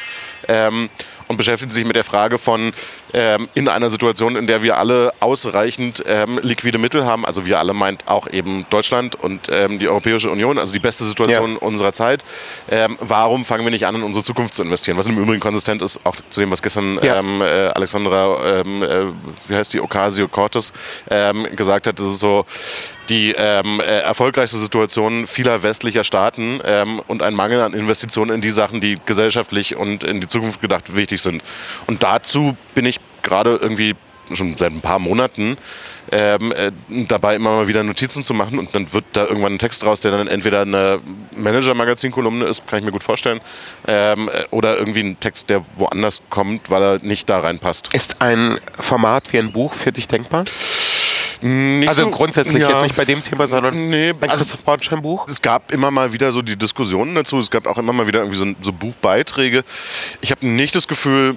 Ähm, 1.27 1.37
und 1.37 1.37
beschäftigt 1.37 1.71
sich 1.71 1.85
mit 1.85 1.95
der 1.95 2.03
Frage 2.03 2.37
von 2.37 2.73
ähm, 3.13 3.47
in 3.53 3.67
einer 3.67 3.89
Situation, 3.89 4.35
in 4.35 4.47
der 4.47 4.61
wir 4.61 4.77
alle 4.77 5.13
ausreichend 5.19 6.03
ähm, 6.05 6.39
liquide 6.41 6.77
Mittel 6.77 7.05
haben, 7.05 7.25
also 7.25 7.45
wir 7.45 7.59
alle 7.59 7.73
meint 7.73 8.07
auch 8.07 8.27
eben 8.27 8.65
Deutschland 8.69 9.15
und 9.15 9.47
ähm, 9.51 9.79
die 9.79 9.87
Europäische 9.87 10.29
Union, 10.29 10.57
also 10.57 10.73
die 10.73 10.79
beste 10.79 11.03
Situation 11.03 11.53
ja. 11.53 11.57
unserer 11.59 11.93
Zeit. 11.93 12.23
Ähm, 12.69 12.97
warum 12.99 13.45
fangen 13.45 13.63
wir 13.63 13.71
nicht 13.71 13.85
an, 13.85 13.95
in 13.95 14.03
unsere 14.03 14.23
Zukunft 14.23 14.53
zu 14.53 14.63
investieren? 14.63 14.97
Was 14.97 15.07
im 15.07 15.17
Übrigen 15.17 15.39
konsistent 15.39 15.81
ist, 15.81 16.05
auch 16.05 16.15
zu 16.29 16.39
dem, 16.39 16.51
was 16.51 16.61
gestern 16.61 16.99
ja. 17.01 17.17
Ähm, 17.17 17.41
äh, 17.41 17.67
Alexandra, 17.67 18.59
ähm, 18.61 18.83
äh, 18.83 19.05
wie 19.47 19.55
heißt 19.55 19.73
die, 19.73 19.81
Ocasio-Cortez 19.81 20.73
gesagt 21.55 21.87
hat, 21.87 21.99
das 21.99 22.07
ist 22.07 22.19
so, 22.19 22.45
die 23.09 23.33
ähm, 23.37 23.79
äh, 23.79 23.83
erfolgreichste 23.83 24.57
Situation 24.57 25.27
vieler 25.27 25.63
westlicher 25.63 26.03
Staaten 26.03 26.59
ähm, 26.63 27.01
und 27.07 27.21
ein 27.21 27.33
Mangel 27.33 27.61
an 27.61 27.73
Investitionen 27.73 28.35
in 28.35 28.41
die 28.41 28.49
Sachen, 28.49 28.81
die 28.81 28.97
gesellschaftlich 29.05 29.75
und 29.75 30.03
in 30.03 30.21
die 30.21 30.27
Zukunft 30.27 30.61
gedacht 30.61 30.95
wichtig 30.95 31.21
sind. 31.21 31.43
Und 31.85 32.03
dazu 32.03 32.55
bin 32.75 32.85
ich 32.85 32.99
gerade 33.21 33.55
irgendwie 33.61 33.95
schon 34.33 34.57
seit 34.57 34.71
ein 34.71 34.81
paar 34.81 34.99
Monaten 34.99 35.57
ähm, 36.11 36.51
äh, 36.51 36.71
dabei 37.07 37.35
immer 37.35 37.51
mal 37.51 37.67
wieder 37.67 37.83
Notizen 37.83 38.23
zu 38.23 38.33
machen 38.33 38.59
und 38.59 38.73
dann 38.75 38.93
wird 38.93 39.05
da 39.13 39.25
irgendwann 39.25 39.53
ein 39.53 39.59
Text 39.59 39.85
raus, 39.85 40.01
der 40.01 40.11
dann 40.11 40.27
entweder 40.27 40.61
eine 40.61 40.99
Manager-Magazin-Kolumne 41.35 42.45
ist, 42.45 42.65
kann 42.67 42.79
ich 42.79 42.85
mir 42.85 42.91
gut 42.91 43.03
vorstellen, 43.03 43.41
ähm, 43.87 44.29
äh, 44.29 44.43
oder 44.51 44.77
irgendwie 44.77 45.01
ein 45.01 45.19
Text, 45.19 45.49
der 45.49 45.63
woanders 45.75 46.21
kommt, 46.29 46.69
weil 46.69 46.81
er 46.81 46.99
nicht 46.99 47.29
da 47.29 47.39
reinpasst. 47.39 47.93
Ist 47.93 48.21
ein 48.21 48.59
Format 48.79 49.31
wie 49.33 49.39
ein 49.39 49.51
Buch 49.51 49.73
für 49.73 49.91
dich 49.91 50.07
denkbar? 50.07 50.45
Nicht 51.41 51.87
also 51.87 52.03
so, 52.03 52.09
grundsätzlich 52.09 52.61
ja, 52.61 52.69
jetzt 52.69 52.83
nicht 52.83 52.95
bei 52.95 53.05
dem 53.05 53.23
Thema, 53.23 53.47
sondern 53.47 53.89
nee, 53.89 54.09
ein 54.09 54.29
also 54.29 54.43
Christoph 54.43 54.63
Bornstein 54.63 55.01
Buch? 55.01 55.27
Es 55.27 55.41
gab 55.41 55.71
immer 55.71 55.91
mal 55.91 56.13
wieder 56.13 56.31
so 56.31 56.41
die 56.41 56.55
Diskussionen 56.55 57.13
dazu. 57.15 57.37
Es 57.37 57.51
gab 57.51 57.67
auch 57.67 57.77
immer 57.77 57.93
mal 57.93 58.07
wieder 58.07 58.19
irgendwie 58.19 58.37
so, 58.37 58.45
so 58.61 58.73
Buchbeiträge. 58.73 59.63
Ich 60.21 60.31
habe 60.31 60.47
nicht 60.47 60.75
das 60.75 60.87
Gefühl, 60.87 61.35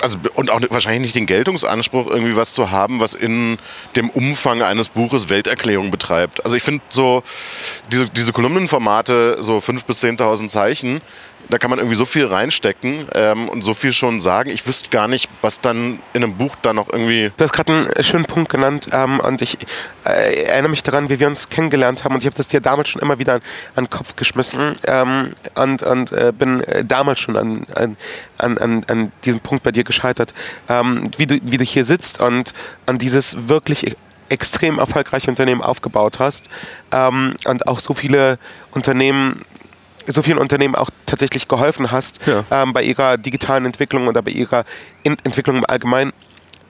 also 0.00 0.18
und 0.34 0.50
auch 0.50 0.60
wahrscheinlich 0.70 1.02
nicht 1.02 1.16
den 1.16 1.26
Geltungsanspruch, 1.26 2.08
irgendwie 2.08 2.36
was 2.36 2.54
zu 2.54 2.70
haben, 2.70 3.00
was 3.00 3.14
in 3.14 3.58
dem 3.96 4.10
Umfang 4.10 4.62
eines 4.62 4.88
Buches 4.88 5.30
Welterklärung 5.30 5.90
betreibt. 5.90 6.44
Also 6.44 6.56
ich 6.56 6.62
finde 6.62 6.82
so 6.88 7.22
diese, 7.90 8.08
diese 8.10 8.32
Kolumnenformate, 8.32 9.38
so 9.40 9.56
5.000 9.56 9.86
bis 9.86 10.04
10.000 10.04 10.48
Zeichen, 10.48 11.00
da 11.48 11.58
kann 11.58 11.70
man 11.70 11.78
irgendwie 11.78 11.96
so 11.96 12.04
viel 12.04 12.26
reinstecken 12.26 13.06
ähm, 13.14 13.48
und 13.48 13.62
so 13.62 13.74
viel 13.74 13.92
schon 13.92 14.20
sagen. 14.20 14.50
Ich 14.50 14.66
wüsste 14.66 14.90
gar 14.90 15.08
nicht, 15.08 15.28
was 15.42 15.60
dann 15.60 16.00
in 16.12 16.22
einem 16.22 16.36
Buch 16.36 16.56
da 16.62 16.72
noch 16.72 16.88
irgendwie. 16.88 17.32
Du 17.36 17.44
hast 17.44 17.52
gerade 17.52 17.72
einen 17.72 18.02
schönen 18.02 18.24
Punkt 18.24 18.50
genannt 18.50 18.88
ähm, 18.92 19.20
und 19.20 19.42
ich 19.42 19.58
äh, 20.04 20.44
erinnere 20.44 20.70
mich 20.70 20.82
daran, 20.82 21.08
wie 21.08 21.20
wir 21.20 21.26
uns 21.26 21.48
kennengelernt 21.48 22.04
haben 22.04 22.14
und 22.14 22.22
ich 22.22 22.26
habe 22.26 22.36
das 22.36 22.48
dir 22.48 22.60
damals 22.60 22.88
schon 22.88 23.02
immer 23.02 23.18
wieder 23.18 23.34
an, 23.34 23.42
an 23.76 23.84
den 23.84 23.90
Kopf 23.90 24.16
geschmissen 24.16 24.76
ähm, 24.86 25.30
und, 25.54 25.82
und 25.82 26.12
äh, 26.12 26.32
bin 26.36 26.62
äh, 26.62 26.84
damals 26.84 27.20
schon 27.20 27.36
an, 27.36 27.66
an, 27.74 27.96
an, 28.38 28.84
an 28.86 29.12
diesem 29.24 29.40
Punkt 29.40 29.64
bei 29.64 29.72
dir 29.72 29.84
gescheitert, 29.84 30.34
ähm, 30.68 31.10
wie, 31.16 31.26
du, 31.26 31.38
wie 31.42 31.58
du 31.58 31.64
hier 31.64 31.84
sitzt 31.84 32.20
und 32.20 32.52
an 32.86 32.98
dieses 32.98 33.48
wirklich 33.48 33.96
extrem 34.28 34.78
erfolgreiche 34.78 35.30
Unternehmen 35.30 35.62
aufgebaut 35.62 36.18
hast 36.18 36.48
ähm, 36.92 37.34
und 37.46 37.66
auch 37.68 37.80
so 37.80 37.94
viele 37.94 38.38
Unternehmen 38.72 39.42
so 40.06 40.22
vielen 40.22 40.38
Unternehmen 40.38 40.74
auch 40.74 40.90
tatsächlich 41.06 41.48
geholfen 41.48 41.90
hast 41.90 42.20
ja. 42.26 42.44
ähm, 42.50 42.72
bei 42.72 42.82
ihrer 42.82 43.16
digitalen 43.16 43.66
Entwicklung 43.66 44.08
oder 44.08 44.22
bei 44.22 44.30
ihrer 44.30 44.64
In 45.02 45.16
Entwicklung 45.24 45.56
im 45.56 45.64
Allgemeinen. 45.66 46.12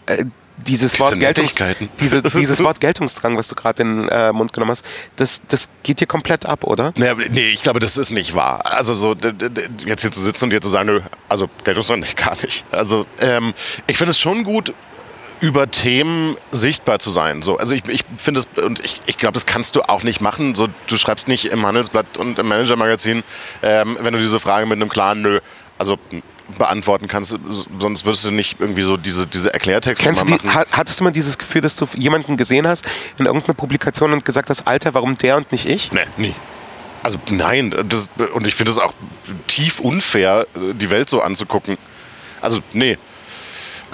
Äh, 0.07 0.25
dieses 0.57 1.01
Wort, 1.01 1.18
Geltungs 1.18 1.55
diese, 2.01 2.23
dieses 2.23 2.62
Wort 2.62 2.81
Geltungsdrang, 2.81 3.37
was 3.37 3.49
du 3.49 3.55
gerade 3.55 3.83
in 3.83 4.03
den 4.03 4.09
äh, 4.09 4.33
Mund 4.33 4.53
genommen 4.53 4.70
hast, 4.70 4.85
das, 5.16 5.40
das 5.49 5.68
geht 5.83 6.01
dir 6.01 6.07
komplett 6.07 6.47
ab, 6.47 6.64
oder? 6.64 6.92
Naja, 6.97 7.16
nee, 7.31 7.49
ich 7.49 7.62
glaube, 7.62 7.81
das 7.81 7.97
ist 7.97 8.11
nicht 8.11 8.35
wahr. 8.35 8.64
Also 8.64 8.94
so 8.94 9.16
jetzt 9.85 10.03
hier 10.03 10.12
zu 10.12 10.20
sitzen 10.20 10.44
und 10.44 10.51
dir 10.51 10.61
zu 10.61 10.68
sagen, 10.68 10.87
nö, 10.87 11.01
also 11.29 11.49
Geltungsdrang 11.64 12.01
nicht, 12.01 12.16
gar 12.16 12.37
nicht. 12.40 12.64
Also 12.70 13.07
ähm, 13.20 13.53
ich 13.87 13.97
finde 13.99 14.12
es 14.12 14.18
schon 14.18 14.44
gut, 14.44 14.73
über 15.45 15.71
Themen 15.71 16.39
sichtbar 16.53 17.01
zu 17.01 17.11
sein. 17.11 17.43
So, 17.43 17.59
also 17.59 17.75
ich, 17.75 17.87
ich 17.87 18.03
finde 18.17 18.41
es, 18.41 18.63
und 18.63 18.81
ich, 18.81 18.99
ich 19.05 19.19
glaube, 19.19 19.35
das 19.35 19.45
kannst 19.45 19.77
du 19.77 19.83
auch 19.83 20.03
nicht 20.03 20.23
machen. 20.23 20.55
So, 20.55 20.69
du 20.87 20.97
schreibst 20.97 21.29
nicht 21.29 21.45
im 21.45 21.67
Handelsblatt 21.67 22.17
und 22.17 22.39
im 22.39 22.49
Manager-Magazin, 22.49 23.23
ähm, 23.63 23.99
wenn 24.01 24.15
du 24.15 24.21
diese 24.21 24.41
Frage 24.41 24.65
mit 24.65 24.77
einem 24.81 24.89
klaren 24.89 25.21
Nö, 25.21 25.41
also 25.77 25.99
beantworten 26.57 27.09
kannst, 27.09 27.39
sonst 27.79 28.07
würdest 28.07 28.25
du 28.25 28.31
nicht 28.31 28.59
irgendwie 28.59 28.81
so 28.81 28.97
diese, 28.97 29.27
diese 29.27 29.53
Erklärtexte 29.53 30.03
Kennst 30.03 30.27
machen. 30.27 30.41
Die, 30.43 30.49
hattest 30.49 31.01
du 31.01 31.05
mal 31.05 31.11
dieses 31.11 31.37
Gefühl, 31.37 31.61
dass 31.61 31.77
du 31.77 31.87
jemanden 31.95 32.39
gesehen 32.39 32.67
hast 32.67 32.87
in 33.19 33.27
irgendeiner 33.27 33.53
Publikation 33.53 34.15
und 34.15 34.25
gesagt 34.25 34.49
hast, 34.49 34.67
Alter, 34.67 34.95
warum 34.95 35.15
der 35.19 35.37
und 35.37 35.53
nicht 35.53 35.67
ich? 35.67 35.93
Nee, 35.93 36.07
nie. 36.17 36.35
Also 37.03 37.19
nein, 37.29 37.75
das, 37.87 38.09
und 38.33 38.47
ich 38.47 38.55
finde 38.55 38.73
es 38.73 38.79
auch 38.79 38.95
tief 39.47 39.81
unfair, 39.81 40.47
die 40.55 40.91
Welt 40.91 41.11
so 41.11 41.21
anzugucken. 41.21 41.77
Also 42.41 42.61
nee, 42.73 42.97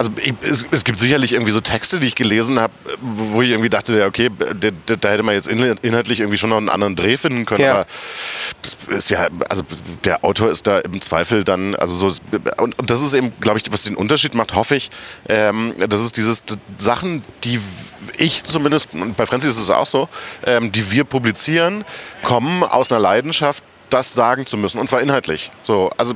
also 0.01 0.11
ich, 0.17 0.33
es, 0.41 0.65
es, 0.71 0.83
gibt 0.83 0.97
sicherlich 0.97 1.33
irgendwie 1.33 1.51
so 1.51 1.61
Texte, 1.61 1.99
die 1.99 2.07
ich 2.07 2.15
gelesen 2.15 2.59
habe, 2.59 2.73
wo 3.01 3.43
ich 3.43 3.51
irgendwie 3.51 3.69
dachte, 3.69 3.99
ja, 3.99 4.07
okay, 4.07 4.31
da, 4.39 4.95
da 4.95 5.09
hätte 5.09 5.21
man 5.21 5.35
jetzt 5.35 5.47
inhaltlich 5.47 6.21
irgendwie 6.21 6.39
schon 6.39 6.49
noch 6.49 6.57
einen 6.57 6.69
anderen 6.69 6.95
Dreh 6.95 7.17
finden 7.17 7.45
können. 7.45 7.61
Ja. 7.61 7.71
Aber 7.71 8.95
ist 8.95 9.11
ja, 9.11 9.27
also 9.47 9.63
der 10.03 10.25
Autor 10.25 10.49
ist 10.49 10.65
da 10.65 10.79
im 10.79 11.01
Zweifel 11.01 11.43
dann, 11.43 11.75
also 11.75 11.93
so, 11.93 12.21
und, 12.57 12.79
und 12.79 12.89
das 12.89 12.99
ist 12.99 13.13
eben, 13.13 13.31
glaube 13.41 13.59
ich, 13.59 13.71
was 13.71 13.83
den 13.83 13.95
Unterschied 13.95 14.33
macht, 14.33 14.55
hoffe 14.55 14.75
ich, 14.75 14.89
ähm, 15.29 15.75
das 15.87 16.01
ist 16.01 16.17
dieses 16.17 16.41
Sachen, 16.79 17.23
die 17.43 17.59
ich 18.17 18.43
zumindest, 18.43 18.89
und 18.93 19.15
bei 19.15 19.27
Francis 19.27 19.51
ist 19.51 19.61
es 19.61 19.69
auch 19.69 19.85
so, 19.85 20.09
ähm, 20.47 20.71
die 20.71 20.91
wir 20.91 21.03
publizieren, 21.03 21.85
kommen 22.23 22.63
aus 22.63 22.89
einer 22.89 22.99
Leidenschaft 22.99 23.63
das 23.93 24.13
sagen 24.13 24.45
zu 24.45 24.57
müssen 24.57 24.79
und 24.79 24.87
zwar 24.87 25.01
inhaltlich. 25.01 25.51
So, 25.63 25.91
also 25.97 26.13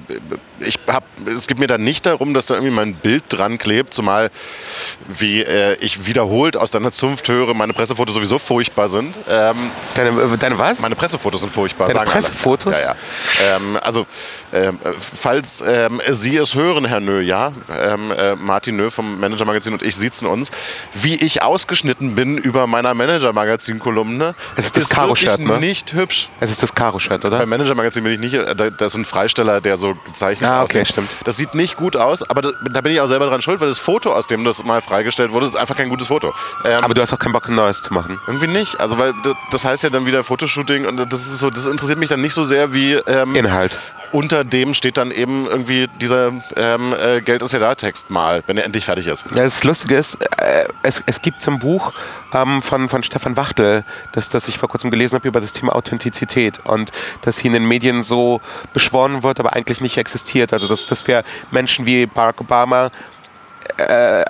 ich 0.60 0.80
hab, 0.88 1.04
es 1.28 1.48
geht 1.48 1.60
mir 1.60 1.68
da 1.68 1.78
nicht 1.78 2.06
darum, 2.06 2.34
dass 2.34 2.48
da 2.48 2.56
irgendwie 2.56 2.74
mein 2.74 2.96
Bild 2.96 3.26
dran 3.30 3.58
klebt, 3.58 3.94
zumal 3.94 4.32
wie 5.08 5.42
äh, 5.42 5.76
ich 5.76 6.08
wiederholt 6.08 6.58
aus 6.58 6.72
deiner 6.72 6.92
Zunft 6.92 7.28
höre, 7.30 7.54
meine 7.54 7.74
Pressefotos 7.74 8.16
sowieso 8.16 8.40
furchtbar 8.40 8.88
sind. 8.88 9.16
Ähm, 9.30 9.72
deine, 9.94 10.22
äh, 10.22 10.38
deine 10.38 10.58
was? 10.58 10.80
Meine 10.80 10.96
Pressefotos 10.96 11.42
sind 11.42 11.54
furchtbar. 11.54 11.90
Deine 11.90 12.10
Pressefotos? 12.10 12.76
Ja, 12.82 12.96
ja. 13.44 13.56
Ähm, 13.58 13.78
also 13.82 14.06
ähm, 14.56 14.80
falls 14.98 15.64
ähm, 15.68 16.02
Sie 16.10 16.38
es 16.38 16.56
hören, 16.56 16.86
Herr 16.86 17.00
Nö, 17.00 17.20
ja, 17.22 17.52
ähm, 17.70 18.12
äh, 18.12 18.36
Martin 18.36 18.76
Nö 18.78 18.90
vom 18.90 19.20
Manager 19.20 19.46
Magazin 19.46 19.74
und 19.74 19.82
ich 19.84 19.96
sitzen 19.96 20.26
uns, 20.26 20.50
wie 20.94 21.16
ich 21.16 21.44
ausgeschnitten 21.44 22.16
bin 22.16 22.38
über 22.38 22.66
meiner 22.68 22.94
Manager 22.94 23.34
Magazin 23.34 23.80
Kolumne. 23.80 24.34
Es 24.56 24.66
ist 24.66 24.78
das 24.78 24.90
Karo-Shirt, 24.90 25.40
ne? 25.40 25.60
nicht 25.60 25.94
hübsch. 25.94 26.30
Es 26.40 26.50
ist 26.52 26.64
das 26.64 26.74
Karo-Shirt, 26.74 27.26
oder? 27.26 27.40
Beim 27.40 27.50
Manager 27.50 27.76
Magazin 27.76 28.04
bin 28.04 28.14
ich 28.14 28.20
nicht, 28.20 28.34
äh, 28.36 28.56
da, 28.56 28.70
das 28.70 28.94
ist 28.94 28.98
ein 29.00 29.06
Freisteller, 29.06 29.60
der 29.62 29.78
so 29.78 29.96
gezeichnet 30.06 30.50
Ah, 30.50 30.64
okay, 30.64 30.80
aussieht. 30.82 30.88
stimmt. 30.88 31.10
Das 31.26 31.38
sieht 31.38 31.54
nicht 31.56 31.76
gut 31.76 31.96
aus, 31.98 32.24
aber 32.30 32.42
das, 32.42 32.54
da 32.72 32.82
bin 32.82 32.94
ich 32.94 33.02
auch 33.02 33.08
selber 33.08 33.26
dran 33.28 33.42
schuld, 33.42 33.60
weil 33.60 33.68
das 33.70 33.80
Foto, 33.80 34.14
aus 34.14 34.28
dem 34.28 34.46
das 34.46 34.64
mal 34.64 34.80
freigestellt 34.82 35.32
wurde, 35.32 35.46
ist 35.46 35.56
einfach 35.58 35.76
kein 35.76 35.90
gutes 35.90 36.08
Foto. 36.08 36.34
Ähm, 36.64 36.80
Aber 36.82 36.94
du 36.94 37.02
hast 37.02 37.12
auch 37.12 37.20
keinen 37.20 37.34
Bock, 37.34 37.50
ein 37.50 37.56
neues 37.56 37.82
zu 37.82 37.94
machen. 37.94 38.18
irgendwie 38.28 38.48
nicht. 38.48 38.80
Also 38.80 38.98
weil 38.98 39.14
das, 39.24 39.34
das 39.52 39.66
heißt 39.66 39.84
ja 39.84 39.90
dann 39.90 40.06
wieder 40.06 40.24
Fotoshooting 40.24 40.86
und 40.86 40.98
das 41.12 41.22
ist 41.22 41.40
so, 41.40 41.50
das 41.50 41.66
interessiert 41.66 42.00
mich 42.00 42.08
dann 42.10 42.22
nicht 42.22 42.34
so 42.34 42.44
sehr 42.44 42.74
wie 42.74 42.94
ähm, 42.94 43.36
Inhalt. 43.36 43.78
unter 44.14 44.45
dem 44.50 44.74
steht 44.74 44.98
dann 44.98 45.12
eben 45.12 45.46
irgendwie 45.46 45.88
dieser 46.00 46.32
ähm, 46.56 46.94
äh, 46.94 47.22
Geld 47.22 47.42
ist 47.42 47.54
ja 47.54 47.60
da 47.60 47.76
Text 47.76 48.10
mal, 48.10 48.44
wenn 48.48 48.58
er 48.58 48.66
endlich 48.66 48.86
fertig 48.86 49.08
ist. 49.08 49.26
Ja, 49.32 49.44
das 49.44 49.64
Lustige 49.64 49.96
ist, 49.96 50.18
äh, 50.38 50.66
es, 50.84 51.04
es 51.06 51.22
gibt 51.22 51.48
ein 51.48 51.60
Buch 51.60 51.94
ähm, 52.34 52.62
von, 52.62 52.90
von 52.90 53.04
Stefan 53.04 53.38
Wachtel, 53.38 53.84
das, 54.12 54.30
das 54.30 54.48
ich 54.48 54.58
vor 54.58 54.70
kurzem 54.70 54.92
gelesen 54.92 55.16
habe 55.16 55.28
über 55.28 55.42
das 55.42 55.54
Thema 55.54 55.76
Authentizität 55.76 56.60
und 56.66 56.92
dass 57.22 57.40
hier 57.40 57.50
in 57.50 57.54
den 57.54 57.68
Medien 57.68 58.04
so 58.04 58.42
beschworen 58.74 59.24
wird, 59.24 59.40
aber 59.40 59.54
eigentlich 59.54 59.82
nicht 59.82 59.98
existiert. 59.98 60.54
Also 60.54 60.68
dass, 60.68 60.86
dass 60.86 61.08
wir 61.08 61.24
Menschen 61.52 61.86
wie 61.86 62.06
Barack 62.06 62.42
Obama 62.42 62.92
äh, 63.78 64.24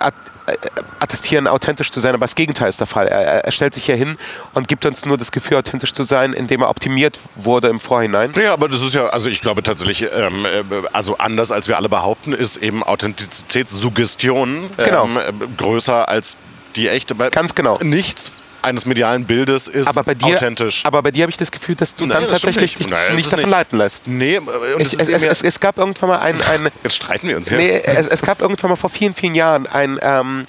attestieren, 0.99 1.47
authentisch 1.47 1.91
zu 1.91 1.99
sein, 1.99 2.13
aber 2.13 2.25
das 2.25 2.36
Gegenteil 2.36 2.69
ist 2.69 2.79
der 2.79 2.88
Fall. 2.88 3.08
Er, 3.08 3.45
er 3.45 3.51
stellt 3.51 3.73
sich 3.73 3.86
hier 3.86 3.95
hin 3.95 4.17
und 4.53 4.67
gibt 4.67 4.86
uns 4.86 5.05
nur 5.05 5.17
das 5.17 5.31
Gefühl, 5.31 5.58
authentisch 5.58 5.93
zu 5.93 6.03
sein, 6.03 6.34
indem 6.34 6.62
er 6.62 6.69
optimiert 6.69 7.19
wurde 7.36 7.69
im 7.69 7.79
Vorhinein. 7.79 8.31
Ja, 8.36 8.53
aber 8.53 8.69
das 8.69 8.81
ist 8.81 8.93
ja, 8.93 9.08
also 9.08 9.29
ich 9.29 9.41
glaube 9.41 9.63
tatsächlich, 9.63 10.08
ähm, 10.13 10.45
äh, 10.45 10.63
also 10.93 11.17
anders 11.17 11.51
als 11.51 11.67
wir 11.67 11.77
alle 11.77 11.89
behaupten, 11.89 12.34
ist 12.34 12.58
eben 12.58 12.84
Authentizitätssuggestion 12.84 14.69
Genau. 14.77 15.05
ähm, 15.05 15.17
äh, 15.17 15.47
größer 15.58 16.08
als 16.08 16.38
die 16.75 16.88
echte. 16.89 17.15
Ganz 17.15 17.55
genau. 17.55 17.79
Nichts 17.81 18.31
eines 18.65 18.86
medialen 18.86 19.25
Bildes 19.25 19.67
ist 19.67 19.88
Aber 19.88 20.04
bei 20.04 20.15
dir, 20.15 20.36
authentisch. 20.36 20.84
aber 20.86 21.01
bei 21.04 21.12
dir 21.12 21.23
habe 21.23 21.30
ich 21.32 21.38
das 21.38 21.51
Gefühl, 21.51 21.75
dass 21.75 21.95
du 21.95 22.06
Nein, 22.06 22.13
dann 22.21 22.23
das 22.23 22.41
tatsächlich 22.41 22.71
nicht. 22.78 22.80
dich 22.80 22.89
Nein, 22.89 23.15
nicht 23.15 23.28
davon 23.28 23.39
nicht. 23.39 23.49
leiten 23.49 23.78
lässt. 23.78 24.08
nee, 24.08 24.36
äh, 24.36 24.39
und 24.39 24.82
Es, 24.82 24.93
es 24.93 25.08
es, 25.08 25.23
es, 25.23 25.41
es, 25.41 25.60
gab 25.60 25.78
irgendwann 25.78 26.10
mal 26.10 26.19
ein, 26.19 26.41
ein 26.41 26.69
jetzt 26.84 26.95
streiten 26.95 27.28
wir 27.30 27.38
uns 27.38 27.47
hier. 27.47 27.58
nee, 27.58 27.82
es, 27.86 28.08
es 28.08 28.21
gab 28.21 28.41
irgendwann 28.41 28.71
mal 28.71 28.75
vor 28.75 28.89
vielen, 28.89 29.13
vielen 29.13 29.36
Jahren 29.36 29.67
ein, 29.67 29.99
ähm, 30.01 30.45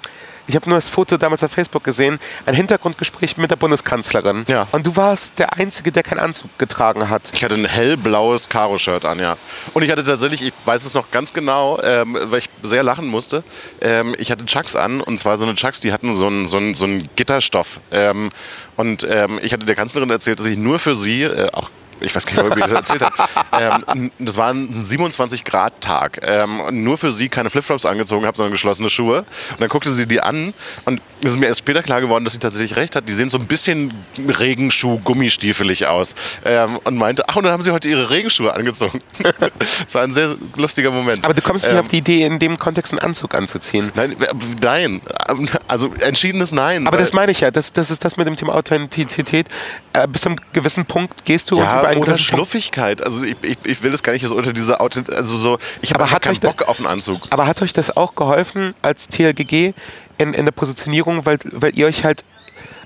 ich 0.47 0.55
habe 0.57 0.69
nur 0.69 0.77
das 0.79 0.89
Foto 0.89 1.17
damals 1.17 1.43
auf 1.45 1.51
Facebook 1.53 1.85
gesehen, 1.85 2.19
ein 2.47 2.55
Hintergrundgespräch 2.55 3.37
mit 3.37 3.51
der 3.51 3.57
Bundeskanzlerin. 3.57 4.45
Ja. 4.49 4.67
Und 4.73 4.87
du 4.87 4.97
warst 4.97 5.39
der 5.39 5.55
Einzige, 5.55 5.93
der 5.93 6.03
keinen 6.03 6.21
Anzug 6.21 6.51
getragen 6.59 7.09
hat. 7.09 7.31
Ich 7.33 7.45
hatte 7.45 7.55
ein 7.55 7.65
hellblaues 7.67 8.49
Karo-Shirt 8.49 9.05
an, 9.05 9.19
ja. 9.19 9.37
Und 9.75 9.83
ich 9.83 9.91
hatte 9.91 10.05
tatsächlich, 10.05 10.43
ich 10.43 10.53
weiß 10.65 10.85
es 10.85 10.95
noch 10.95 11.11
ganz 11.11 11.33
genau, 11.33 11.81
ähm, 11.83 12.17
weil 12.21 12.39
ich 12.39 12.49
sehr 12.63 12.83
lachen 12.83 13.07
musste. 13.07 13.43
Ähm, 13.81 14.15
ich 14.19 14.31
hatte 14.31 14.45
Chucks 14.47 14.77
an 14.77 15.01
und 15.01 15.19
zwar 15.19 15.37
so 15.37 15.45
eine 15.45 15.55
Chucks, 15.55 15.81
die 15.81 15.93
hatten 15.93 16.13
so 16.13 16.27
einen 16.27 16.47
so 16.47 16.57
einen- 16.59 16.75
so 16.75 16.85
einen 16.87 17.09
Gitterstoff. 17.17 17.81
Ähm, 17.91 18.29
und 18.77 19.07
ähm, 19.09 19.39
ich 19.43 19.53
hatte 19.53 19.67
der 19.67 19.75
Kanzlerin 19.75 20.11
erzählt, 20.11 20.39
dass 20.39 20.47
ich 20.47 20.57
nur 20.57 20.79
für 20.79 20.95
sie, 20.95 21.23
äh, 21.23 21.49
auch 21.53 21.71
ich 22.01 22.15
weiß 22.15 22.27
gar 22.27 22.33
nicht, 22.43 22.53
ob 22.53 22.57
ich 22.57 22.63
das 22.65 22.73
erzählt 22.73 23.03
habe. 23.03 23.15
Ähm, 23.59 24.11
das 24.19 24.37
war 24.37 24.51
ein 24.53 24.69
27-Grad-Tag. 24.73 26.19
Ähm, 26.23 26.61
und 26.61 26.83
nur 26.83 26.99
für 26.99 27.11
sie 27.11 27.29
keine 27.29 27.49
Flipflops 27.49 27.87
angezogen 27.87 28.27
habe, 28.27 28.37
sondern 28.37 28.53
geschlossene 28.53 28.91
Schuhe. 28.91 29.21
Und 29.53 29.61
dann 29.61 29.69
guckte 29.69 29.91
sie 29.93 30.07
die 30.07 30.21
an 30.21 30.53
und 30.85 31.01
es 31.23 31.31
ist 31.31 31.39
mir 31.39 31.47
erst 31.47 31.61
später 31.61 31.83
klar 31.83 32.01
geworden, 32.01 32.25
dass 32.25 32.35
sie 32.35 32.39
tatsächlich 32.39 32.77
recht 32.77 32.97
hat. 32.97 33.09
Die 33.09 33.13
sehen 33.13 33.31
so 33.31 33.39
ein 33.39 33.47
bisschen 33.47 33.95
Regenschuh-Gummistiefelig 34.19 35.87
aus. 35.87 36.15
Ähm, 36.45 36.79
und 36.85 36.97
meinte, 36.97 37.25
ach, 37.29 37.37
und 37.37 37.45
dann 37.45 37.53
haben 37.53 37.63
sie 37.63 37.71
heute 37.71 37.89
ihre 37.89 38.11
Regenschuhe 38.11 38.53
angezogen. 38.53 39.01
das 39.41 39.95
war 39.95 40.03
ein 40.03 40.13
sehr 40.13 40.37
lustiger 40.57 40.91
Moment. 40.91 41.25
Aber 41.25 41.35
du 41.35 41.43
kommst 41.43 41.65
nicht 41.65 41.73
Ähm, 41.73 41.81
auf 41.81 41.89
die 41.89 41.99
Idee, 41.99 42.25
in 42.25 42.39
dem 42.39 42.59
Kontext 42.59 42.93
einen 42.93 43.01
Anzug 43.01 43.35
anzuziehen. 43.35 43.93
Nein, 43.95 44.13
äh, 44.21 44.27
nein. 44.61 45.01
Ähm, 45.29 45.49
Also 45.69 45.93
entschiedenes 46.01 46.53
Nein. 46.53 46.87
Aber 46.87 46.97
das 46.97 47.13
meine 47.13 47.33
ich 47.33 47.41
ja, 47.41 47.51
das, 47.51 47.73
das 47.73 47.91
ist 47.91 48.05
das 48.05 48.17
mit 48.17 48.27
dem 48.27 48.37
Thema 48.37 48.55
Authentizität. 48.55 49.49
Äh, 49.93 50.07
bis 50.09 50.23
zu 50.23 50.29
einem 50.29 50.39
gewissen 50.53 50.85
Punkt 50.85 51.25
gehst 51.25 51.51
du 51.51 51.59
ja, 51.59 51.86
einen 51.87 52.01
oder 52.01 52.19
Schluffigkeit. 52.19 53.03
Also 53.03 53.25
ich, 53.25 53.37
ich, 53.43 53.59
ich 53.65 53.83
will 53.83 53.91
das 53.91 54.03
gar 54.03 54.13
nicht 54.13 54.27
so 54.27 54.35
unter 54.35 54.53
diese 54.53 54.81
Authent 54.81 55.13
also 55.13 55.37
so. 55.37 55.59
Ich 55.83 55.93
habe 55.93 56.11
hat 56.11 56.23
keinen 56.23 56.39
Bock 56.41 56.63
auf 56.63 56.79
einen 56.79 56.87
Anzug. 56.87 57.23
Aber 57.31 57.47
hat 57.47 57.63
euch 57.63 57.73
das 57.73 57.97
auch 57.97 58.15
geholfen 58.15 58.75
als 58.83 59.09
TLGG 59.09 59.73
in, 60.19 60.35
in 60.35 60.45
der 60.45 60.53
Positionierung, 60.53 61.27
weil, 61.27 61.39
weil 61.45 61.77
ihr 61.77 61.87
euch 61.87 62.05
halt 62.05 62.25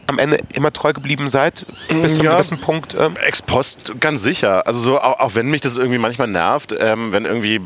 am 0.07 0.19
Ende 0.19 0.39
immer 0.55 0.73
treu 0.73 0.93
geblieben 0.93 1.29
seid, 1.29 1.65
bis 1.89 2.15
zu 2.15 2.21
einem 2.21 2.25
Ja. 2.25 2.35
gewissen 2.35 2.59
Punkt? 2.59 2.95
Ähm, 2.99 3.17
Ex 3.17 3.43
post 3.43 3.93
ganz 4.01 4.23
sicher. 4.23 4.67
Also 4.67 4.81
so, 4.81 5.01
auch, 5.01 5.21
auch 5.21 5.35
wenn 5.35 5.49
mich 5.49 5.61
das 5.61 5.77
irgendwie 5.77 5.99
manchmal 5.99 6.29
nervt, 6.29 6.75
ähm, 6.79 7.13
wenn 7.13 7.25
irgendwie 7.25 7.61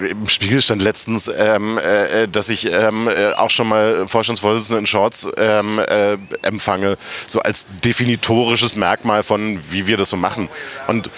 im 0.00 0.28
Spiegel 0.28 0.60
stand 0.60 0.82
letztens, 0.82 1.30
ähm, 1.34 1.78
äh, 1.78 2.26
dass 2.28 2.48
ich 2.48 2.70
ähm, 2.70 3.08
äh, 3.08 3.32
auch 3.32 3.50
schon 3.50 3.68
mal 3.68 4.06
Vorstandsvorsitzende 4.08 4.80
in 4.80 4.86
Shorts 4.86 5.28
ähm, 5.36 5.78
äh, 5.78 6.16
empfange, 6.42 6.96
so 7.26 7.40
als 7.40 7.66
definitorisches 7.84 8.76
Merkmal 8.76 9.22
von, 9.22 9.60
wie 9.70 9.86
wir 9.86 9.96
das 9.96 10.10
so 10.10 10.16
machen. 10.16 10.48
Und 10.88 11.08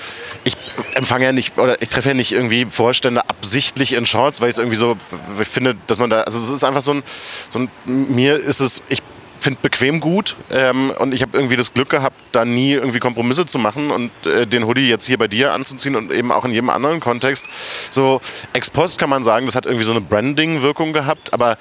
ich 0.44 0.56
empfange 0.94 1.24
ja 1.24 1.32
nicht, 1.32 1.58
oder 1.58 1.80
ich 1.82 1.88
treffe 1.88 2.08
ja 2.08 2.14
nicht 2.14 2.32
irgendwie 2.32 2.66
Vorstände 2.66 3.28
absichtlich 3.28 3.94
in 3.94 4.06
Shorts, 4.06 4.40
weil 4.40 4.48
ich 4.48 4.54
es 4.54 4.58
irgendwie 4.58 4.76
so 4.76 4.96
ich 5.40 5.48
finde, 5.48 5.76
dass 5.86 5.98
man 5.98 6.10
da, 6.10 6.22
also 6.22 6.38
es 6.38 6.50
ist 6.50 6.62
einfach 6.64 6.82
so 6.82 6.92
ein, 6.92 7.02
so 7.48 7.58
ein 7.60 7.68
mir 7.86 8.36
ist 8.36 8.60
es, 8.60 8.82
ich 8.88 9.02
finde 9.40 9.58
bequem 9.62 10.00
gut 10.00 10.36
ähm, 10.50 10.92
und 10.98 11.12
ich 11.14 11.22
habe 11.22 11.36
irgendwie 11.36 11.56
das 11.56 11.72
Glück 11.72 11.90
gehabt, 11.90 12.16
da 12.32 12.44
nie 12.44 12.72
irgendwie 12.72 12.98
Kompromisse 12.98 13.46
zu 13.46 13.58
machen 13.58 13.90
und 13.90 14.10
äh, 14.26 14.46
den 14.46 14.66
Hoodie 14.66 14.88
jetzt 14.88 15.06
hier 15.06 15.18
bei 15.18 15.28
dir 15.28 15.52
anzuziehen 15.52 15.96
und 15.96 16.10
eben 16.10 16.32
auch 16.32 16.44
in 16.44 16.52
jedem 16.52 16.70
anderen 16.70 17.00
Kontext. 17.00 17.46
So 17.90 18.20
ex 18.52 18.70
post 18.70 18.98
kann 18.98 19.10
man 19.10 19.24
sagen, 19.24 19.46
das 19.46 19.54
hat 19.54 19.66
irgendwie 19.66 19.84
so 19.84 19.92
eine 19.92 20.00
Branding-Wirkung 20.00 20.92
gehabt, 20.92 21.32
aber 21.32 21.58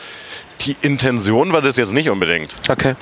die 0.61 0.75
Intention 0.81 1.51
war 1.53 1.61
das 1.61 1.77
jetzt 1.77 1.93
nicht 1.93 2.09
unbedingt. 2.09 2.55
Okay. 2.69 2.95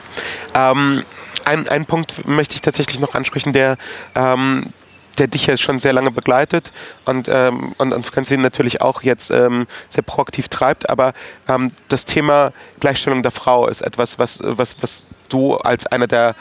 Ähm, 0.53 1.03
ein, 1.45 1.67
einen 1.67 1.85
Punkt 1.85 2.27
möchte 2.27 2.55
ich 2.55 2.61
tatsächlich 2.61 2.99
noch 2.99 3.15
ansprechen, 3.15 3.53
der, 3.53 3.77
ähm, 4.15 4.73
der 5.17 5.27
dich 5.27 5.47
ja 5.47 5.57
schon 5.57 5.79
sehr 5.79 5.93
lange 5.93 6.11
begleitet 6.11 6.71
und, 7.05 7.29
ähm, 7.29 7.73
und, 7.77 7.93
und 7.93 8.05
Franzin 8.05 8.41
natürlich 8.41 8.81
auch 8.81 9.03
jetzt 9.03 9.31
ähm, 9.31 9.67
sehr 9.89 10.03
proaktiv 10.03 10.47
treibt, 10.47 10.89
aber 10.89 11.13
ähm, 11.47 11.71
das 11.89 12.05
Thema 12.05 12.51
Gleichstellung 12.79 13.21
der 13.21 13.31
Frau 13.31 13.67
ist 13.67 13.81
etwas, 13.81 14.17
was, 14.19 14.39
was, 14.41 14.75
was 14.81 15.03
du 15.29 15.55
als 15.55 15.85
einer 15.87 16.07
der 16.07 16.35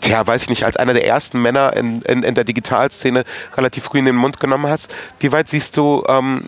Tja, 0.00 0.26
weiß 0.26 0.42
ich 0.42 0.50
nicht, 0.50 0.64
als 0.64 0.76
einer 0.76 0.92
der 0.92 1.06
ersten 1.06 1.40
Männer 1.40 1.74
in, 1.74 2.02
in, 2.02 2.22
in 2.22 2.34
der 2.34 2.44
Digitalszene 2.44 3.24
relativ 3.56 3.84
früh 3.84 4.00
in 4.00 4.04
den 4.04 4.16
Mund 4.16 4.38
genommen 4.38 4.66
hast. 4.66 4.94
Wie 5.18 5.32
weit 5.32 5.48
siehst 5.48 5.78
du 5.78 6.04
ähm, 6.06 6.44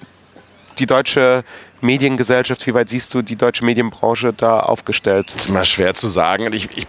die 0.79 0.85
deutsche 0.85 1.43
Mediengesellschaft, 1.81 2.67
wie 2.67 2.75
weit 2.75 2.89
siehst 2.89 3.13
du 3.15 3.23
die 3.23 3.37
deutsche 3.37 3.65
Medienbranche 3.65 4.33
da 4.33 4.61
aufgestellt? 4.61 5.35
ist 5.35 5.49
immer 5.49 5.65
schwer 5.65 5.95
zu 5.95 6.09
sagen. 6.09 6.53
Ich, 6.53 6.69
ich 6.77 6.87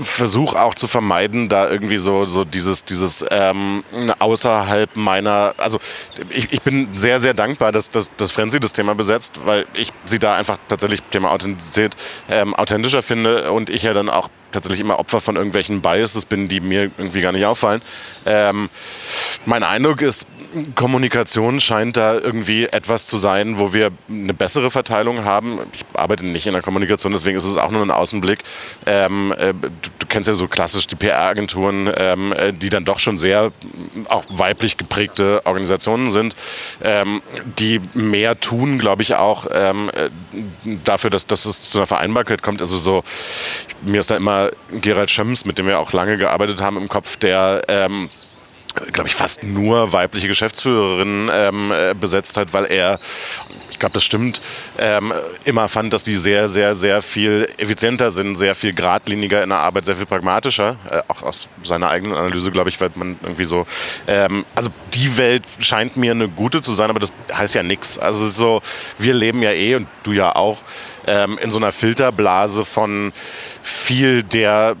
versuche 0.00 0.60
auch 0.60 0.74
zu 0.74 0.88
vermeiden, 0.88 1.48
da 1.48 1.68
irgendwie 1.68 1.98
so, 1.98 2.24
so 2.24 2.44
dieses, 2.44 2.84
dieses 2.84 3.24
ähm, 3.30 3.82
außerhalb 4.18 4.96
meiner. 4.96 5.54
Also 5.56 5.78
ich, 6.30 6.52
ich 6.52 6.62
bin 6.62 6.88
sehr, 6.94 7.18
sehr 7.20 7.34
dankbar, 7.34 7.72
dass, 7.72 7.90
dass, 7.90 8.10
dass 8.16 8.32
Frenzy 8.32 8.60
das 8.60 8.72
Thema 8.72 8.94
besetzt, 8.94 9.40
weil 9.44 9.66
ich 9.74 9.92
sie 10.04 10.18
da 10.18 10.34
einfach 10.34 10.58
tatsächlich 10.68 11.02
Thema 11.10 11.30
Authentizität 11.30 11.96
ähm, 12.28 12.54
authentischer 12.54 13.02
finde 13.02 13.52
und 13.52 13.70
ich 13.70 13.82
ja 13.82 13.92
dann 13.92 14.08
auch 14.08 14.28
tatsächlich 14.52 14.80
immer 14.80 14.98
Opfer 14.98 15.20
von 15.20 15.36
irgendwelchen 15.36 15.80
Biases 15.80 16.24
bin, 16.24 16.48
die 16.48 16.60
mir 16.60 16.90
irgendwie 16.98 17.20
gar 17.20 17.32
nicht 17.32 17.44
auffallen. 17.44 17.82
Ähm, 18.26 18.68
mein 19.46 19.62
Eindruck 19.62 20.02
ist, 20.02 20.26
Kommunikation 20.74 21.60
scheint 21.60 21.96
da 21.96 22.14
irgendwie 22.14 22.64
etwas 22.64 23.06
zu 23.06 23.16
sein, 23.16 23.58
wo 23.58 23.72
wir 23.72 23.92
eine 24.22 24.34
bessere 24.34 24.70
Verteilung 24.70 25.24
haben. 25.24 25.60
Ich 25.72 25.84
arbeite 25.94 26.26
nicht 26.26 26.46
in 26.46 26.52
der 26.52 26.62
Kommunikation, 26.62 27.12
deswegen 27.12 27.36
ist 27.36 27.44
es 27.44 27.56
auch 27.56 27.70
nur 27.70 27.82
ein 27.82 27.90
Außenblick. 27.90 28.40
Ähm, 28.86 29.32
äh, 29.38 29.52
du, 29.52 29.90
du 29.98 30.06
kennst 30.08 30.28
ja 30.28 30.34
so 30.34 30.48
klassisch 30.48 30.86
die 30.86 30.96
PR-Agenturen, 30.96 31.92
ähm, 31.96 32.32
äh, 32.32 32.52
die 32.52 32.68
dann 32.68 32.84
doch 32.84 32.98
schon 32.98 33.16
sehr 33.16 33.48
mm, 33.48 34.06
auch 34.08 34.24
weiblich 34.28 34.76
geprägte 34.76 35.42
Organisationen 35.44 36.10
sind, 36.10 36.36
ähm, 36.82 37.22
die 37.58 37.80
mehr 37.94 38.38
tun, 38.38 38.78
glaube 38.78 39.02
ich, 39.02 39.14
auch 39.14 39.46
ähm, 39.52 39.90
äh, 39.94 40.10
dafür, 40.84 41.10
dass, 41.10 41.26
dass 41.26 41.44
es 41.44 41.62
zu 41.62 41.78
einer 41.78 41.86
Vereinbarkeit 41.86 42.42
kommt. 42.42 42.60
Also 42.60 42.76
so, 42.76 43.02
mir 43.82 44.00
ist 44.00 44.10
da 44.10 44.16
immer 44.16 44.50
Gerald 44.80 45.10
Schöms, 45.10 45.44
mit 45.44 45.58
dem 45.58 45.66
wir 45.66 45.78
auch 45.78 45.92
lange 45.92 46.16
gearbeitet 46.16 46.60
haben, 46.60 46.76
im 46.76 46.88
Kopf, 46.88 47.16
der 47.16 47.62
ähm, 47.68 48.10
glaube 48.92 49.08
ich, 49.08 49.14
fast 49.14 49.42
nur 49.42 49.92
weibliche 49.92 50.28
Geschäftsführerinnen 50.28 51.30
ähm, 51.32 51.72
äh, 51.72 51.94
besetzt 51.94 52.36
hat, 52.36 52.52
weil 52.52 52.66
er 52.66 52.98
ich 53.70 53.78
glaube, 53.78 53.94
das 53.94 54.04
stimmt, 54.04 54.42
ähm, 54.78 55.12
immer 55.44 55.68
fand, 55.68 55.92
dass 55.92 56.04
die 56.04 56.16
sehr, 56.16 56.48
sehr, 56.48 56.74
sehr 56.74 57.00
viel 57.00 57.48
effizienter 57.56 58.10
sind, 58.10 58.36
sehr 58.36 58.54
viel 58.54 58.74
geradliniger 58.74 59.42
in 59.42 59.48
der 59.48 59.58
Arbeit, 59.58 59.86
sehr 59.86 59.96
viel 59.96 60.06
pragmatischer. 60.06 60.76
Äh, 60.90 61.02
auch 61.08 61.22
aus 61.22 61.48
seiner 61.62 61.88
eigenen 61.88 62.14
Analyse, 62.14 62.50
glaube 62.50 62.68
ich, 62.68 62.80
weil 62.80 62.90
man 62.94 63.18
irgendwie 63.22 63.44
so. 63.44 63.66
Ähm, 64.06 64.44
also 64.54 64.70
die 64.92 65.16
Welt 65.16 65.44
scheint 65.60 65.96
mir 65.96 66.10
eine 66.10 66.28
gute 66.28 66.60
zu 66.60 66.74
sein, 66.74 66.90
aber 66.90 67.00
das 67.00 67.12
heißt 67.32 67.54
ja 67.54 67.62
nichts. 67.62 67.98
Also 67.98 68.24
es 68.24 68.30
ist 68.32 68.36
so, 68.36 68.60
wir 68.98 69.14
leben 69.14 69.42
ja 69.42 69.52
eh 69.52 69.76
und 69.76 69.86
du 70.02 70.12
ja 70.12 70.34
auch 70.34 70.58
ähm, 71.06 71.38
in 71.38 71.50
so 71.50 71.58
einer 71.58 71.72
Filterblase 71.72 72.64
von 72.64 73.12
viel 73.62 74.22
der 74.22 74.76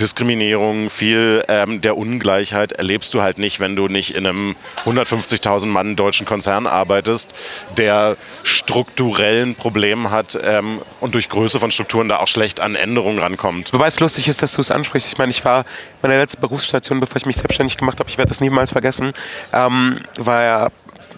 Diskriminierung, 0.00 0.90
viel 0.90 1.44
ähm, 1.48 1.80
der 1.80 1.96
Ungleichheit 1.96 2.72
erlebst 2.72 3.14
du 3.14 3.22
halt 3.22 3.38
nicht, 3.38 3.60
wenn 3.60 3.76
du 3.76 3.88
nicht 3.88 4.14
in 4.14 4.26
einem 4.26 4.56
150.000 4.84 5.66
Mann 5.66 5.96
deutschen 5.96 6.26
Konzern 6.26 6.66
arbeitest, 6.66 7.32
der 7.76 8.16
strukturellen 8.42 9.54
Problemen 9.54 10.10
hat 10.10 10.38
ähm, 10.42 10.80
und 11.00 11.14
durch 11.14 11.28
Größe 11.28 11.58
von 11.60 11.70
Strukturen 11.70 12.08
da 12.08 12.18
auch 12.18 12.28
schlecht 12.28 12.60
an 12.60 12.74
Änderungen 12.74 13.18
rankommt. 13.18 13.72
Wobei 13.72 13.86
es 13.86 14.00
lustig 14.00 14.28
ist, 14.28 14.42
dass 14.42 14.52
du 14.52 14.60
es 14.60 14.70
ansprichst. 14.70 15.12
Ich 15.12 15.18
meine, 15.18 15.30
ich 15.30 15.44
war 15.44 15.64
meine 16.00 16.18
letzte 16.18 16.38
Berufsstation, 16.38 17.00
bevor 17.00 17.16
ich 17.16 17.26
mich 17.26 17.36
selbstständig 17.36 17.76
gemacht 17.76 18.00
habe, 18.00 18.08
ich 18.08 18.18
werde 18.18 18.30
das 18.30 18.40
niemals 18.40 18.72
vergessen, 18.72 19.12
ähm, 19.52 20.00
war 20.16 20.42
ja 20.42 20.68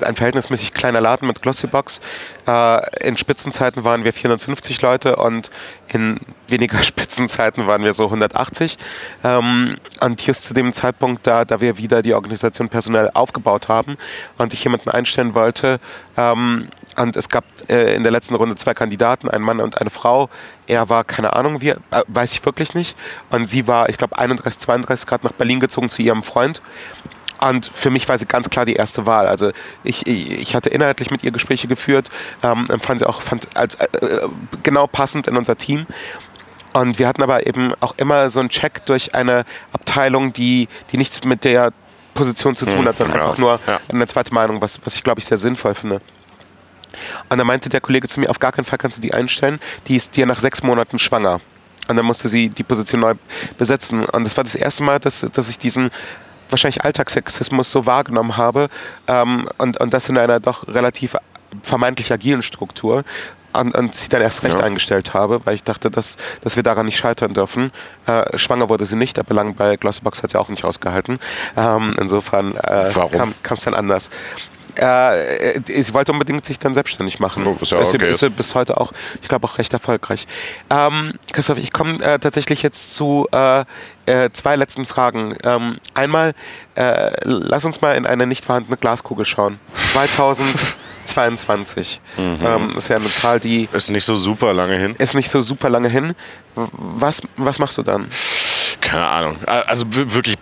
ein 0.02 0.16
verhältnismäßig 0.16 0.72
kleiner 0.72 1.00
Laden 1.00 1.26
mit 1.28 1.42
Glossybox. 1.42 2.00
Äh, 2.46 3.06
in 3.06 3.16
Spitzenzeiten 3.16 3.84
waren 3.84 4.04
wir 4.04 4.12
450 4.12 4.82
Leute 4.82 5.16
und 5.16 5.50
in 5.92 6.18
weniger 6.48 6.82
Spitzenzeiten 6.82 7.66
waren 7.66 7.84
wir 7.84 7.92
so 7.92 8.04
180. 8.04 8.76
Ähm, 9.22 9.76
und 10.00 10.26
just 10.26 10.44
zu 10.44 10.54
dem 10.54 10.72
Zeitpunkt, 10.72 11.26
da, 11.26 11.44
da 11.44 11.60
wir 11.60 11.78
wieder 11.78 12.02
die 12.02 12.14
Organisation 12.14 12.68
personell 12.68 13.10
aufgebaut 13.14 13.68
haben 13.68 13.96
und 14.38 14.52
ich 14.52 14.64
jemanden 14.64 14.90
einstellen 14.90 15.34
wollte, 15.34 15.80
ähm, 16.16 16.68
und 16.96 17.16
es 17.16 17.28
gab 17.28 17.44
äh, 17.68 17.94
in 17.94 18.02
der 18.02 18.12
letzten 18.12 18.34
Runde 18.34 18.56
zwei 18.56 18.74
Kandidaten, 18.74 19.28
ein 19.28 19.42
Mann 19.42 19.60
und 19.60 19.80
eine 19.80 19.90
Frau. 19.90 20.28
Er 20.66 20.88
war, 20.88 21.04
keine 21.04 21.34
Ahnung, 21.34 21.60
wie, 21.60 21.70
äh, 21.70 21.76
weiß 22.06 22.34
ich 22.34 22.44
wirklich 22.44 22.74
nicht. 22.74 22.96
Und 23.30 23.46
sie 23.46 23.66
war, 23.66 23.88
ich 23.88 23.98
glaube, 23.98 24.16
31, 24.16 24.60
32 24.60 25.06
Grad 25.06 25.24
nach 25.24 25.32
Berlin 25.32 25.60
gezogen 25.60 25.88
zu 25.88 26.02
ihrem 26.02 26.22
Freund. 26.22 26.62
Und 27.48 27.70
für 27.72 27.90
mich 27.90 28.08
war 28.08 28.16
sie 28.16 28.26
ganz 28.26 28.48
klar 28.48 28.64
die 28.64 28.74
erste 28.74 29.04
Wahl. 29.06 29.26
Also 29.26 29.50
ich, 29.82 30.06
ich, 30.06 30.30
ich 30.30 30.54
hatte 30.54 30.70
inhaltlich 30.70 31.10
mit 31.10 31.22
ihr 31.22 31.30
Gespräche 31.30 31.68
geführt, 31.68 32.08
ähm, 32.42 32.66
empfand 32.70 33.00
sie 33.00 33.08
auch 33.08 33.20
fand 33.20 33.54
als 33.54 33.74
äh, 33.74 33.84
äh, 34.00 34.28
genau 34.62 34.86
passend 34.86 35.26
in 35.26 35.36
unser 35.36 35.56
Team. 35.56 35.86
Und 36.72 36.98
wir 36.98 37.06
hatten 37.06 37.22
aber 37.22 37.46
eben 37.46 37.72
auch 37.80 37.94
immer 37.98 38.30
so 38.30 38.40
einen 38.40 38.48
Check 38.48 38.86
durch 38.86 39.14
eine 39.14 39.44
Abteilung, 39.72 40.32
die, 40.32 40.68
die 40.90 40.96
nichts 40.96 41.22
mit 41.24 41.44
der 41.44 41.72
Position 42.14 42.56
zu 42.56 42.64
tun 42.64 42.78
hm, 42.78 42.86
hat, 42.86 42.96
sondern 42.96 43.18
ja, 43.18 43.24
einfach 43.24 43.38
nur 43.38 43.60
ja. 43.66 43.80
eine 43.88 44.06
zweite 44.06 44.32
Meinung, 44.32 44.60
was, 44.60 44.80
was 44.84 44.94
ich 44.96 45.02
glaube 45.02 45.20
ich 45.20 45.26
sehr 45.26 45.36
sinnvoll 45.36 45.74
finde. 45.74 46.00
Und 47.28 47.38
dann 47.38 47.46
meinte 47.46 47.68
der 47.68 47.80
Kollege 47.80 48.08
zu 48.08 48.20
mir, 48.20 48.30
auf 48.30 48.38
gar 48.38 48.52
keinen 48.52 48.64
Fall 48.64 48.78
kannst 48.78 48.96
du 48.96 49.02
die 49.02 49.12
einstellen, 49.12 49.60
die 49.86 49.96
ist 49.96 50.16
dir 50.16 50.26
nach 50.26 50.40
sechs 50.40 50.62
Monaten 50.62 50.98
schwanger. 50.98 51.40
Und 51.88 51.96
dann 51.96 52.06
musste 52.06 52.28
sie 52.28 52.48
die 52.48 52.62
Position 52.62 53.00
neu 53.00 53.14
besetzen. 53.58 54.06
Und 54.06 54.24
das 54.24 54.36
war 54.36 54.44
das 54.44 54.54
erste 54.54 54.82
Mal, 54.84 54.98
dass, 55.00 55.20
dass 55.20 55.48
ich 55.48 55.58
diesen 55.58 55.90
wahrscheinlich 56.54 56.84
Alltagssexismus 56.84 57.70
so 57.70 57.84
wahrgenommen 57.84 58.36
habe 58.36 58.68
ähm, 59.08 59.48
und, 59.58 59.80
und 59.80 59.92
das 59.92 60.08
in 60.08 60.16
einer 60.16 60.38
doch 60.40 60.68
relativ 60.68 61.16
vermeintlich 61.62 62.12
agilen 62.12 62.42
Struktur 62.42 63.04
und, 63.52 63.74
und 63.74 63.94
sie 63.94 64.08
dann 64.08 64.22
erst 64.22 64.42
recht 64.42 64.58
ja. 64.58 64.64
eingestellt 64.64 65.14
habe, 65.14 65.40
weil 65.44 65.54
ich 65.54 65.62
dachte, 65.62 65.90
dass, 65.90 66.16
dass 66.42 66.56
wir 66.56 66.62
daran 66.62 66.86
nicht 66.86 66.96
scheitern 66.96 67.34
dürfen. 67.34 67.72
Äh, 68.06 68.36
schwanger 68.36 68.68
wurde 68.68 68.86
sie 68.86 68.96
nicht, 68.96 69.18
aber 69.18 69.34
lang 69.34 69.54
bei 69.54 69.76
Glossybox 69.76 70.22
hat 70.22 70.30
sie 70.30 70.38
auch 70.38 70.48
nicht 70.48 70.64
ausgehalten. 70.64 71.18
Ähm, 71.56 71.94
insofern 72.00 72.56
äh, 72.56 72.92
kam 72.92 73.34
es 73.50 73.62
dann 73.62 73.74
anders 73.74 74.10
äh, 74.76 75.60
sie 75.64 75.94
wollte 75.94 76.12
unbedingt 76.12 76.44
sich 76.44 76.58
dann 76.58 76.74
selbstständig 76.74 77.20
machen. 77.20 77.46
Oh, 77.46 77.56
ist 77.60 77.72
ja 77.72 77.78
okay. 77.78 78.10
ist, 78.10 78.22
ist 78.22 78.36
bis 78.36 78.54
heute 78.54 78.80
auch, 78.80 78.92
ich 79.22 79.28
glaube, 79.28 79.46
auch 79.46 79.58
recht 79.58 79.72
erfolgreich. 79.72 80.26
Ähm, 80.70 81.14
Christoph, 81.32 81.58
ich 81.58 81.72
komme 81.72 82.02
äh, 82.02 82.18
tatsächlich 82.18 82.62
jetzt 82.62 82.94
zu 82.94 83.26
äh, 83.32 83.64
äh, 84.06 84.30
zwei 84.32 84.56
letzten 84.56 84.86
Fragen. 84.86 85.36
Ähm, 85.44 85.78
einmal, 85.94 86.34
äh, 86.74 87.12
lass 87.24 87.64
uns 87.64 87.80
mal 87.80 87.96
in 87.96 88.06
eine 88.06 88.26
nicht 88.26 88.44
vorhandene 88.44 88.76
Glaskugel 88.76 89.24
schauen. 89.24 89.60
2022 89.92 92.00
mhm. 92.16 92.38
ähm, 92.44 92.74
ist 92.76 92.88
ja 92.88 92.96
eine 92.96 93.10
Zahl, 93.10 93.40
die... 93.40 93.68
Ist 93.72 93.90
nicht 93.90 94.04
so 94.04 94.16
super 94.16 94.52
lange 94.52 94.76
hin. 94.76 94.94
Ist 94.98 95.14
nicht 95.14 95.30
so 95.30 95.40
super 95.40 95.70
lange 95.70 95.88
hin. 95.88 96.14
Was, 96.54 97.22
was 97.36 97.58
machst 97.58 97.78
du 97.78 97.82
dann? 97.82 98.08
Keine 98.80 99.06
Ahnung. 99.06 99.36
Also 99.46 99.86
wirklich 99.88 100.36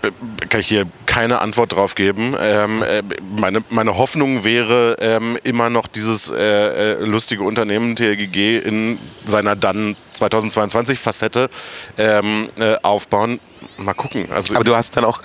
kann 0.48 0.60
ich 0.60 0.68
hier 0.68 0.86
keine 1.06 1.40
Antwort 1.40 1.72
drauf 1.72 1.94
geben. 1.94 2.34
Ähm, 2.38 2.82
äh, 2.82 3.02
meine, 3.36 3.62
meine 3.70 3.96
Hoffnung 3.96 4.44
wäre 4.44 4.96
ähm, 5.00 5.38
immer 5.44 5.70
noch 5.70 5.86
dieses 5.86 6.30
äh, 6.30 6.36
äh 6.36 7.04
lustige 7.04 7.42
Unternehmen 7.42 7.94
TLGG 7.96 8.58
in 8.58 8.98
seiner 9.24 9.56
dann 9.56 9.96
2022 10.14 10.98
Facette 10.98 11.50
ähm, 11.96 12.48
äh, 12.58 12.76
aufbauen. 12.82 13.40
Mal 13.76 13.94
gucken. 13.94 14.28
Also, 14.32 14.54
Aber 14.54 14.64
du 14.64 14.76
hast 14.76 14.96
dann 14.96 15.04
auch 15.04 15.20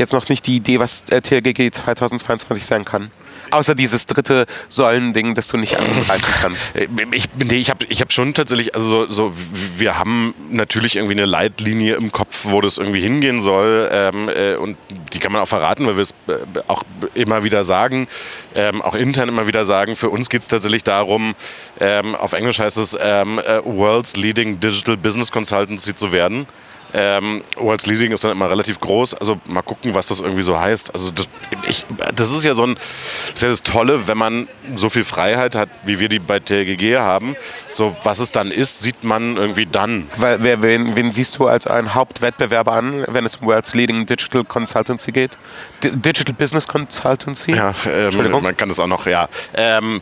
jetzt 0.00 0.12
noch 0.12 0.28
nicht 0.28 0.46
die 0.46 0.56
Idee, 0.56 0.80
was 0.80 1.04
äh, 1.10 1.20
TLGG 1.20 1.70
2022 1.70 2.66
sein 2.66 2.84
kann. 2.84 3.10
Außer 3.52 3.74
dieses 3.74 4.06
dritte 4.06 4.46
Säulending, 4.68 5.34
das 5.34 5.48
du 5.48 5.56
nicht 5.56 5.76
anreißen 5.76 6.34
kannst. 6.40 6.76
Äh, 6.76 6.88
ich, 7.12 7.24
nee, 7.36 7.56
ich 7.56 7.70
habe 7.70 7.84
ich 7.86 8.00
hab 8.00 8.12
schon 8.12 8.34
tatsächlich, 8.34 8.74
also 8.74 9.06
so, 9.06 9.08
so, 9.08 9.32
wir 9.76 9.98
haben 9.98 10.34
natürlich 10.50 10.96
irgendwie 10.96 11.14
eine 11.14 11.26
Leitlinie 11.26 11.94
im 11.94 12.12
Kopf, 12.12 12.40
wo 12.44 12.60
das 12.60 12.78
irgendwie 12.78 13.00
hingehen 13.00 13.40
soll. 13.40 13.88
Ähm, 13.92 14.28
äh, 14.28 14.54
und 14.56 14.76
die 15.12 15.18
kann 15.18 15.32
man 15.32 15.42
auch 15.42 15.48
verraten, 15.48 15.86
weil 15.86 15.96
wir 15.96 16.02
es 16.02 16.14
äh, 16.28 16.60
auch 16.68 16.82
immer 17.14 17.42
wieder 17.44 17.64
sagen, 17.64 18.08
ähm, 18.54 18.82
auch 18.82 18.94
intern 18.94 19.28
immer 19.28 19.46
wieder 19.46 19.64
sagen. 19.64 19.96
Für 19.96 20.10
uns 20.10 20.28
geht 20.28 20.42
es 20.42 20.48
tatsächlich 20.48 20.84
darum, 20.84 21.34
ähm, 21.80 22.14
auf 22.14 22.32
Englisch 22.32 22.58
heißt 22.58 22.78
es 22.78 22.96
ähm, 23.00 23.38
uh, 23.38 23.62
World's 23.64 24.16
Leading 24.16 24.60
Digital 24.60 24.96
Business 24.96 25.30
Consultancy 25.30 25.94
zu 25.94 26.12
werden. 26.12 26.46
Ähm, 26.94 27.42
World's 27.56 27.86
Leading 27.86 28.12
ist 28.12 28.24
dann 28.24 28.32
immer 28.32 28.50
relativ 28.50 28.80
groß. 28.80 29.14
Also 29.14 29.40
mal 29.46 29.62
gucken, 29.62 29.94
was 29.94 30.08
das 30.08 30.20
irgendwie 30.20 30.42
so 30.42 30.58
heißt. 30.58 30.92
Also 30.92 31.10
das, 31.10 31.28
ich, 31.68 31.84
das 32.14 32.30
ist 32.30 32.44
ja 32.44 32.54
so 32.54 32.64
ein, 32.64 32.74
das 32.74 33.34
ist 33.34 33.42
ja 33.42 33.48
das 33.48 33.62
Tolle, 33.62 34.06
wenn 34.06 34.18
man 34.18 34.48
so 34.74 34.88
viel 34.88 35.04
Freiheit 35.04 35.54
hat, 35.54 35.68
wie 35.84 36.00
wir 36.00 36.08
die 36.08 36.18
bei 36.18 36.40
TLGG 36.40 36.98
haben. 36.98 37.36
So 37.70 37.96
was 38.02 38.18
es 38.18 38.32
dann 38.32 38.50
ist, 38.50 38.80
sieht 38.80 39.04
man 39.04 39.36
irgendwie 39.36 39.66
dann. 39.66 40.08
Weil, 40.16 40.42
wer, 40.42 40.62
wen, 40.62 40.96
wen 40.96 41.12
siehst 41.12 41.38
du 41.38 41.46
als 41.46 41.66
einen 41.66 41.94
Hauptwettbewerber 41.94 42.72
an, 42.72 43.04
wenn 43.08 43.24
es 43.24 43.36
um 43.36 43.46
World's 43.46 43.74
Leading 43.74 44.06
Digital 44.06 44.44
Consultancy 44.44 45.12
geht? 45.12 45.38
D 45.82 45.90
Digital 45.90 46.34
Business 46.34 46.66
Consultancy? 46.66 47.52
Ja, 47.52 47.74
ähm, 47.86 48.42
man 48.42 48.56
kann 48.56 48.68
das 48.68 48.80
auch 48.80 48.86
noch, 48.86 49.06
ja. 49.06 49.28
Ähm, 49.54 50.00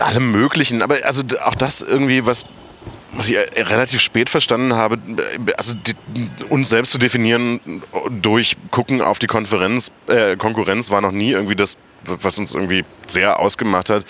alle 0.00 0.20
möglichen, 0.20 0.82
aber 0.82 0.96
also 1.04 1.22
auch 1.44 1.54
das 1.54 1.80
irgendwie, 1.82 2.26
was 2.26 2.44
was 3.12 3.28
ich 3.28 3.36
äh, 3.36 3.62
relativ 3.62 4.00
spät 4.00 4.30
verstanden 4.30 4.74
habe, 4.74 4.98
also 5.56 5.74
die, 5.74 5.94
uns 6.48 6.68
selbst 6.68 6.92
zu 6.92 6.98
definieren 6.98 7.60
durch 8.10 8.56
Gucken 8.70 9.00
auf 9.00 9.18
die 9.18 9.26
Konferenz, 9.26 9.90
äh, 10.06 10.36
Konkurrenz 10.36 10.90
war 10.90 11.00
noch 11.00 11.12
nie 11.12 11.30
irgendwie 11.30 11.56
das, 11.56 11.76
was 12.04 12.38
uns 12.38 12.54
irgendwie 12.54 12.84
sehr 13.06 13.38
ausgemacht 13.38 13.90
hat. 13.90 14.06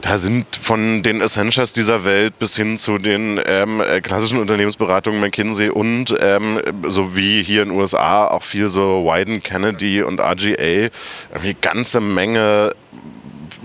Da 0.00 0.16
sind 0.16 0.46
von 0.56 1.02
den 1.02 1.20
Essentials 1.20 1.72
dieser 1.72 2.04
Welt 2.04 2.38
bis 2.38 2.56
hin 2.56 2.78
zu 2.78 2.98
den 2.98 3.40
ähm, 3.44 3.80
äh, 3.80 4.00
klassischen 4.00 4.40
Unternehmensberatungen 4.40 5.20
McKinsey 5.20 5.68
und 5.68 6.14
ähm, 6.18 6.60
so 6.88 7.14
wie 7.14 7.42
hier 7.42 7.62
in 7.62 7.68
den 7.68 7.78
USA 7.78 8.26
auch 8.28 8.42
viel 8.42 8.68
so 8.68 9.04
Wyden, 9.04 9.42
Kennedy 9.42 10.02
und 10.02 10.20
RGA 10.20 10.88
eine 11.34 11.54
ganze 11.60 12.00
Menge 12.00 12.74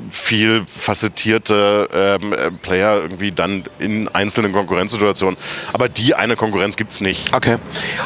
viel 0.09 0.65
facettierte 0.67 1.89
ähm, 1.93 2.33
äh, 2.33 2.51
Player 2.51 3.01
irgendwie 3.01 3.31
dann 3.31 3.63
in 3.79 4.07
einzelnen 4.09 4.53
Konkurrenzsituationen. 4.53 5.37
Aber 5.73 5.89
die 5.89 6.15
eine 6.15 6.35
Konkurrenz 6.35 6.75
gibt 6.75 6.91
es 6.91 7.01
nicht. 7.01 7.33
Okay. 7.33 7.57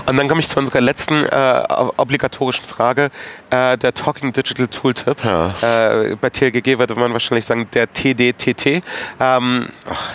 Und 0.06 0.18
dann 0.18 0.28
komme 0.28 0.42
ich 0.42 0.48
zu 0.48 0.58
unserer 0.58 0.82
letzten 0.82 1.26
äh, 1.26 1.64
obligatorischen 1.98 2.66
Frage. 2.66 3.12
Äh, 3.50 3.78
der 3.78 3.94
Talking 3.94 4.34
Digital 4.34 4.68
Tooltip. 4.68 5.18
Ja. 5.24 5.56
Äh, 5.62 6.16
bei 6.16 6.30
TLGG 6.30 6.80
würde 6.80 6.96
man 6.96 7.14
wahrscheinlich 7.14 7.46
sagen, 7.46 7.68
der 7.74 7.92
TDTT. 7.92 8.84
Ähm, 9.20 9.68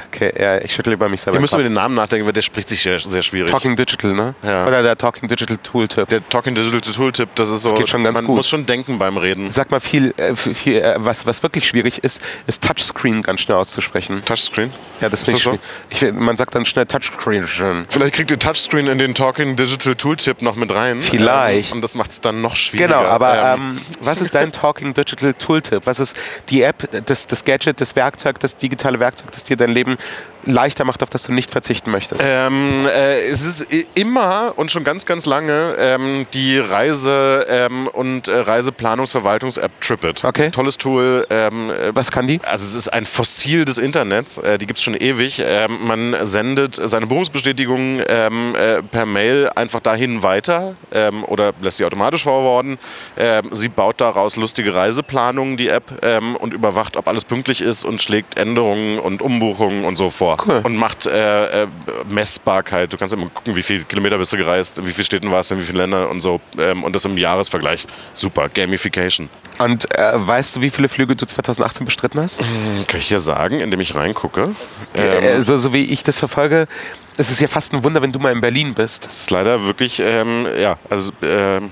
okay, 0.07 0.33
ja, 0.39 0.59
ich 0.59 0.73
schüttle 0.73 0.95
über 0.95 1.09
mich 1.09 1.21
selber. 1.21 1.37
Wir 1.37 1.41
müssen 1.41 1.57
über 1.57 1.65
den 1.65 1.75
Namen 1.75 1.95
nachdenken, 1.95 2.27
weil 2.27 2.33
der 2.33 2.43
spricht 2.43 2.69
sich 2.69 2.83
sehr, 2.83 2.99
sehr 2.99 3.23
schwierig. 3.23 3.51
Talking 3.51 3.77
Digital, 3.77 4.13
ne? 4.13 4.35
Ja. 4.43 4.67
Oder 4.67 4.83
der 4.83 4.97
Talking 4.97 5.29
Digital 5.29 5.59
Tooltip. 5.59 6.09
Der 6.09 6.27
Talking 6.29 6.55
Digital 6.55 6.81
Tooltip, 6.81 7.35
das 7.35 7.49
ist 7.49 7.63
so. 7.63 7.71
Das 7.71 7.79
geht 7.79 7.89
schon 7.89 8.05
ganz 8.05 8.15
man 8.15 8.27
gut. 8.27 8.37
muss 8.37 8.49
schon 8.49 8.67
denken 8.67 8.99
beim 8.99 9.17
Reden. 9.17 9.53
Sag 9.53 9.71
mal 9.71 9.81
viel, 9.81 10.15
äh, 10.17 10.35
viel 10.35 10.79
äh, 10.79 10.95
was, 10.99 11.27
was 11.27 11.43
wirklich 11.43 11.66
ziemlich 11.67 11.93
schwierig 11.93 12.05
ist, 12.05 12.21
ist 12.47 12.63
Touchscreen 12.63 13.23
ganz 13.23 13.41
schnell 13.41 13.57
auszusprechen. 13.57 14.23
Touchscreen? 14.25 14.73
Ja, 15.01 15.09
das 15.09 15.23
Ist 15.23 15.33
das 15.35 15.43
so? 15.43 15.59
Ich, 15.91 16.03
man 16.13 16.37
sagt 16.37 16.55
dann 16.55 16.65
schnell 16.65 16.87
Touchscreen. 16.87 17.47
Vielleicht 17.47 18.15
kriegt 18.15 18.31
ihr 18.31 18.39
Touchscreen 18.39 18.87
in 18.87 18.99
den 18.99 19.15
Talking 19.15 19.57
Digital 19.57 19.95
Tooltip 19.95 20.43
noch 20.43 20.57
mit 20.57 20.73
rein. 20.73 21.01
Vielleicht. 21.01 21.71
Ähm, 21.71 21.77
und 21.77 21.83
das 21.83 21.95
macht 21.95 22.11
es 22.11 22.21
dann 22.21 22.41
noch 22.41 22.57
schwieriger. 22.57 22.99
Genau, 22.99 23.09
aber 23.09 23.55
ähm, 23.55 23.81
was 24.01 24.21
ist 24.21 24.35
dein 24.35 24.53
Talking 24.53 24.95
Digital 24.95 25.35
Tooltip? 25.35 25.87
Was 25.87 25.99
ist 25.99 26.17
die 26.49 26.63
App, 26.63 26.89
das, 27.07 27.27
das 27.27 27.45
Gadget, 27.45 27.81
das 27.81 27.97
Werkzeug, 27.97 28.39
das 28.41 28.57
digitale 28.57 29.01
Werkzeug, 29.01 29.31
das 29.33 29.45
dir 29.45 29.57
dein 29.57 29.71
Leben 29.71 29.97
leichter 30.45 30.85
macht, 30.85 31.03
auf 31.03 31.11
das 31.11 31.25
du 31.25 31.33
nicht 31.33 31.51
verzichten 31.51 31.91
möchtest? 31.91 32.23
Ähm, 32.25 32.87
äh, 32.87 33.27
es 33.27 33.45
ist 33.45 33.67
immer 33.95 34.55
und 34.57 34.71
schon 34.71 34.85
ganz, 34.85 35.05
ganz 35.05 35.27
lange 35.27 35.75
ähm, 35.79 36.27
die 36.33 36.59
Reise- 36.59 37.47
ähm, 37.49 37.89
und 37.89 38.29
äh, 38.29 38.37
Reiseplanungsverwaltungs-App 38.37 39.81
TripIt. 39.81 40.25
Okay. 40.25 40.51
Tolles 40.51 40.79
Tool. 40.79 41.27
Ähm, 41.57 41.71
äh, 41.71 41.95
was 41.95 42.11
kann 42.11 42.27
die? 42.27 42.41
Also 42.45 42.65
es 42.65 42.75
ist 42.75 42.89
ein 42.89 43.07
Fossil 43.07 43.65
des 43.65 43.79
Internets, 43.79 44.39
äh, 44.39 44.59
die 44.59 44.67
gibt 44.67 44.79
es 44.79 44.85
schon 44.85 44.95
ewig. 44.95 45.43
Ähm, 45.45 45.79
man 45.87 46.17
sendet 46.23 46.77
seine 46.77 47.07
Buchungsbestätigung 47.07 48.03
ähm, 48.07 48.55
äh, 48.55 48.83
per 48.83 49.07
Mail 49.07 49.51
einfach 49.55 49.81
dahin 49.81 50.23
weiter 50.23 50.77
ähm, 50.93 51.25
oder 51.25 51.53
lässt 51.61 51.79
sie 51.79 51.85
automatisch 51.85 52.25
forwarden. 52.25 52.79
Ähm, 53.17 53.49
sie 53.53 53.69
baut 53.69 54.01
daraus 54.01 54.37
lustige 54.37 54.75
Reiseplanungen, 54.75 55.57
die 55.57 55.69
App, 55.69 55.85
ähm, 56.03 56.37
und 56.37 56.53
überwacht, 56.53 56.97
ob 56.97 57.09
alles 57.09 57.25
pünktlich 57.25 57.61
ist 57.61 57.85
und 57.85 58.03
schlägt 58.03 58.37
Änderungen 58.37 58.99
und 58.99 59.23
Umbuchungen 59.23 59.85
und 59.85 59.97
so 59.97 60.11
vor. 60.11 60.39
Cool. 60.47 60.61
Und 60.65 60.77
macht 60.77 61.07
äh, 61.07 61.63
äh, 61.63 61.67
Messbarkeit. 62.09 62.93
Du 62.93 62.97
kannst 62.97 63.15
immer 63.15 63.29
gucken, 63.29 63.57
wie 63.57 63.63
viele 63.63 63.85
Kilometer 63.85 64.19
bist 64.19 64.33
du 64.33 64.37
gereist, 64.37 64.85
wie 64.85 64.93
viele 64.93 65.05
Städten 65.05 65.31
warst 65.31 65.51
du, 65.51 65.55
in 65.55 65.61
wie 65.61 65.65
viele 65.65 65.79
Länder 65.79 66.11
und 66.11 66.21
so. 66.21 66.41
Und 66.57 66.95
das 66.95 67.05
im 67.05 67.17
Jahresvergleich. 67.17 67.87
Super, 68.13 68.49
Gamification. 68.49 69.29
Und 69.59 69.91
äh, 69.97 70.13
weißt 70.15 70.57
du, 70.57 70.61
wie 70.61 70.71
viele 70.71 70.89
Flüge 70.89 71.17
du 71.17 71.25
2018 71.47 71.85
bestritten 71.87 72.21
hast? 72.21 72.41
Kann 72.87 73.01
ich 73.01 73.09
dir 73.09 73.19
sagen, 73.21 73.61
indem 73.61 73.81
ich 73.81 73.95
reingucke. 73.95 74.55
Ähm, 74.95 75.23
Äh, 75.23 75.43
so, 75.43 75.57
so 75.57 75.73
wie 75.73 75.85
ich 75.85 76.03
das 76.03 76.19
verfolge, 76.19 76.69
es 77.17 77.31
ist 77.31 77.41
ja 77.41 77.49
fast 77.49 77.73
ein 77.73 77.83
Wunder, 77.85 78.03
wenn 78.03 78.13
du 78.13 78.19
mal 78.19 78.33
in 78.33 78.41
Berlin 78.41 78.75
bist. 78.75 79.07
Es 79.07 79.23
ist 79.23 79.31
leider 79.31 79.65
wirklich, 79.65 80.01
ähm, 80.01 80.47
ja, 80.59 80.79
also 80.91 81.13
ähm, 81.23 81.71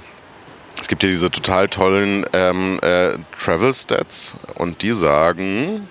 es 0.81 0.89
gibt 0.89 1.03
hier 1.03 1.11
diese 1.11 1.31
total 1.31 1.69
tollen 1.69 2.25
ähm, 2.33 2.79
äh, 2.83 3.19
Travel 3.39 3.73
Stats 3.73 4.35
und 4.57 4.83
die 4.83 4.95
sagen, 4.95 5.89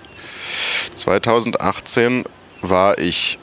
2018 0.94 2.24
war 2.62 2.98
ich 2.98 3.38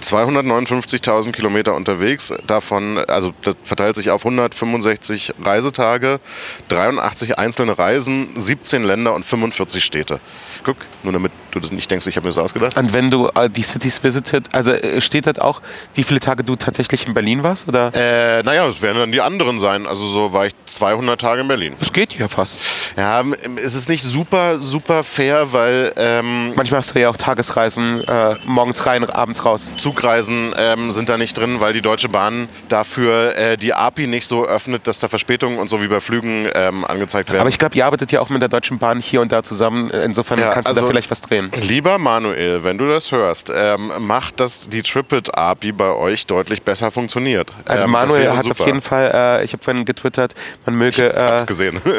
259.000 0.00 1.32
Kilometer 1.32 1.74
unterwegs, 1.74 2.32
davon, 2.46 2.98
also 2.98 3.32
das 3.42 3.54
verteilt 3.62 3.96
sich 3.96 4.10
auf 4.10 4.24
165 4.24 5.34
Reisetage, 5.42 6.20
83 6.68 7.38
einzelne 7.38 7.78
Reisen, 7.78 8.30
17 8.34 8.84
Länder 8.84 9.14
und 9.14 9.24
45 9.24 9.84
Städte. 9.84 10.20
Guck, 10.64 10.76
nur 11.02 11.12
damit 11.12 11.32
du 11.50 11.60
das 11.60 11.72
nicht 11.72 11.90
denkst, 11.90 12.06
ich 12.06 12.16
habe 12.16 12.26
mir 12.26 12.30
das 12.30 12.38
ausgedacht. 12.38 12.76
Und 12.76 12.92
wenn 12.92 13.10
du 13.10 13.28
äh, 13.34 13.48
die 13.48 13.62
Cities 13.62 14.02
visited, 14.02 14.46
also 14.52 14.72
äh, 14.72 15.00
steht 15.00 15.26
dort 15.26 15.40
auch, 15.40 15.62
wie 15.94 16.02
viele 16.02 16.20
Tage 16.20 16.44
du 16.44 16.56
tatsächlich 16.56 17.06
in 17.06 17.14
Berlin 17.14 17.42
warst? 17.42 17.68
Oder? 17.68 17.92
Äh, 17.94 18.42
naja, 18.42 18.66
das 18.66 18.82
werden 18.82 18.98
dann 18.98 19.12
die 19.12 19.20
anderen 19.20 19.60
sein. 19.60 19.86
Also 19.86 20.06
so 20.06 20.32
war 20.32 20.46
ich 20.46 20.54
200 20.64 21.20
Tage 21.20 21.40
in 21.40 21.48
Berlin. 21.48 21.76
Es 21.80 21.92
geht 21.92 22.18
ja 22.18 22.28
fast. 22.28 22.58
Ja, 22.96 23.22
es 23.62 23.74
ist 23.74 23.88
nicht 23.88 24.02
super, 24.02 24.58
super 24.58 25.02
fair, 25.04 25.52
weil 25.52 25.92
ähm, 25.96 26.52
Manchmal 26.54 26.78
hast 26.78 26.94
du 26.94 27.00
ja 27.00 27.08
auch 27.08 27.16
Tagesreisen, 27.16 28.04
äh, 28.06 28.36
morgens 28.44 28.84
rein, 28.86 29.04
abends 29.08 29.44
raus. 29.44 29.70
Zugreisen 29.90 30.54
ähm, 30.56 30.92
sind 30.92 31.08
da 31.08 31.18
nicht 31.18 31.36
drin, 31.36 31.56
weil 31.58 31.72
die 31.72 31.82
Deutsche 31.82 32.08
Bahn 32.08 32.48
dafür 32.68 33.36
äh, 33.36 33.56
die 33.56 33.74
API 33.74 34.06
nicht 34.06 34.24
so 34.24 34.46
öffnet, 34.46 34.86
dass 34.86 35.00
da 35.00 35.08
Verspätungen 35.08 35.58
und 35.58 35.68
so 35.68 35.82
wie 35.82 35.88
bei 35.88 35.98
Flügen 35.98 36.48
ähm, 36.54 36.84
angezeigt 36.84 37.28
werden. 37.30 37.40
Aber 37.40 37.48
ich 37.48 37.58
glaube, 37.58 37.74
ihr 37.74 37.84
arbeitet 37.84 38.12
ja 38.12 38.20
auch 38.20 38.28
mit 38.28 38.40
der 38.40 38.48
Deutschen 38.48 38.78
Bahn 38.78 39.00
hier 39.00 39.20
und 39.20 39.32
da 39.32 39.42
zusammen. 39.42 39.90
Insofern 39.90 40.38
Ja, 40.38 40.50
kannst 40.50 40.66
du 40.66 40.70
also- 40.70 40.82
da 40.82 40.86
vielleicht 40.86 41.10
was 41.10 41.20
drehen. 41.22 41.50
Lieber 41.62 41.98
Manuel, 41.98 42.62
wenn 42.62 42.78
du 42.78 42.86
das 42.88 43.10
hörst, 43.10 43.50
ähm, 43.52 43.90
macht, 43.98 44.38
dass 44.38 44.68
die 44.68 44.82
TripIt-API 44.82 45.72
bei 45.72 45.88
euch 45.92 46.26
deutlich 46.28 46.62
besser 46.62 46.92
funktioniert. 46.92 47.52
Also 47.64 47.86
ähm, 47.86 47.90
Manuel 47.90 48.30
hat 48.30 48.44
super. 48.44 48.60
auf 48.60 48.66
jeden 48.66 48.82
Fall, 48.82 49.10
äh, 49.12 49.44
ich 49.44 49.52
habe 49.54 49.64
vorhin 49.64 49.84
getwittert, 49.84 50.34
man 50.66 50.76
möge 50.76 51.12
äh, 51.12 51.40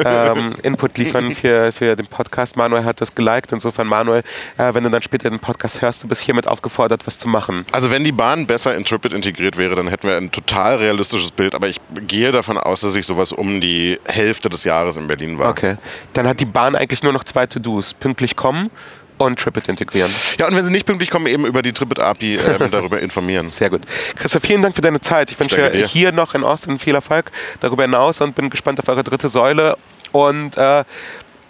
ähm, 0.05 0.53
Input 0.63 0.97
liefern 0.97 1.35
für, 1.35 1.73
für 1.73 1.97
den 1.97 2.07
Podcast. 2.07 2.55
Manuel 2.55 2.85
hat 2.85 3.01
das 3.01 3.13
geliked. 3.13 3.51
Insofern, 3.51 3.87
Manuel, 3.87 4.23
äh, 4.57 4.73
wenn 4.73 4.85
du 4.85 4.89
dann 4.89 5.01
später 5.01 5.29
den 5.29 5.39
Podcast 5.39 5.81
hörst, 5.81 6.03
du 6.03 6.07
bist 6.07 6.21
hiermit 6.21 6.47
aufgefordert, 6.47 7.05
was 7.05 7.17
zu 7.17 7.27
machen. 7.27 7.65
Also 7.73 7.80
wenn 7.89 8.03
die 8.03 8.11
Bahn 8.11 8.45
besser 8.45 8.75
in 8.75 8.85
TripIt 8.85 9.13
integriert 9.13 9.57
wäre, 9.57 9.75
dann 9.75 9.87
hätten 9.87 10.07
wir 10.07 10.17
ein 10.17 10.31
total 10.31 10.75
realistisches 10.75 11.31
Bild. 11.31 11.55
Aber 11.55 11.67
ich 11.67 11.77
gehe 12.07 12.31
davon 12.31 12.57
aus, 12.57 12.81
dass 12.81 12.95
ich 12.95 13.05
sowas 13.05 13.31
um 13.31 13.61
die 13.61 13.99
Hälfte 14.05 14.49
des 14.49 14.63
Jahres 14.63 14.97
in 14.97 15.07
Berlin 15.07 15.39
war. 15.39 15.49
Okay. 15.49 15.77
Dann 16.13 16.27
hat 16.27 16.39
die 16.39 16.45
Bahn 16.45 16.75
eigentlich 16.75 17.01
nur 17.01 17.13
noch 17.13 17.23
zwei 17.23 17.47
To-Dos. 17.47 17.93
Pünktlich 17.93 18.35
kommen 18.35 18.69
und 19.17 19.39
Tripit 19.39 19.67
integrieren. 19.67 20.11
Ja, 20.39 20.47
und 20.47 20.55
wenn 20.55 20.65
sie 20.65 20.71
nicht 20.71 20.85
pünktlich 20.85 21.09
kommen, 21.09 21.27
eben 21.27 21.45
über 21.45 21.61
die 21.61 21.73
TripIt-API 21.73 22.35
ähm, 22.35 22.67
darüber 22.71 22.99
informieren. 22.99 23.49
Sehr 23.49 23.69
gut. 23.69 23.81
Christoph, 24.15 24.43
vielen 24.43 24.61
Dank 24.61 24.75
für 24.75 24.81
deine 24.81 24.99
Zeit. 24.99 25.31
Ich 25.31 25.39
wünsche 25.39 25.71
hier 25.87 26.11
noch 26.11 26.33
in 26.33 26.43
Austin 26.43 26.79
viel 26.79 26.95
Erfolg 26.95 27.31
darüber 27.59 27.83
hinaus 27.83 28.21
und 28.21 28.35
bin 28.35 28.49
gespannt 28.49 28.79
auf 28.79 28.87
eure 28.87 29.03
dritte 29.03 29.29
Säule 29.29 29.77
und 30.11 30.57
äh, 30.57 30.83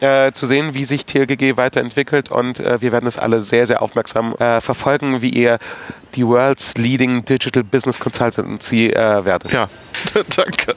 äh, 0.02 0.32
zu 0.32 0.46
sehen, 0.46 0.74
wie 0.74 0.86
sich 0.86 1.06
TLGG 1.06 1.58
weiterentwickelt. 1.58 2.30
Und 2.30 2.60
äh, 2.60 2.82
wir 2.82 2.92
werden 2.92 3.08
es 3.08 3.18
alle 3.18 3.42
sehr, 3.42 3.68
sehr 3.68 3.82
aufmerksam 3.82 4.36
äh, 4.36 4.62
verfolgen, 4.62 5.22
wie 5.22 5.30
ihr 5.30 5.60
die 6.16 6.26
World's 6.26 6.76
Leading 6.76 7.24
Digital 7.24 7.64
Business 7.64 8.00
Consultancy 8.00 8.88
äh, 8.88 9.26
werdet. 9.26 9.52
Ja, 9.54 9.70
danke. 10.36 10.76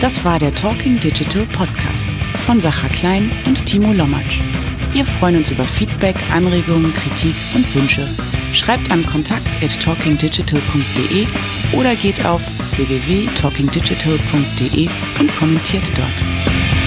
Das 0.00 0.24
war 0.24 0.38
der 0.38 0.52
Talking 0.52 0.98
Digital 0.98 1.46
Podcast 1.46 2.08
von 2.46 2.60
Sacha 2.60 2.88
Klein 2.88 3.30
und 3.46 3.64
Timo 3.66 3.92
Lommatsch. 3.92 4.40
Wir 4.92 5.04
freuen 5.06 5.36
uns 5.36 5.50
über 5.50 5.64
Feedback, 5.64 6.16
Anregungen, 6.30 6.92
Kritik 6.92 7.34
und 7.54 7.74
Wünsche. 7.74 8.06
Schreibt 8.52 8.90
an 8.90 9.06
kontakt 9.06 9.48
at 9.62 9.80
talkingdigital.de 9.82 11.26
oder 11.72 11.94
geht 11.94 12.22
auf 12.26 12.42
www.talkingdigital.de 12.76 14.90
und 15.18 15.34
kommentiert 15.38 15.90
dort. 15.96 16.81